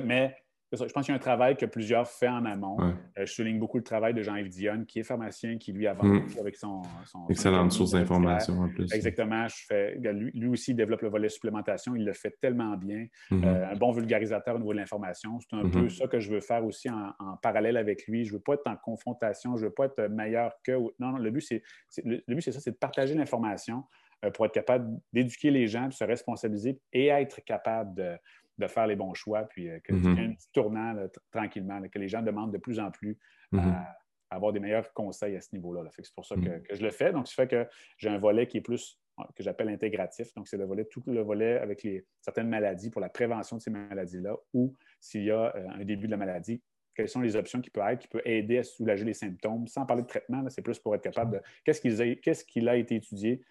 [0.02, 0.34] mais
[0.72, 2.78] je pense qu'il y a un travail que plusieurs font en amont.
[2.80, 2.92] Euh,
[3.26, 6.38] je souligne beaucoup le travail de Jean-Yves Dionne, qui est pharmacien, qui lui avance mm.
[6.38, 6.82] avec son.
[7.28, 8.92] Excellente source d'information en plus.
[8.92, 9.48] Exactement.
[9.48, 11.96] Je fais, lui, aussi, il développe le volet supplémentation.
[11.96, 13.06] Il le fait tellement bien.
[13.30, 13.44] Mm-hmm.
[13.44, 15.38] Euh, un bon vulgarisateur au niveau de l'information.
[15.40, 15.90] C'est un peu mm-hmm.
[15.90, 18.24] ça que je veux faire aussi en, parallèle avec lui.
[18.24, 19.56] Je ne veux pas être en confrontation.
[19.56, 20.72] Je ne veux pas être meilleur que.
[20.72, 21.62] Non, non, le but, c'est
[22.04, 23.84] le but, c'est ça, c'est de partager l'information
[24.24, 28.16] euh, pour être capable d'éduquer les gens, se responsabiliser et être capable de
[28.60, 30.94] de faire les bons choix, puis euh, que ait un petit tournant
[31.30, 33.18] tranquillement, que les gens demandent de plus en plus
[33.52, 33.84] à, mm-hmm.
[34.30, 35.82] avoir des meilleurs conseils à ce niveau-là.
[35.90, 36.62] C'est pour ça mm-hmm.
[36.62, 37.12] que, je le fais.
[37.12, 37.66] Donc, ça fait que
[37.98, 39.00] j'ai un volet qui est plus,
[39.34, 40.32] que j'appelle intégratif.
[40.34, 43.62] Donc, c'est le volet, tout le volet avec les, certaines maladies pour la prévention de
[43.62, 46.62] ces maladies-là ou s'il y a euh, un début de la maladie,
[46.94, 49.86] quelles sont les options qui peuvent être, qui peuvent aider à soulager les symptômes, sans
[49.86, 53.42] parler de traitement, c'est plus pour être capable de qu'est-ce qu'il a, a, été étudié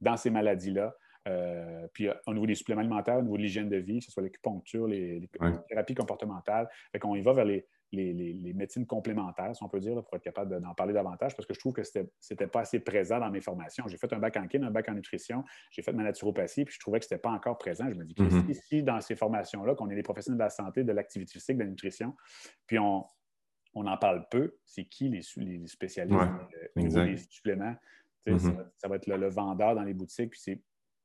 [0.00, 0.96] dans ces maladies-là,
[1.26, 4.04] euh, puis euh, au niveau des suppléments alimentaires, au niveau de l'hygiène de vie, que
[4.04, 5.28] ce soit l'acupuncture, les, les
[5.68, 10.16] thérapies comportementales, fait qu'on y va vers les, médecines complémentaires, si on peut dire, pour
[10.16, 12.00] être capable d'en parler davantage, parce que je trouve que ce
[12.30, 13.84] n'était pas assez présent dans mes formations.
[13.88, 16.74] J'ai fait un bac en kin, un bac en nutrition, j'ai fait ma naturopathie, puis
[16.74, 17.88] je trouvais que ce n'était pas encore présent.
[17.88, 20.84] Je me dis, mm ici, dans ces formations-là, qu'on est des professionnels de la santé,
[20.84, 22.14] de l'activité physique, de la nutrition,
[22.66, 23.04] puis on,
[23.74, 25.22] en parle peu, c'est qui les,
[25.66, 26.18] spécialistes
[26.74, 27.74] des suppléments?
[28.26, 28.66] Mm-hmm.
[28.76, 30.60] ça, va être le, le, vendeur dans les boutiques, puis c'est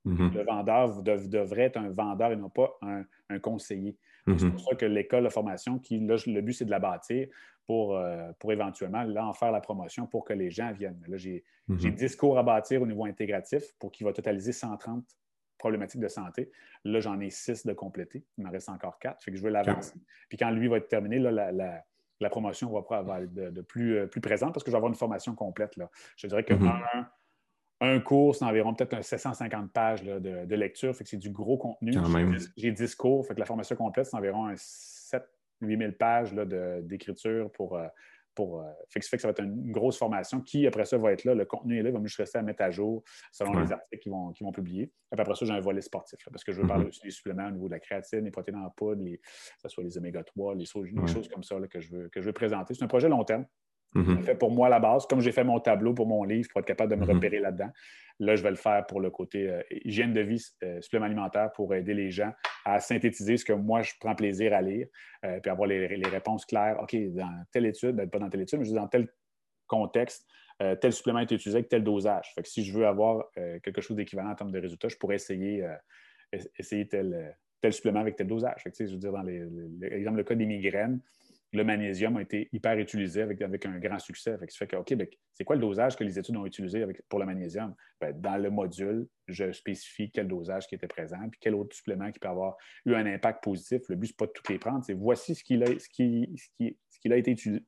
[0.06, 0.34] Mm-hmm.
[0.34, 3.98] Le vendeur devrait être un vendeur et non pas un, conseiller.
[4.26, 4.52] C'est mm-hmm.
[4.52, 7.28] pour ça que l'école de formation, qui, le but, c'est de la bâtir
[7.66, 11.02] pour, euh, pour éventuellement là, en faire la promotion pour que les gens viennent.
[11.08, 12.18] Là, j'ai 10 mm-hmm.
[12.18, 15.04] cours à bâtir au niveau intégratif pour qu'il va totaliser 130
[15.58, 16.52] problématiques de santé.
[16.84, 18.26] Là, j'en ai 6 de compléter.
[18.38, 19.24] Il m'en reste encore 4.
[19.24, 19.96] Fait que je veux l'avancer.
[20.28, 24.22] Puis quand lui va être terminé, là, la, promotion va être de, plus, euh, plus
[24.22, 25.76] présente parce que je vais avoir une formation complète.
[25.78, 25.90] Là.
[26.18, 27.08] Je dirais que un
[28.04, 30.96] cours, c'est environ peut-être 750 pages de, lecture.
[30.96, 31.94] Fait que c'est du gros contenu.
[32.58, 33.26] J'ai 10 cours.
[33.26, 35.24] Fait que la formation complète, c'est environ 7
[35.62, 37.88] 8 000 pages d'écriture pour, euh,
[38.36, 40.98] pour, euh, fait, que, fait que ça va être une grosse formation qui, après ça,
[40.98, 41.36] va être là.
[41.36, 44.02] Le contenu est là, il va juste rester à mettre à jour selon les articles
[44.02, 44.92] qu'ils vont, vont publier.
[45.16, 46.90] Et après ça, j'ai un volet sportif parce que je veux parler mm-hmm.
[46.90, 49.18] aussi des suppléments au niveau de la créatine, les protéines en poudre, que
[49.62, 52.26] ce soit les oméga 3, les, choses, choses comme ça que, je veux, que je
[52.26, 52.74] veux présenter.
[52.74, 53.46] C'est un projet long terme.
[54.24, 56.62] Fait pour moi à la base, comme j'ai fait mon tableau pour mon livre pour
[56.62, 57.14] être capable de me mm-hmm.
[57.14, 57.70] repérer là-dedans.
[58.22, 61.52] Là, je vais le faire pour le côté euh, hygiène de vie, euh, supplément alimentaire
[61.54, 62.32] pour aider les gens
[62.66, 64.88] à synthétiser ce que moi, je prends plaisir à lire,
[65.26, 66.80] euh, puis avoir les, réponses claires.
[66.84, 69.08] OK, dans telle étude, ben, pas dans telle étude, mais juste dans tel
[69.66, 70.28] contexte,
[70.80, 72.34] tel supplément est utilisé avec tel dosage.
[72.36, 73.32] Fait que si je veux avoir
[73.64, 75.66] quelque chose d'équivalent en termes de résultats, je pourrais essayer,
[76.60, 78.62] essayer tel, tel supplément avec tel dosage.
[78.62, 81.00] Fait que, je veux dire, dans l'exemple, le cas des migraines,
[81.54, 84.38] le magnésium a été hyper utilisé avec, avec un grand succès.
[84.38, 86.86] Fait que fait que, OK, ben, c'est quoi le dosage que les études ont utilisé
[87.10, 87.76] pour le magnésium?
[88.00, 92.10] Ben, dans le module, je spécifie quel dosage qui était présent, puis quel autre supplément
[92.12, 93.82] qui peut avoir eu un impact positif.
[93.90, 95.90] Le but, ce n'est pas de toutes les prendre, c'est voici ce qu'il a, ce
[95.90, 97.62] qui, ce qui, a été étudié.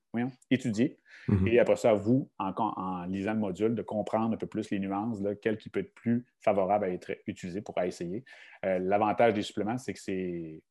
[0.50, 1.00] étudié.
[1.28, 1.48] Mm-hmm.
[1.50, 4.70] Et après ça, à vous, en, en, lisant le module, de comprendre un peu plus
[4.70, 8.24] les nuances, là, quel qui peut être plus favorable à être utilisé pour essayer.
[8.66, 10.62] Euh, l'avantage des suppléments, c'est que c'est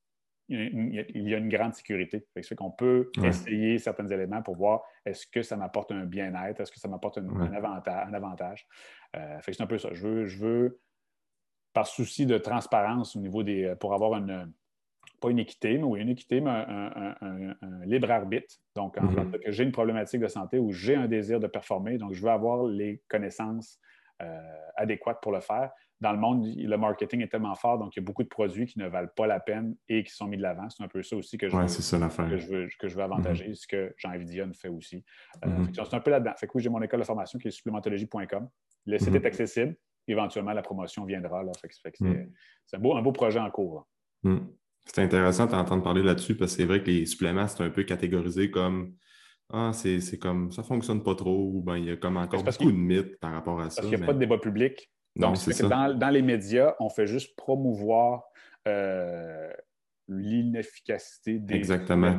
[0.49, 2.26] il y a une grande sécurité.
[2.43, 6.72] Ça qu'on peut essayer certains éléments pour voir est-ce que ça m'apporte un bien-être, est-ce
[6.72, 7.53] que ça m'apporte un,
[8.12, 8.66] avantage.
[9.16, 9.90] Euh, c'est un peu ça.
[9.93, 10.80] Je veux, je veux,
[11.72, 13.74] par souci de transparence au niveau des.
[13.80, 14.53] pour avoir une.
[15.20, 18.57] Pas une équité, mais oui, une équité, mais un, libre arbitre.
[18.74, 21.97] Donc, en fait, que j'ai une problématique de santé ou j'ai un désir de performer,
[21.97, 23.78] donc je veux avoir les connaissances
[24.20, 24.40] euh,
[24.76, 25.70] adéquates pour le faire
[26.03, 28.66] dans le monde, le marketing est tellement fort, donc il y a beaucoup de produits
[28.66, 30.68] qui ne valent pas la peine et qui sont mis de l'avant.
[30.68, 33.55] C'est un peu ça aussi que je, veux, que je, veux, avantager, mm-hmm.
[33.55, 35.05] ce que Jean Vidion fait aussi.
[35.44, 35.88] Euh, mm-hmm.
[35.88, 36.32] c'est un peu là-dedans.
[36.36, 38.48] Fait que oui, j'ai mon école de formation qui est supplémentologie.com.
[38.86, 39.26] Le site est mm-hmm.
[39.26, 39.76] accessible.
[40.09, 41.44] Éventuellement, la promotion viendra.
[41.44, 41.53] Là.
[41.70, 43.86] c'est, un, beau, un beau projet en cours.
[44.24, 44.38] Mm.
[44.84, 47.84] C'est intéressant d'entendre parler là-dessus parce que c'est vrai que les suppléments, c'est un peu
[47.84, 48.96] catégorisé comme
[49.53, 52.72] ah, c'est, comme ça fonctionne pas trop, ou ben, il y a comme encore beaucoup
[52.72, 53.82] de mythes par rapport à ça.
[53.82, 54.90] Parce qu'il n'y a pas de débat public.
[55.16, 55.36] Donc,
[55.98, 58.24] dans, les médias, on fait juste promouvoir
[58.66, 59.52] euh,
[60.08, 62.16] l'inefficacité des Exactement.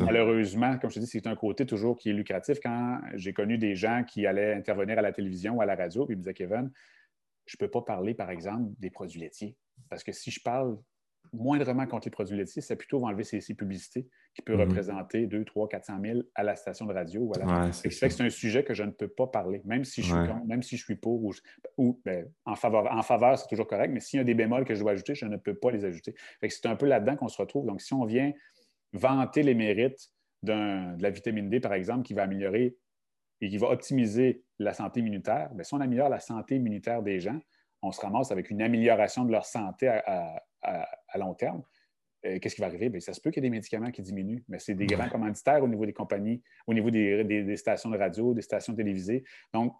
[0.00, 2.58] Malheureusement, comme je te dis, c'est un côté toujours qui est lucratif.
[2.62, 6.06] Quand j'ai connu des gens qui allaient intervenir à la télévision ou à la radio,
[6.06, 6.70] puis ils me disaient, Kevin,
[7.46, 9.56] je ne peux pas parler, par exemple, des produits laitiers.
[9.90, 10.78] Parce que si je parle
[11.34, 14.68] moindrement contre les produits laitiers, c'est plutôt va enlever ces, publicités qui peuvent mhm.
[14.68, 17.26] représenter 2, 3, 400 000 à la station de radio.
[17.26, 17.72] Voilà.
[17.72, 20.76] c'est un sujet que je ne peux pas parler, même si je suis, même si
[20.76, 21.22] je suis pour
[21.76, 22.90] ou, ben, en faveur.
[22.92, 25.14] En faveur, c'est toujours correct, mais s'il y a des bémols que je dois ajouter,
[25.14, 26.14] je ne peux pas les ajouter.
[26.48, 27.66] c'est un peu là-dedans qu'on se retrouve.
[27.66, 28.32] Donc, si on vient
[28.92, 30.10] vanter les mérites
[30.42, 32.76] de la vitamine D, par exemple, qui va améliorer
[33.40, 37.20] et qui va optimiser la santé immunitaire, bien, si on améliore la santé immunitaire des
[37.20, 37.40] gens,
[37.84, 41.62] on se ramasse avec une amélioration de leur santé à, à, long terme,
[42.26, 42.88] euh, qu'est-ce qui va arriver?
[42.88, 45.08] Bien, ça se peut qu'il y ait des médicaments qui diminuent, mais c'est des grands
[45.08, 49.24] commanditaires au niveau des compagnies, au niveau des, stations de radio, des stations télévisées.
[49.52, 49.74] Donc,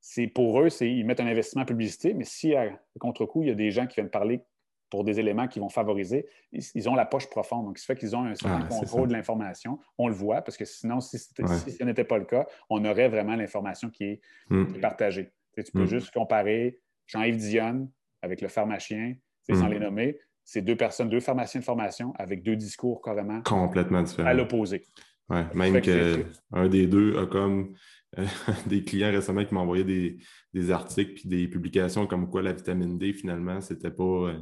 [0.00, 3.52] c'est pour eux, ils mettent un investissement en publicité, mais si à contre-coup, il y
[3.52, 4.42] a des gens qui viennent parler
[4.90, 7.66] pour des éléments qui vont favoriser, ils, ont la poche profonde.
[7.66, 9.78] Donc, ce fait qu'ils ont un certain ah, contrôle de l'information.
[9.96, 13.36] On le voit, parce que sinon, si, ce n'était pas le cas, on aurait vraiment
[13.36, 14.80] l'information qui est, hmm.
[14.80, 15.32] partagée.
[15.54, 15.86] Tu, peux hmm.
[15.86, 16.80] juste comparer
[17.10, 17.90] Jean-Yves Dionne
[18.22, 19.14] avec le pharmacien,
[19.48, 19.72] sans mhm.
[19.72, 24.28] les nommer, c'est deux personnes, deux pharmaciens de formation avec deux discours carrément complètement différents.
[24.28, 24.84] À l'opposé.
[25.28, 27.74] Ouais, même qu'un des deux a comme
[28.18, 28.26] euh,
[28.66, 30.18] des clients récemment qui m'ont envoyé
[30.52, 34.02] des, articles puis des publications comme quoi la vitamine D, finalement, c'était pas.
[34.02, 34.38] Euh,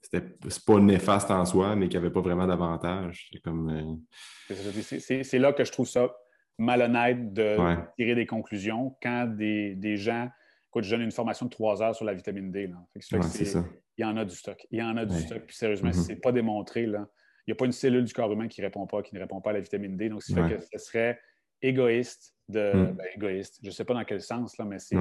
[0.00, 0.24] c'était
[0.64, 3.28] pas néfaste en soi, mais qu'il n'y avait pas vraiment d'avantage.
[3.32, 3.98] C'est comme.
[4.50, 4.54] Euh,
[5.24, 6.14] c'est là que je trouve ça
[6.56, 7.56] malhonnête de
[7.96, 10.28] tirer des conclusions quand des, des gens
[10.70, 12.70] Écoute, je donne une formation de trois heures sur la vitamine D.
[12.96, 13.04] Il
[13.98, 14.66] y en a du stock.
[14.70, 15.42] Il y en a du stock.
[15.46, 16.02] Puis sérieusement, si mm-hmm.
[16.02, 17.06] ce n'est pas démontré, là,
[17.46, 19.40] il n'y a pas une cellule du corps humain qui répond pas, qui ne répond
[19.40, 20.10] pas à la vitamine D.
[20.10, 21.18] Donc, ce fait que ce serait
[21.62, 22.72] égoïste de.
[22.74, 22.92] Mm.
[22.92, 23.58] Ben, égoïste.
[23.62, 24.96] Je ne sais pas dans quel sens, là, mais c'est.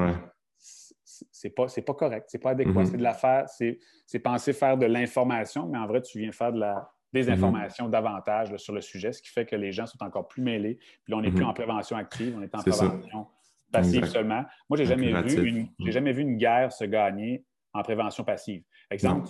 [1.32, 2.72] C'est pas, pas correct, c'est pas adéquat.
[2.72, 2.92] Mm-hmm.
[2.92, 6.52] C'est de la faire, c'est penser faire de l'information, mais en vrai, tu viens faire
[6.52, 7.92] de la désinformation mm-hmm.
[7.92, 10.76] davantage sur le sujet, ce qui fait que les gens sont encore plus mêlés.
[10.76, 13.28] Puis là, on n'est plus en prévention active, on est en prévention
[13.72, 14.44] passive seulement.
[14.70, 15.92] Moi, je n'ai jamais, vu une, mm.
[15.92, 17.44] jamais vu une guerre se gagner
[17.74, 18.64] en prévention passive.
[18.90, 19.30] Exemple,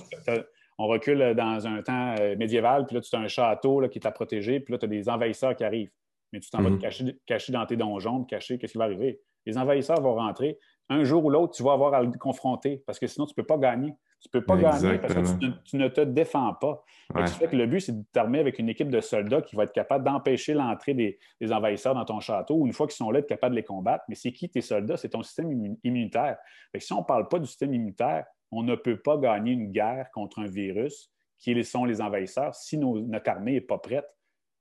[0.78, 4.00] on recule dans un temps euh, médiéval, puis là, tu as un château là, qui
[4.00, 5.92] est à protéger, puis là, tu as des envahisseurs qui arrivent.
[6.34, 7.18] Mais tu t'en vas te mm-hmm.
[7.26, 9.20] cacher, dans tes donjons, te cacher, qu'est-ce qui va arriver?
[9.46, 10.58] Les envahisseurs vont rentrer.
[10.90, 13.36] Un jour ou l'autre, tu vas avoir à le confronter parce que sinon, tu ne
[13.36, 13.94] peux pas gagner.
[14.20, 16.84] Tu ne peux pas gagner parce que tu ne, te défends pas.
[17.28, 19.74] Fait que le but, c'est de t'armer avec une équipe de soldats qui va être
[19.74, 21.20] capable d'empêcher l'entrée des,
[21.52, 24.04] envahisseurs dans ton château ou une fois qu'ils sont là, être capable de les combattre.
[24.10, 24.98] Mais c'est qui tes soldats?
[24.98, 26.38] C'est ton système immunitaire.
[26.78, 30.10] si on ne parle pas du système immunitaire, on ne peut pas gagner une guerre
[30.12, 34.08] contre un virus qui sont les envahisseurs si notre armée n'est pas prête.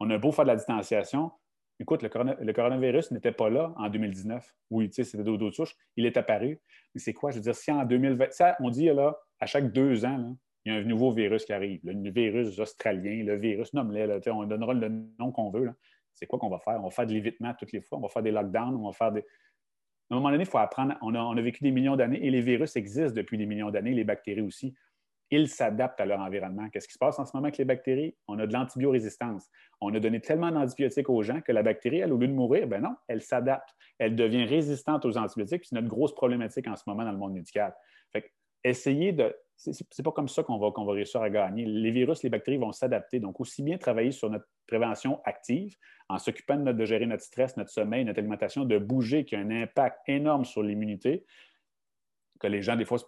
[0.01, 1.33] On a beau faire de la distanciation,
[1.79, 4.55] Écoute, le, coronavirus n'était pas là en 2019.
[4.71, 5.77] Oui, tu sais, c'était d'autres souches.
[5.97, 6.59] Il est apparu.
[6.95, 7.31] Mais c'est quoi?
[7.31, 10.73] Je veux dire, si en 2020, ça, on dit là, à chaque deux ans, il
[10.73, 11.81] y a un nouveau virus qui arrive.
[11.85, 15.71] Le virus australien, le virus, nomme-le, on donnera le nom qu'on veut.
[16.13, 16.81] C'est quoi qu'on va faire?
[16.81, 18.93] On va faire de l'évitement toutes les fois, on va faire des lockdowns, on va
[18.93, 19.21] faire des.
[19.21, 20.95] À un moment donné, il faut apprendre.
[21.03, 23.71] On a, on a vécu des millions d'années et les virus existent depuis des millions
[23.71, 24.75] d'années, les bactéries aussi
[25.31, 26.69] ils s'adaptent à leur environnement.
[26.71, 28.15] Qu'est-ce qui se passe en ce moment avec les bactéries?
[28.29, 29.49] On a de l'antibiorésistance.
[29.81, 32.67] On a donné tellement d'antibiotiques aux gens que la bactérie, elle, au lieu de mourir,
[32.69, 33.75] ben non, elle s'adapte.
[33.99, 35.65] Elle devient résistante aux antibiotiques.
[35.65, 37.75] C'est notre grosse problématique en ce moment dans le monde médical.
[38.67, 39.35] Essayer de.
[39.57, 41.65] C'est pas comme ça qu'on va, va réussir à gagner.
[41.65, 43.21] Les virus, les bactéries vont s'adapter.
[43.21, 45.77] Donc, aussi bien travailler sur notre prévention active,
[46.11, 49.39] en s'occupant de, de, gérer notre stress, notre sommeil, notre alimentation, de bouger, qui a
[49.39, 51.25] un impact énorme sur l'immunité,
[52.39, 52.99] que les gens, des fois,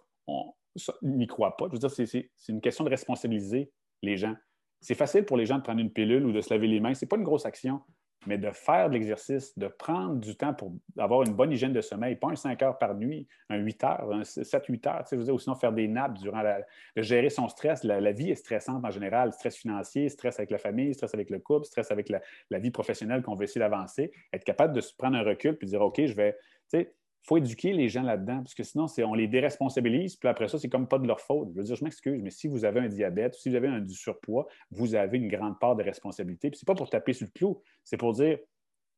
[1.01, 1.65] n'y croient pas.
[1.67, 4.35] Je veux dire, c'est une question de responsabiliser les gens.
[4.81, 6.93] C'est facile pour les gens de prendre une pilule ou de se laver les mains.
[6.93, 7.81] Ce n'est pas une grosse action,
[8.29, 11.81] mais de faire de l'exercice, de prendre du temps pour avoir une bonne hygiène de
[11.81, 15.31] sommeil, pas un 5 heures par nuit, un 8 heures, un 7-8 heures, tu sais,
[15.31, 16.59] ou sinon faire des nappes durant la,
[16.95, 17.83] de gérer son stress.
[17.83, 21.39] La, vie est stressante en général, stress financier, stress avec la famille, stress avec le
[21.39, 24.11] couple, stress avec la, vie professionnelle qu'on veut essayer d'avancer.
[24.31, 26.93] Être capable de se prendre un recul puis dire, OK, je vais, tu sais,
[27.23, 30.69] faut éduquer les gens là-dedans, parce que sinon, on les déresponsabilise, puis après ça, c'est
[30.69, 31.49] comme pas de leur faute.
[31.51, 33.79] Je veux dire, je m'excuse, mais si vous avez un diabète, si vous avez un,
[33.79, 36.49] du surpoids, vous avez une grande part de responsabilité.
[36.49, 38.39] Puis c'est pas pour taper sur le clou, c'est pour dire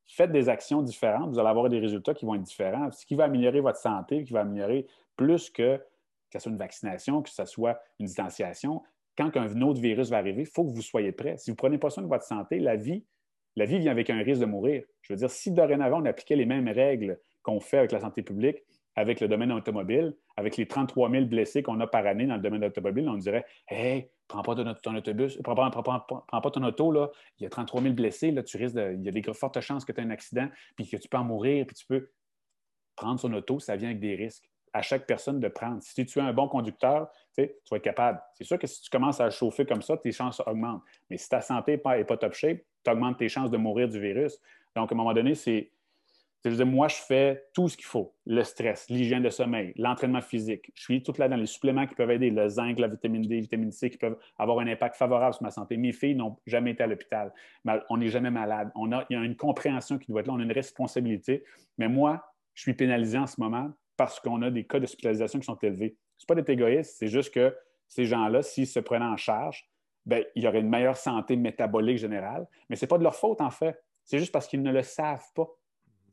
[0.06, 2.90] faites des actions différentes, vous allez avoir des résultats qui vont être différents.
[2.90, 5.80] Ce qui va améliorer votre santé, qui va améliorer plus que
[6.32, 8.82] que ce soit une vaccination, que ce soit une distanciation.
[9.18, 11.36] Quand un autre virus va arriver, il faut que vous soyez prêt.
[11.36, 13.04] Si vous ne prenez pas soin de votre santé, la vie,
[13.54, 14.82] la vie vient avec un risque de mourir.
[15.02, 18.22] Je veux dire, si dorénavant on appliquait les mêmes règles qu'on fait avec la santé
[18.22, 18.62] publique,
[18.94, 22.42] avec le domaine automobile, avec les 33 000 blessés qu'on a par année dans le
[22.42, 26.92] domaine automobile, on dirait Hey, prends pas ton, autobus, prends pas, prends, pas, ton auto,
[26.92, 27.10] là.
[27.38, 29.84] il y a 33 000 blessés, là, tu risques il y a des fortes chances
[29.84, 32.10] que tu aies un accident, puis que tu peux en mourir, puis tu peux
[32.96, 34.48] prendre son auto, ça vient avec des risques.
[34.74, 35.82] À chaque personne de prendre.
[35.82, 38.22] Si tu es un bon conducteur, tu vas être capable.
[38.32, 40.82] C'est sûr que si tu commences à chauffer comme ça, tes chances augmentent.
[41.10, 43.86] Mais si ta santé n'est pas, pas top shape, tu augmentes tes chances de mourir
[43.88, 44.40] du virus.
[44.74, 45.70] Donc, à un moment donné, c'est
[46.44, 48.14] moi, je fais tout ce qu'il faut.
[48.26, 50.72] Le stress, l'hygiène de sommeil, l'entraînement physique.
[50.74, 53.36] Je suis tout là dans les suppléments qui peuvent aider, le zinc, la vitamine D,
[53.36, 55.76] la vitamine C, qui peuvent avoir un impact favorable sur ma santé.
[55.76, 57.32] Mes filles n'ont jamais été à l'hôpital.
[57.90, 58.70] On n'est jamais malade.
[58.74, 60.32] On a, il y a une compréhension qui doit être là.
[60.34, 61.44] On a une responsabilité.
[61.78, 62.24] Mais moi,
[62.54, 65.96] je suis pénalisé en ce moment parce qu'on a des cas d'hospitalisation qui sont élevés.
[66.18, 67.54] Ce n'est pas d'être égoïste, c'est juste que
[67.88, 69.68] ces gens-là, s'ils se prenaient en charge,
[70.06, 72.46] ben, il y aurait une meilleure santé métabolique générale.
[72.68, 73.80] Mais ce n'est pas de leur faute, en fait.
[74.04, 75.48] C'est juste parce qu'ils ne le savent pas.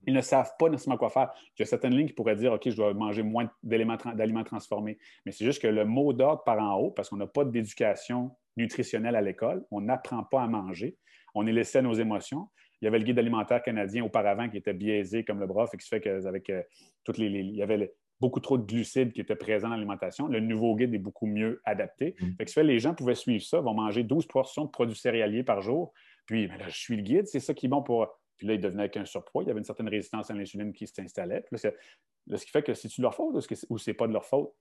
[0.07, 1.31] Ils ne savent pas nécessairement quoi faire.
[1.57, 4.97] Il y a certaines lignes qui pourraient dire OK, je dois manger moins d'aliments transformés.
[5.25, 8.31] Mais c'est juste que le mot d'ordre par en haut, parce qu'on n'a pas d'éducation
[8.57, 10.97] nutritionnelle à l'école, on n'apprend pas à manger,
[11.35, 12.49] on est laissé à nos émotions.
[12.81, 15.77] Il y avait le guide alimentaire canadien auparavant qui était biaisé comme le bras, et
[15.77, 16.61] qui se fait qu'avec euh,
[17.03, 20.27] toutes les, Il y avait beaucoup trop de glucides qui étaient présents dans l'alimentation.
[20.27, 22.15] Le nouveau guide est beaucoup mieux adapté.
[22.19, 22.35] Mm.
[22.37, 25.43] Fait que fait, les gens pouvaient suivre ça, vont manger 12 portions de produits céréaliers
[25.43, 25.93] par jour.
[26.25, 28.07] Puis, ben là, je suis le guide, c'est ça qui est bon pour
[28.39, 29.43] puis là, il devenait avec un surpoids.
[29.43, 31.45] Il y avait une certaine résistance à l'insuline qui s'installait.
[31.53, 33.35] Ce qui fait que c'est-tu leur faute
[33.69, 34.51] ou c'est pas de leur faute?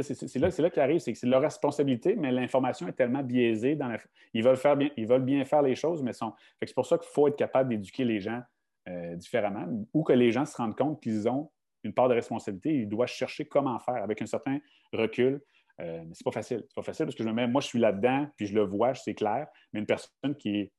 [0.00, 3.76] C'est là, là arrive, c'est que c'est leur responsabilité, mais l'information est tellement biaisée.
[3.76, 3.96] Dans
[4.34, 6.32] ils, veulent faire bien, ils veulent bien faire les choses, mais sont...
[6.60, 8.42] c'est pour ça qu'il faut être capable d'éduquer les gens
[8.88, 11.50] euh, différemment ou que les gens se rendent compte qu'ils ont
[11.82, 12.74] une part de responsabilité.
[12.74, 14.58] Ils doivent chercher comment faire avec un certain
[14.92, 15.40] recul.
[15.80, 16.64] Euh, mais c'est pas facile.
[16.68, 18.62] C'est pas facile parce que je me mets, moi, je suis là-dedans, puis je le
[18.62, 20.72] vois, c'est clair, mais une personne qui est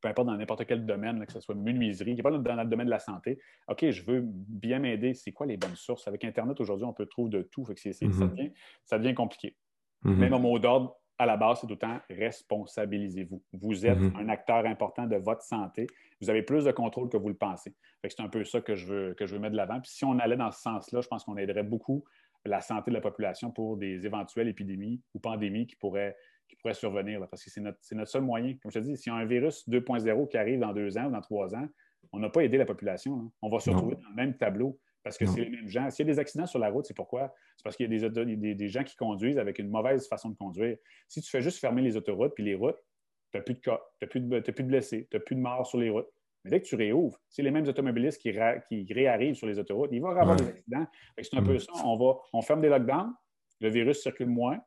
[0.00, 2.68] peu importe dans n'importe quel domaine, que ce soit menuiserie, qui n'est pas dans le
[2.68, 3.38] domaine de la santé.
[3.68, 5.14] OK, je veux bien m'aider.
[5.14, 6.06] C'est quoi les bonnes sources?
[6.06, 7.62] Avec Internet, aujourd'hui, on peut trouver de tout.
[7.62, 8.52] Mm-hmm.
[8.84, 9.56] ça, devient, compliqué.
[10.04, 10.16] Mm-hmm.
[10.16, 13.42] Même au mot d'ordre, à la base, c'est autant responsabilisez-vous.
[13.54, 14.16] Vous êtes mm-hmm.
[14.16, 15.86] un acteur important de votre santé.
[16.20, 17.74] Vous avez plus de contrôle que vous le pensez.
[18.06, 19.80] C'est un peu ça que je veux, que je veux mettre de l'avant.
[19.80, 22.04] Puis si on allait dans ce sens-là, je pense qu'on aiderait beaucoup
[22.44, 26.16] la santé de la population pour des éventuelles épidémies ou pandémies qui pourraient
[26.48, 28.56] qui pourrait survenir, parce que c'est notre, seul moyen.
[28.62, 31.06] Comme je te dis, s'il y a un virus 2.0 qui arrive dans deux ans
[31.06, 31.66] ou dans trois ans,
[32.12, 33.32] on n'a pas aidé la population.
[33.42, 35.88] On va se retrouver dans le même tableau parce que c'est les mêmes gens.
[35.90, 37.32] S'il y a des accidents sur la route, c'est pourquoi?
[37.56, 40.36] C'est parce qu'il y a des, des, gens qui conduisent avec une mauvaise façon de
[40.36, 40.76] conduire.
[41.06, 42.82] Si tu fais juste fermer les autoroutes puis les routes,
[43.30, 45.64] tu n'as plus de cas, tu n'as plus, de blessés, tu n'as plus de morts
[45.64, 46.08] sur les routes.
[46.44, 48.32] Mais dès que tu réouvres, c'est les mêmes automobilistes qui,
[48.68, 49.90] qui réarrivent sur les autoroutes.
[49.92, 50.86] Il va y avoir des accidents.
[51.22, 51.72] C'est un peu ça.
[51.84, 53.14] On, va, on ferme des lockdowns,
[53.60, 54.60] le virus circule moins,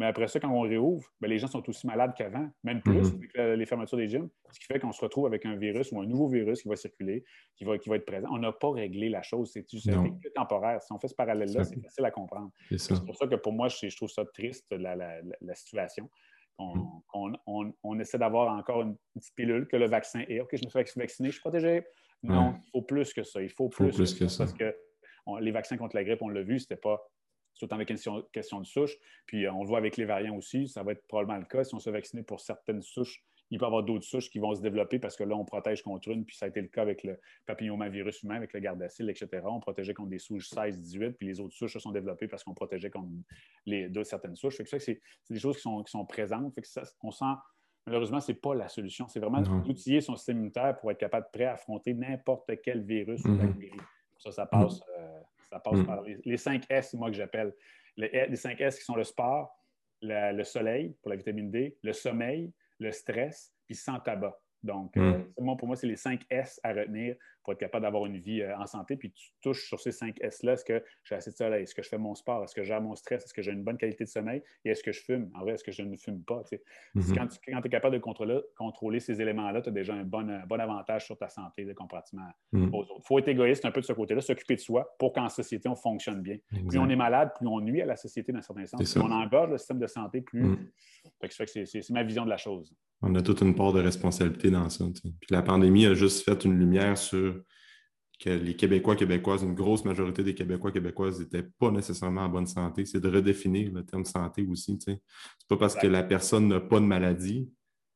[0.00, 3.06] Mais après ça, quand on réouvre, ben, les gens sont aussi malades qu'avant, même plus
[3.06, 6.00] avec les fermetures des gyms, ce qui fait qu'on se retrouve avec un virus ou
[6.00, 7.22] un nouveau virus qui va circuler,
[7.54, 8.28] qui va, qui va être présent.
[8.30, 10.80] On n'a pas réglé la chose, c'est que temporaire.
[10.82, 12.50] Si on fait ce parallèle-là, c'est facile à comprendre.
[12.78, 16.08] C'est pour ça que pour moi, je, trouve ça triste, la, situation.
[16.56, 17.02] On,
[17.84, 20.40] on, essaie d'avoir encore une petite pilule que le vaccin est.
[20.40, 21.82] OK, je me fais vacciner, je suis protégé.
[22.22, 23.42] Non, il faut plus que ça.
[23.42, 24.44] Il faut plus, que, ça.
[24.44, 24.74] Parce que
[25.40, 27.06] les vaccins contre la grippe, on l'a vu, c'était pas
[27.60, 27.98] tout avec une
[28.32, 28.96] question, de souche.
[29.26, 31.64] Puis euh, on le voit avec les variants aussi, ça va être probablement le cas.
[31.64, 34.54] Si on se vaccine pour certaines souches, il peut y avoir d'autres souches qui vont
[34.54, 36.82] se développer parce que là, on protège contre une, puis ça a été le cas
[36.82, 39.42] avec le papillomavirus humain, avec le gardasil, etc.
[39.44, 42.44] On protégeait contre des souches 16, 18, puis les autres souches se sont développées parce
[42.44, 43.10] qu'on protégeait contre
[43.66, 44.56] les, deux certaines souches.
[44.56, 46.54] Fait que ça, c'est, des choses qui sont, qui sont présentes.
[46.54, 47.24] Fait que ça, on sent,
[47.86, 49.08] malheureusement, ce n'est pas la solution.
[49.08, 52.82] C'est vraiment d'outiller son système immunitaire pour être capable de prêt à affronter n'importe quel
[52.82, 53.38] virus ou mhm.
[53.38, 53.80] bactérie.
[54.18, 54.80] Ça, ça passe.
[54.96, 55.20] Euh,
[55.50, 55.86] ça passe mm.
[55.86, 57.52] par les, 5 S, moi, que j'appelle.
[57.96, 59.54] Les, 5 S qui sont le sport,
[60.00, 64.38] le soleil pour la vitamine D, le sommeil, le stress, puis sans tabac.
[64.62, 65.00] Donc, mm.
[65.00, 68.42] euh, pour moi, c'est les 5 S à retenir pour être capable d'avoir une vie
[68.42, 68.96] euh, en santé.
[68.96, 70.54] Puis tu touches sur ces 5 S-là.
[70.54, 71.62] Est-ce que j'ai assez de soleil?
[71.62, 72.44] Est-ce que je fais mon sport?
[72.44, 73.24] Est-ce que j'ai mon stress?
[73.24, 74.42] Est-ce que j'ai une bonne qualité de sommeil?
[74.64, 75.30] Et est-ce que je fume?
[75.34, 76.42] En vrai, est-ce que je ne fume pas?
[76.94, 77.14] Mm-hmm.
[77.14, 80.60] Quand tu es capable de contrôler, contrôler ces éléments-là, tu as déjà un bon, bon,
[80.60, 82.74] avantage sur ta santé de comparativement mm.
[82.74, 82.94] aux autres.
[82.98, 85.68] Il faut être égoïste un peu de ce côté-là, s'occuper de soi pour qu'en société,
[85.68, 86.36] on fonctionne bien.
[86.68, 88.80] Plus on est malade, plus on nuit à la société dans certains sens.
[88.80, 90.42] Plus on engorge le système de santé, plus.
[90.42, 90.68] Mm.
[91.28, 92.74] c'est ma vision de la chose.
[93.02, 94.84] On a toute une part de responsabilité dans ça.
[95.02, 97.29] Puis la pandémie a juste fait une lumière sur
[98.20, 102.46] que les Québécois, Québécoises, une grosse majorité des Québécois, Québécoises n'étaient pas nécessairement en bonne
[102.46, 102.84] santé.
[102.84, 104.78] C'est de redéfinir le terme santé aussi.
[104.78, 105.00] Ce n'est
[105.48, 107.50] pas parce que la personne n'a pas de maladie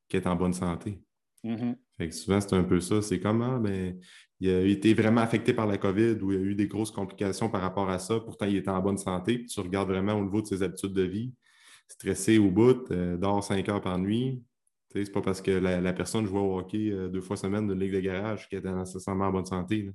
[0.09, 0.99] qu'elle est en bonne santé.
[1.45, 2.11] Mm-hmm.
[2.11, 3.03] souvent, c'est un peu ça.
[3.03, 3.99] C'est comment, ah, ben,
[4.41, 7.51] il a été vraiment affecté par la COVID ou il a eu des grosses complications
[7.51, 8.19] par rapport à ça.
[8.19, 9.45] Pourtant, il était en bonne santé.
[9.45, 11.35] tu regardes vraiment au niveau de ses habitudes de vie,
[11.87, 14.43] stressé au bout, euh, dort cinq heures par nuit,
[15.03, 17.93] c'est pas parce que la, personne jouait au hockey euh, deux fois semaine de ligue
[17.93, 19.91] de garage qu'elle était nécessairement en bonne santé.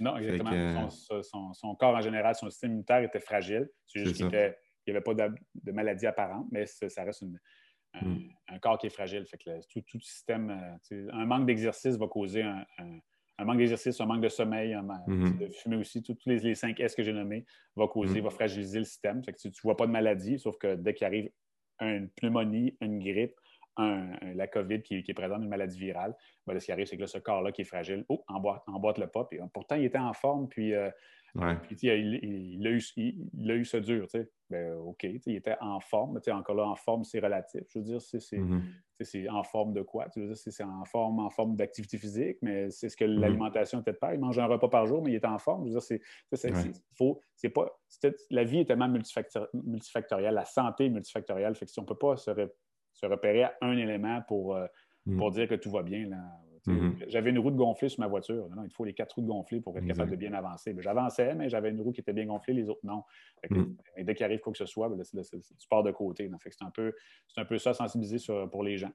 [0.00, 0.90] Non, exactement.
[0.90, 3.68] son, corps en général, son système immunitaire était fragile.
[3.86, 4.28] C'est juste qu'il
[4.88, 8.18] n'y avait pas de, maladie apparente, mais ça, reste mm.
[8.48, 9.24] un, corps qui est fragile.
[9.26, 14.06] Fait que tout, tout système, euh, un manque d'exercice va causer un, manque d'exercice, un
[14.06, 15.38] manque de sommeil, un mm-hmm.
[15.38, 17.44] de fumer aussi, tous les, les, cinq S que j'ai nommés
[17.76, 18.24] va causer, mm.
[18.24, 19.22] va fragiliser le système.
[19.24, 21.30] Fait que tu ne vois pas de maladie, sauf que dès qu'il arrive
[21.80, 23.34] une pneumonie, une grippe,
[23.76, 26.14] la COVID qui, est présente, une maladie virale,
[26.46, 28.98] ben ce qui arrive, c'est que là, ce corps-là qui est fragile, oh, emboîte, emboîte
[28.98, 29.24] le pas.
[29.24, 30.90] Puis, euh, pourtant, il était en forme, puis, euh,
[31.34, 34.06] il, a eu, il, a eu ce dur.
[34.50, 36.20] Ben, OK, il était en forme.
[36.24, 37.62] Mais encore là, en forme, c'est relatif.
[37.70, 39.30] Je veux dire, c'est mm-hmm.
[39.30, 40.08] en forme de quoi?
[40.10, 43.18] Tu veux dire, c'est en forme, en forme d'activité physique, mais c'est ce que mm-hmm.
[43.18, 44.14] l'alimentation n'était pas.
[44.14, 45.66] Il mange un repas par jour, mais il est en forme.
[45.66, 47.80] Je veux dire, c'est pas.
[48.30, 51.56] La vie est tellement multifactorielle, la santé est multifactorielle.
[51.56, 52.30] Fait que si on ne peut pas se
[53.04, 54.66] se repérer à un élément pour, euh,
[55.06, 55.18] mm.
[55.18, 56.08] pour dire que tout va bien.
[56.66, 57.04] Mm-hmm.
[57.08, 58.48] J'avais une roue de gonflée sur ma voiture.
[58.64, 60.74] il faut les quatre roues de gonflées pour être capable de bien avancer.
[60.78, 63.02] J'avançais, mais j'avais une roue qui était bien gonflée, les autres non.
[63.50, 63.64] Mm.
[64.02, 66.30] dès qu'il arrive quoi que ce soit, ben, tu pars de côté.
[66.50, 66.92] C'est un, peu,
[67.36, 68.18] un peu ça, sensibiliser
[68.50, 68.92] pour les gens.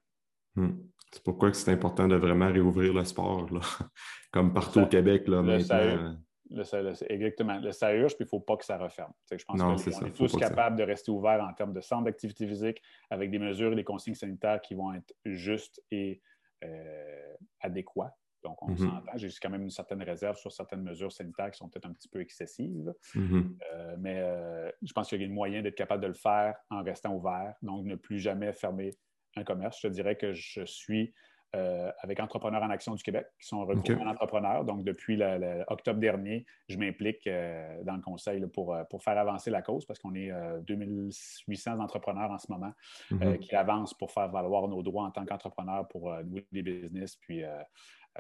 [0.55, 0.69] Mm.
[1.11, 3.47] C'est pourquoi c'est important de vraiment réouvrir le sport,
[4.31, 5.27] comme partout au Québec.
[5.27, 6.17] Là, maintenant.
[6.49, 7.59] Le, exactement.
[7.59, 9.13] Le ça urge, puis il ne faut pas que ça referme.
[9.31, 12.81] je pense qu'on est, tous capables de rester ouverts en termes de centre d'activité physique
[13.09, 16.21] avec des mesures et des consignes sanitaires qui vont être justes et
[16.63, 18.15] euh, adéquats.
[18.43, 18.77] Donc, on mm-hmm.
[18.77, 19.11] s'entend.
[19.15, 22.07] J'ai quand même une certaine réserve sur certaines mesures sanitaires qui sont peut-être un petit
[22.07, 22.93] peu excessives.
[23.13, 23.57] Mm-hmm.
[23.73, 26.81] Euh, mais euh, je pense qu'il y a moyen d'être capable de le faire en
[26.81, 27.53] restant ouvert.
[27.61, 28.97] Donc, ne plus jamais fermer
[29.35, 29.79] un commerce.
[29.81, 31.13] Je te dirais que je suis
[31.55, 34.65] euh, avec Entrepreneurs en Action du Québec, qui sont regroupés en entrepreneurs.
[34.65, 39.49] Donc, depuis l'octobre dernier, je m'implique euh, dans le conseil pour, euh, pour faire avancer
[39.49, 40.31] la cause parce qu'on est
[40.67, 42.71] 2800 entrepreneurs en ce moment
[43.09, 43.39] mhm.
[43.39, 47.15] qui avancent pour faire valoir nos droits en tant qu'entrepreneurs pour nouer des business.
[47.15, 47.41] Puis,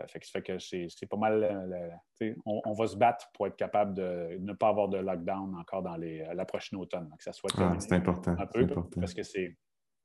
[0.07, 2.01] fait que, ça fait que c'est pas mal.
[2.47, 5.97] on, va se battre pour être capable de ne pas avoir de lockdown encore dans
[5.97, 7.13] les, la prochaine automne.
[7.15, 8.35] Que ça soit ah, important.
[8.39, 8.67] Un peu,
[8.99, 9.55] parce que c'est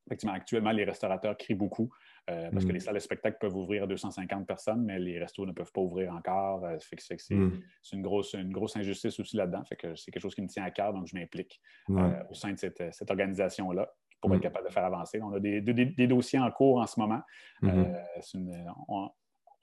[0.07, 1.89] Effectivement, actuellement, les restaurateurs crient beaucoup
[2.29, 2.73] euh, parce que mm.
[2.73, 5.81] les salles de spectacle peuvent ouvrir à 250 personnes, mais les restos ne peuvent pas
[5.81, 6.65] ouvrir encore.
[6.65, 7.51] Euh, mm.
[7.83, 9.63] c'est une, grosse, une grosse injustice aussi là-dedans.
[9.65, 12.33] Fait que c'est quelque chose qui me tient à cœur, donc je m'implique euh, au
[12.33, 13.91] sein de cette, cette organisation-là
[14.21, 14.43] pour être mm.
[14.43, 15.21] capable de faire avancer.
[15.21, 17.21] On a des, des, dossiers en cours en ce moment.
[17.61, 17.95] Mm-hmm
[18.87, 19.09] on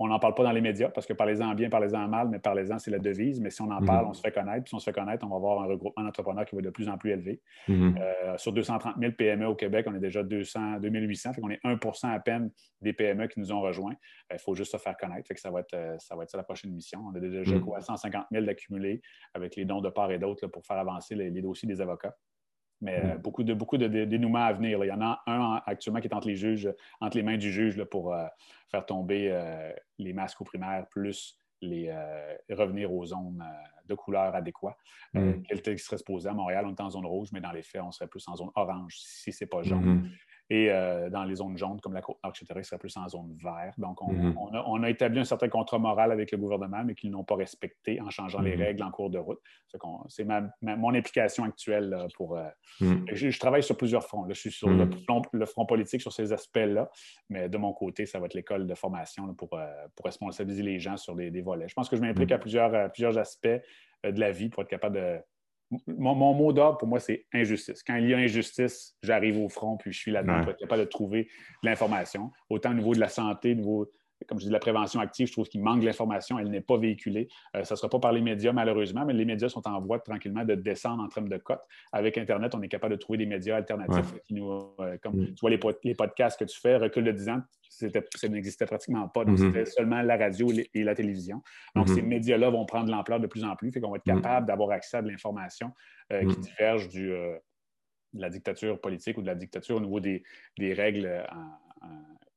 [0.08, 2.90] n'en parle pas dans les médias parce que parlez-en bien, parlez-en mal, mais parlez-en, c'est
[2.90, 3.40] la devise.
[3.40, 3.86] Mais si on en mhm.
[3.86, 4.64] parle, on se fait connaître.
[4.64, 6.66] Puis si on se fait connaître, on va avoir un regroupement d'entrepreneurs qui va être
[6.66, 7.40] de plus en plus élevé.
[7.68, 7.98] Mhm.
[8.00, 11.32] Euh, sur 230 000 PME au Québec, on est déjà 200, 2800.
[11.34, 12.50] Fait qu'on est 1% à peine
[12.80, 13.94] des PME qui nous ont rejoints.
[14.32, 15.26] Il faut juste se faire connaître.
[15.28, 17.00] Fait que ça va être euh, ça, va être la prochaine mission.
[17.06, 19.02] On a déjà quoi, 150 000 d'accumulés
[19.34, 22.14] avec les dons de part et d'autre pour faire avancer les, dossiers des avocats.
[22.82, 24.84] Mais euh, beaucoup, de, beaucoup de, dénouements à venir.
[24.84, 26.68] Il y en a un actuellement qui est entre les juges,
[27.00, 28.26] entre les mains du juge pour euh,
[28.68, 31.94] faire tomber euh, les masques aux primaires, plus les,
[32.50, 33.44] revenir aux zones
[33.86, 34.76] de couleur adéquates.
[35.14, 35.42] Mm.
[35.42, 37.92] Quel serait supposé à Montréal, on est en zone rouge, mais dans les faits, on
[37.92, 40.10] serait plus en zone orange si ce n'est pas jaune.
[40.52, 43.34] Et euh, dans les zones jaunes, comme la Côte-Nord, etc., il serait plus en zone
[43.42, 43.80] verte.
[43.80, 44.36] Donc, mhm.
[44.36, 47.98] on, a, établi un certain contrat moral avec le gouvernement, mais qu'ils n'ont pas respecté
[48.02, 48.62] en changeant les mhm.
[48.62, 49.40] règles en cours de route.
[50.08, 50.26] C'est
[50.60, 52.36] mon implication actuelle pour.
[52.36, 52.44] Euh,
[52.82, 53.06] mhm.
[53.10, 54.26] je, travaille sur plusieurs fronts.
[54.28, 56.90] je suis sur le, front politique sur ces aspects-là,
[57.30, 59.64] mais de mon côté, ça va être l'école de formation pour, euh,
[59.96, 61.66] pour responsabiliser les gens sur des, volets.
[61.66, 64.96] Je pense que je m'implique à plusieurs, plusieurs aspects de la vie pour être capable
[64.96, 65.18] de
[65.86, 67.82] mon, mot d'ordre pour moi, c'est injustice.
[67.82, 71.24] Quand il y a injustice, j'arrive au front, puis je suis là-dedans capable de trouver
[71.62, 72.30] de l'information.
[72.50, 73.90] Autant au niveau de la santé, au niveau
[74.26, 77.28] comme je dis, la prévention active, je trouve qu'il manque l'information, elle n'est pas véhiculée.
[77.56, 79.98] Euh, ça ne sera pas par les médias, malheureusement, mais les médias sont en voie
[80.00, 81.60] tranquillement de descendre en termes de cote.
[81.92, 84.14] Avec Internet, on est capable de trouver des médias alternatifs.
[84.24, 84.50] Qui nous,
[84.80, 85.34] euh, comme mm.
[85.34, 89.24] tu vois les, podcasts que tu fais, recul de 10 ans, ça n'existait pratiquement pas.
[89.24, 89.46] Donc, mm-hmm.
[89.46, 91.42] c'était seulement la radio et la télévision.
[91.74, 91.94] Donc, mm-hmm.
[91.94, 94.20] ces médias-là vont prendre l'ampleur de plus en plus, fait qu'on va être mm.
[94.20, 95.70] capable d'avoir accès à de l'information
[96.12, 96.42] euh, qui mm.
[96.42, 100.22] diverge du, de la dictature politique ou de la dictature au niveau des,
[100.58, 101.24] règles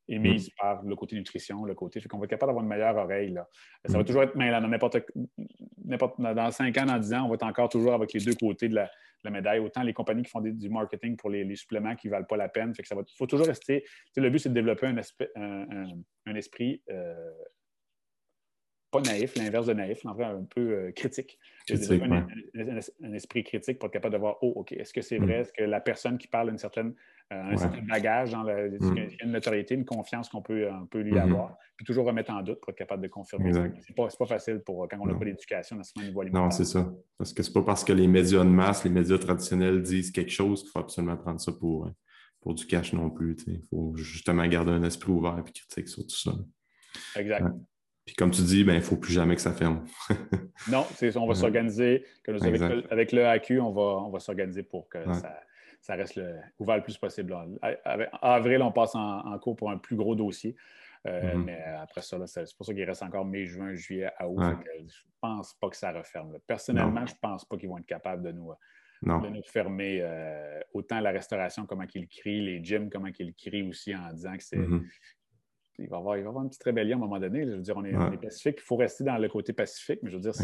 [0.07, 0.51] émise mm.
[0.59, 1.99] par le côté nutrition, le côté.
[1.99, 3.31] Fait qu'on va être capable d'avoir une meilleure oreille.
[3.31, 3.47] Là.
[3.85, 4.05] Ça va mm.
[4.05, 4.97] toujours être, mais dans n'importe,
[6.19, 8.69] dans 5 ans, dans 10 ans, on va être encore toujours avec les deux côtés
[8.69, 8.89] de la,
[9.29, 9.59] médaille.
[9.59, 12.47] Autant les compagnies qui font du marketing pour les, suppléments qui ne valent pas la
[12.47, 12.75] peine.
[12.75, 13.83] Fait que ça va, faut toujours rester.
[14.15, 15.65] Le but, c'est de développer un,
[16.27, 17.31] un, esprit euh,
[18.95, 21.37] pas naïf, l'inverse de naïf, vrai, un peu euh, critique.
[21.69, 25.37] un, esprit critique pour être capable de voir, oh, OK, est-ce que c'est vrai?
[25.37, 25.41] Mm.
[25.41, 26.93] Est-ce que la personne qui parle une certaine,
[27.33, 29.09] euh, un certain bagage, dans mm.
[29.23, 31.21] une notoriété, une confiance qu'on peut, peut lui mm-hmm.
[31.21, 33.65] avoir, puis toujours remettre en doute pour être capable de confirmer ça.
[33.81, 36.43] C'est pas, pas facile pour quand on n'a pas d'éducation à ce niveau alimentaire.
[36.43, 36.91] Non, c'est ça.
[37.17, 40.31] Parce que c'est pas parce que les médias de masse, les médias traditionnels disent quelque
[40.31, 41.91] chose qu'il faut absolument prendre ça pour,
[42.41, 43.35] pour du cash non plus.
[43.47, 46.31] Il faut justement garder un esprit ouvert et critique sur tout ça.
[47.17, 47.45] Exact.
[48.05, 49.83] Puis comme tu dis, il ben, ne faut plus jamais que ça ferme.
[50.71, 52.05] non, on va s'organiser.
[52.27, 52.61] Avec,
[52.91, 54.99] avec, le AQ, on va, on va s'organiser pour que
[55.81, 56.19] ça, reste
[56.59, 57.33] ouvert le plus possible.
[57.33, 57.51] En
[58.21, 60.55] avril, on passe en, cours pour un plus gros dossier.
[61.07, 61.43] Euh, mm-hmm.
[61.43, 64.41] Mais après ça, c'est pour ça qu'il reste encore mai, juin, juillet, à août.
[64.41, 64.87] je ne
[65.21, 66.37] pense pas que ça referme.
[66.47, 68.51] Personnellement, je ne pense pas qu'ils vont être capables de nous,
[69.01, 69.99] nous fermer.
[70.01, 74.37] Euh, autant la restauration, comment qu'ils crient, les gyms, comment qu'ils crient aussi en disant
[74.37, 74.83] que c'est mm-hmm
[75.77, 77.45] il va, y avoir, avoir une petite rébellion à un moment donné.
[77.45, 78.57] Je veux dire, on est, pacifique.
[78.59, 80.43] Il faut rester dans le côté pacifique, mais je veux dire, ça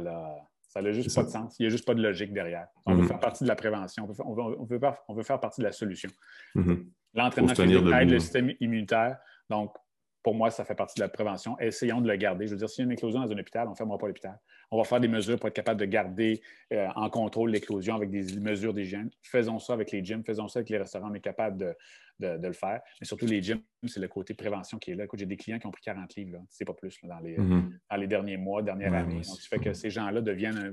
[0.00, 1.56] n'a juste pas de sens.
[1.58, 2.66] Il n'y a juste pas de logique derrière.
[2.86, 3.08] On veut mm-hmm.
[3.08, 4.04] faire partie de la prévention.
[4.04, 6.10] On veut, on veut, on veut faire partie de la solution.
[6.54, 6.86] Mm-hmm.
[7.14, 7.52] L'entraînement
[7.98, 9.18] aide le système immunitaire.
[9.50, 9.74] Donc,
[10.22, 11.58] pour moi, ça fait partie de la prévention.
[11.58, 12.46] Essayons de le garder.
[12.46, 14.06] Je veux dire, s'il y a une éclosion dans un hôpital, on ne fermera pas
[14.06, 14.38] l'hôpital.
[14.70, 16.40] On va faire des mesures pour être capable de garder
[16.72, 19.10] euh, en contrôle l'éclosion avec des mesures d'hygiène.
[19.22, 21.10] Faisons ça avec les gyms, faisons ça avec les restaurants.
[21.10, 21.74] On est capable de,
[22.20, 22.80] le faire.
[23.00, 25.04] Mais surtout, les gyms, c'est le côté prévention qui est là.
[25.04, 27.78] Écoute, j'ai des clients qui ont pris 40 livres, c'est pas plus, dans, les, mm-hmm.
[27.90, 29.16] dans, les, derniers mois, dernières années.
[29.16, 30.72] Donc, ça fait que ces gens-là deviennent un,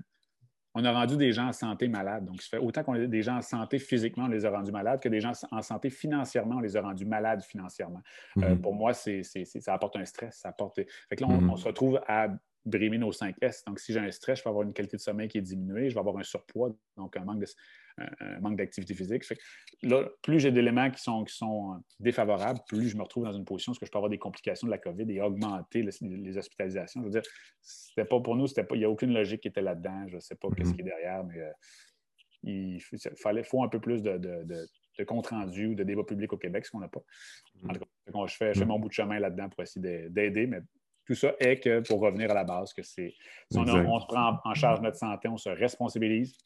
[0.76, 2.26] on a rendu des gens en santé malades.
[2.26, 4.72] Donc, ça fait autant qu'on a des gens en santé physiquement, on les a rendus
[4.72, 8.02] malades, que des gens en santé financièrement, on les a rendus malades financièrement.
[8.38, 8.62] Euh, mhm.
[8.62, 10.38] pour moi, c'est, ça apporte un stress.
[10.38, 10.76] Ça apporte...
[10.76, 11.50] Fait que là, on, mhm.
[11.50, 12.28] on se retrouve à
[12.65, 13.64] brimer nos 5 S.
[13.65, 15.90] Donc, si j'ai un stress, je vais avoir une qualité de sommeil qui est diminuée,
[15.90, 17.48] je vais avoir un surpoids, donc un manque de,
[18.19, 19.23] un manque d'activité physique.
[19.84, 23.34] là, plus j'ai d'éléments qui sont, qui sont euh, défavorables, plus je me retrouve dans
[23.34, 27.02] une position où je peux avoir des complications de la COVID et augmenter les, hospitalisations.
[27.02, 27.31] Je veux dire,
[27.61, 30.07] c'était pas pour nous, c'était pas, il n'y a aucune logique qui était là-dedans.
[30.07, 30.76] Je ne sais pas ce mm-hmm.
[30.76, 31.52] qui est derrière, mais euh,
[32.44, 32.80] il
[33.22, 36.65] fallait, faut un peu plus de, de, compte rendu ou de débat public au Québec,
[36.65, 36.99] ce qu'on n'a pas.
[37.64, 40.45] En tout cas, je fais, je fais mon bout de chemin là-dedans pour essayer d'aider,
[40.45, 40.60] mais
[41.10, 43.15] tout ça est que, pour revenir à la base, que c'est
[43.49, 46.38] si on, on, se prend en charge notre santé, on se responsabilise.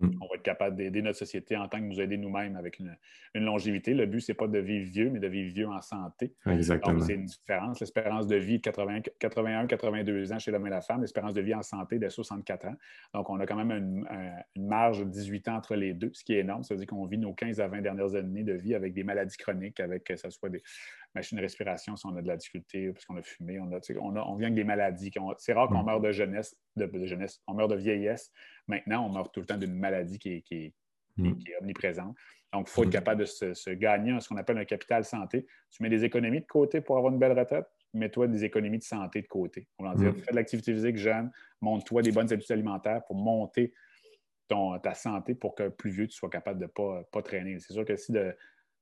[0.00, 2.96] On va être capable d'aider notre société en tant que nous aider nous-mêmes avec une,
[3.34, 3.94] longévité.
[3.94, 6.34] Le but, ce n'est pas de vivre vieux, mais de vivre vieux en santé.
[6.46, 6.94] Exactement.
[6.94, 7.80] Donc, c'est une différence.
[7.80, 11.54] L'espérance de vie de 81, 82 ans chez l'homme et la femme, l'espérance de vie
[11.54, 12.76] en santé de 64 ans.
[13.14, 13.72] Donc, on a quand même
[14.56, 16.62] une, marge de 18 ans entre les deux, ce qui est énorme.
[16.62, 19.04] Ça veut dire qu'on vit nos 15 à 20 dernières années de vie avec des
[19.04, 20.62] maladies chroniques, avec que ce soit des
[21.14, 24.24] machines de respiration si on a de la difficulté, parce qu'on a fumé, on, a,
[24.26, 25.10] on, vient avec des maladies.
[25.38, 25.86] C'est rare qu'on mm.
[25.86, 28.32] meurt de jeunesse, de jeunesse, on meurt de vieillesse.
[28.68, 30.72] Maintenant, on meurt tout le temps d'une maladie qui est,
[31.16, 31.32] mm.
[31.60, 32.16] omniprésente.
[32.52, 32.92] Donc, il faut être mm.
[32.92, 35.46] capable de se, gagner ce qu'on appelle un capital santé.
[35.70, 38.84] Tu mets des économies de côté pour avoir une belle retraite, mets-toi des économies de
[38.84, 39.66] santé de côté.
[39.78, 40.18] On va dire, mm.
[40.18, 41.30] fais de l'activité physique jeune,
[41.60, 43.72] monte-toi des bonnes habitudes alimentaires pour monter
[44.48, 47.58] ton, ta santé pour que plus vieux, tu sois capable de ne pas, pas traîner.
[47.58, 48.34] C'est sûr que si de,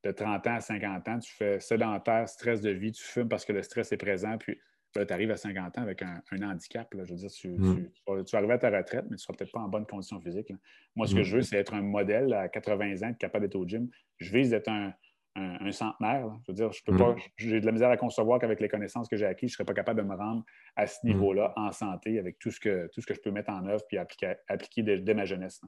[0.05, 3.45] de 30 ans à 50 ans, tu fais sédentaire, stress de vie, tu fumes parce
[3.45, 4.59] que le stress est présent, puis
[5.05, 6.89] tu arrives à 50 ans avec un, handicap.
[6.93, 7.89] Je veux dire, tu, mm.
[8.06, 10.52] vas arriver à ta retraite, mais tu ne seras peut-être pas en bonne condition physique.
[10.94, 11.24] Moi, ce que mm.
[11.24, 13.89] je veux, c'est être un modèle à 80 ans, être capable d'être au gym.
[14.18, 14.93] Je vise d'être un,
[15.36, 16.28] un, centenaire.
[16.47, 16.98] Je veux dire, je peux mm.
[16.98, 19.56] pas, j'ai de la misère à concevoir qu'avec les connaissances que j'ai acquises, je ne
[19.56, 20.44] serais pas capable de me rendre
[20.77, 23.51] à ce niveau-là en santé avec tout ce, que, tout ce que je peux mettre
[23.51, 25.60] en œuvre puis appliquer, appliquer dès, ma jeunesse.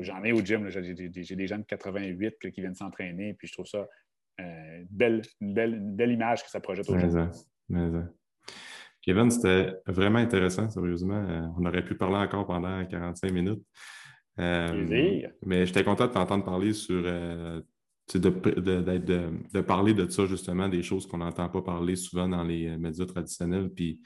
[0.00, 3.66] J'en ai au gym, j'ai des gens de 88 qui viennent s'entraîner, puis je trouve
[3.66, 3.88] ça
[4.40, 5.22] euh, une, belle,
[5.80, 7.30] belle, image que ça projette au gym.
[9.02, 11.24] Kevin, c'était vraiment intéressant, sérieusement.
[11.28, 13.62] Euh, on aurait pu parler encore pendant 45 minutes.
[14.38, 17.60] Euh, mais j'étais content de t'entendre parler sur euh,
[18.14, 18.28] de,
[19.52, 23.06] de, parler de ça, justement, des choses qu'on n'entend pas parler souvent dans les médias
[23.06, 23.70] traditionnels.
[23.70, 24.00] Puis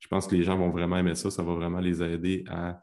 [0.00, 1.30] je pense que les gens vont vraiment aimer ça.
[1.30, 2.80] Ça va vraiment les aider à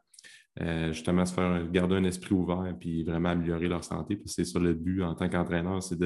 [0.92, 4.16] justement se faire garder un esprit ouvert puis vraiment améliorer leur santé.
[4.16, 6.00] Puis c'est ça le but en tant qu'entraîneur, c'est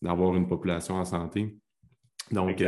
[0.00, 1.56] d'avoir une population en santé.
[2.30, 2.62] Donc,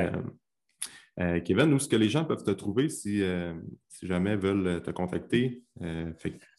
[1.20, 3.53] euh, Kevin, où est-ce que les gens peuvent te trouver si, euh,
[3.89, 5.65] si jamais veulent te contacter?
[5.82, 6.12] Euh,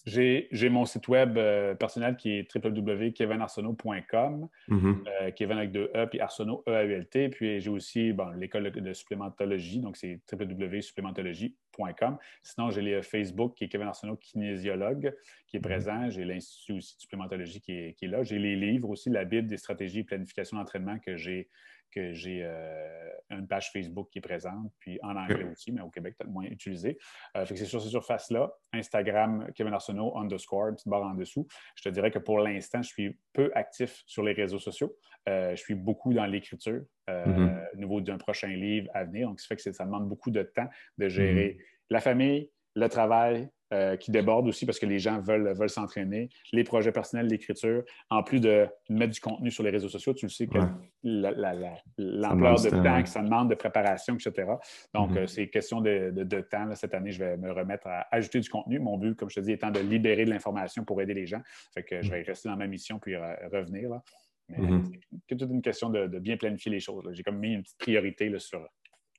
[0.05, 1.39] j'ai mon site web
[1.77, 5.33] personnel qui est www.kevinarsenault.com, mm-hmm.
[5.33, 7.29] Kevin avec deux E, puis Arsenault, E-A-U-L-T.
[7.29, 12.17] Puis j'ai aussi l'école de, supplémentologie, donc c'est www.supplémentologie.com.
[12.43, 15.13] Sinon, j'ai le Facebook qui est Kevin Arsenault, kinésiologue,
[15.47, 15.63] qui est mm-hmm.
[15.63, 16.09] présent.
[16.09, 18.23] J'ai l'Institut aussi de supplémentologie qui est, qui est là.
[18.23, 21.47] J'ai les livres aussi, la Bible des stratégies et planification d'entraînement que j'ai
[21.89, 25.89] que j'ai euh, une page Facebook qui est présente, puis en anglais aussi, mais au
[25.89, 26.97] Québec, peut-être moins utilisé.
[27.35, 31.47] Euh, c'est sur ces surfaces-là, Instagram, Kevin Arsenault, underscore, petite barre en dessous.
[31.75, 34.95] Je te dirais que pour l'instant, je suis peu actif sur les réseaux sociaux.
[35.27, 37.73] Euh, je suis beaucoup dans l'écriture, mm-hmm.
[37.73, 39.27] au niveau d'un prochain livre à venir.
[39.27, 41.63] Donc, ça fait que ça demande beaucoup de temps de gérer mm-hmm.
[41.89, 46.29] la famille, le travail, euh, qui déborde aussi parce que les gens veulent, veulent s'entraîner,
[46.51, 50.25] les projets personnels d'écriture, en plus de mettre du contenu sur les réseaux sociaux, tu
[50.25, 50.57] le sais que
[51.03, 54.47] l'ampleur de temps que ça demande, de préparation, etc.
[54.95, 55.17] Donc, mm-hmm.
[55.19, 56.73] euh, c'est question de, de, temps.
[56.73, 58.79] Cette année, je vais me remettre à ajouter du contenu.
[58.79, 61.41] Mon but, comme je te dis, étant de libérer de l'information pour aider les gens.
[61.75, 63.91] Fait que je vais rester dans ma mission puis revenir.
[63.91, 64.01] Là.
[64.47, 64.99] Mais mm-hmm.
[65.29, 67.07] c'est toute une question de, bien planifier les choses.
[67.11, 68.67] J'ai comme mis une petite priorité sur,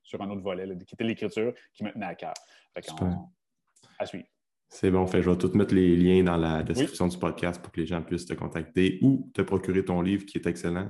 [0.03, 2.35] sur un autre volet, qui était l'écriture, qui me tenait à cœur.
[2.75, 2.83] Fait
[4.01, 4.27] à suivre.
[4.69, 7.73] C'est bon, fait, je vais tout mettre les liens dans la description du podcast pour
[7.73, 10.89] que les gens puissent te contacter ou te procurer ton livre qui est excellent.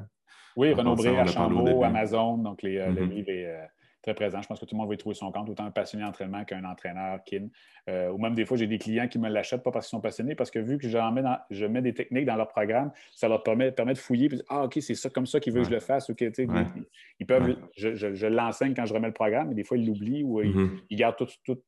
[0.57, 3.09] Oui, Renaud Bré, Archambault, Amazon, donc les, euh, le mm-hmm.
[3.09, 3.65] livre est euh,
[4.03, 4.43] très présent.
[4.43, 6.45] Je pense que tout le monde va y trouver son compte, autant un passionné d'entraînement
[6.45, 7.49] qu'un entraîneur kin.
[7.89, 10.01] Euh, ou même des fois, j'ai des clients qui me l'achètent pas parce qu'ils sont
[10.01, 13.29] passionnés, parce que vu que mets dans, je mets des techniques dans leur programme, ça
[13.29, 15.69] leur permet, permet de fouiller et Ah, OK, c'est ça comme ça qu'ils veulent que
[15.69, 16.11] je le fasse.
[16.11, 20.43] ils, peuvent, je, l'enseigne quand je remets le programme, mais des fois, ils l'oublient ou
[20.43, 20.97] ils, mm-hmm.
[20.97, 21.63] gardent tout, tout,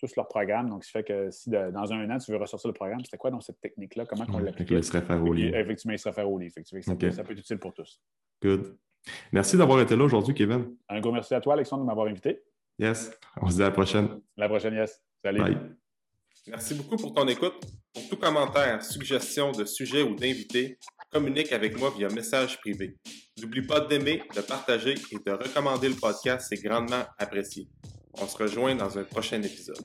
[0.00, 0.70] tous leur programme.
[0.70, 3.30] Donc, ça fait que si dans un an, tu veux ressortir le programme, c'était quoi
[3.30, 4.06] dans cette technique-là?
[4.06, 4.70] Comment on l'applique?
[4.70, 5.56] Il se réfère au livre.
[5.56, 6.52] Effectivement, il se réfère au livre.
[6.56, 8.00] Effectivement, ça, peut, être utile pour tous.
[8.42, 8.76] Good.
[9.32, 10.76] Merci d'avoir été là aujourd'hui, Kevin.
[10.88, 12.40] Un gros merci à toi, Alexandre, de m'avoir invité.
[12.78, 13.10] Yes.
[13.40, 14.20] On se dit à la prochaine.
[14.36, 15.02] la prochaine, yes.
[15.22, 15.40] Salut.
[15.40, 15.58] Bye.
[16.46, 17.54] Merci beaucoup pour ton écoute.
[17.92, 20.78] Pour tout commentaire, suggestion de sujet ou d'invité,
[21.10, 22.96] communique avec moi via message privé.
[23.40, 27.68] N'oublie pas d'aimer, de partager et de recommander le podcast, c'est grandement apprécié.
[28.14, 29.80] On se rejoint dans un prochain épisode.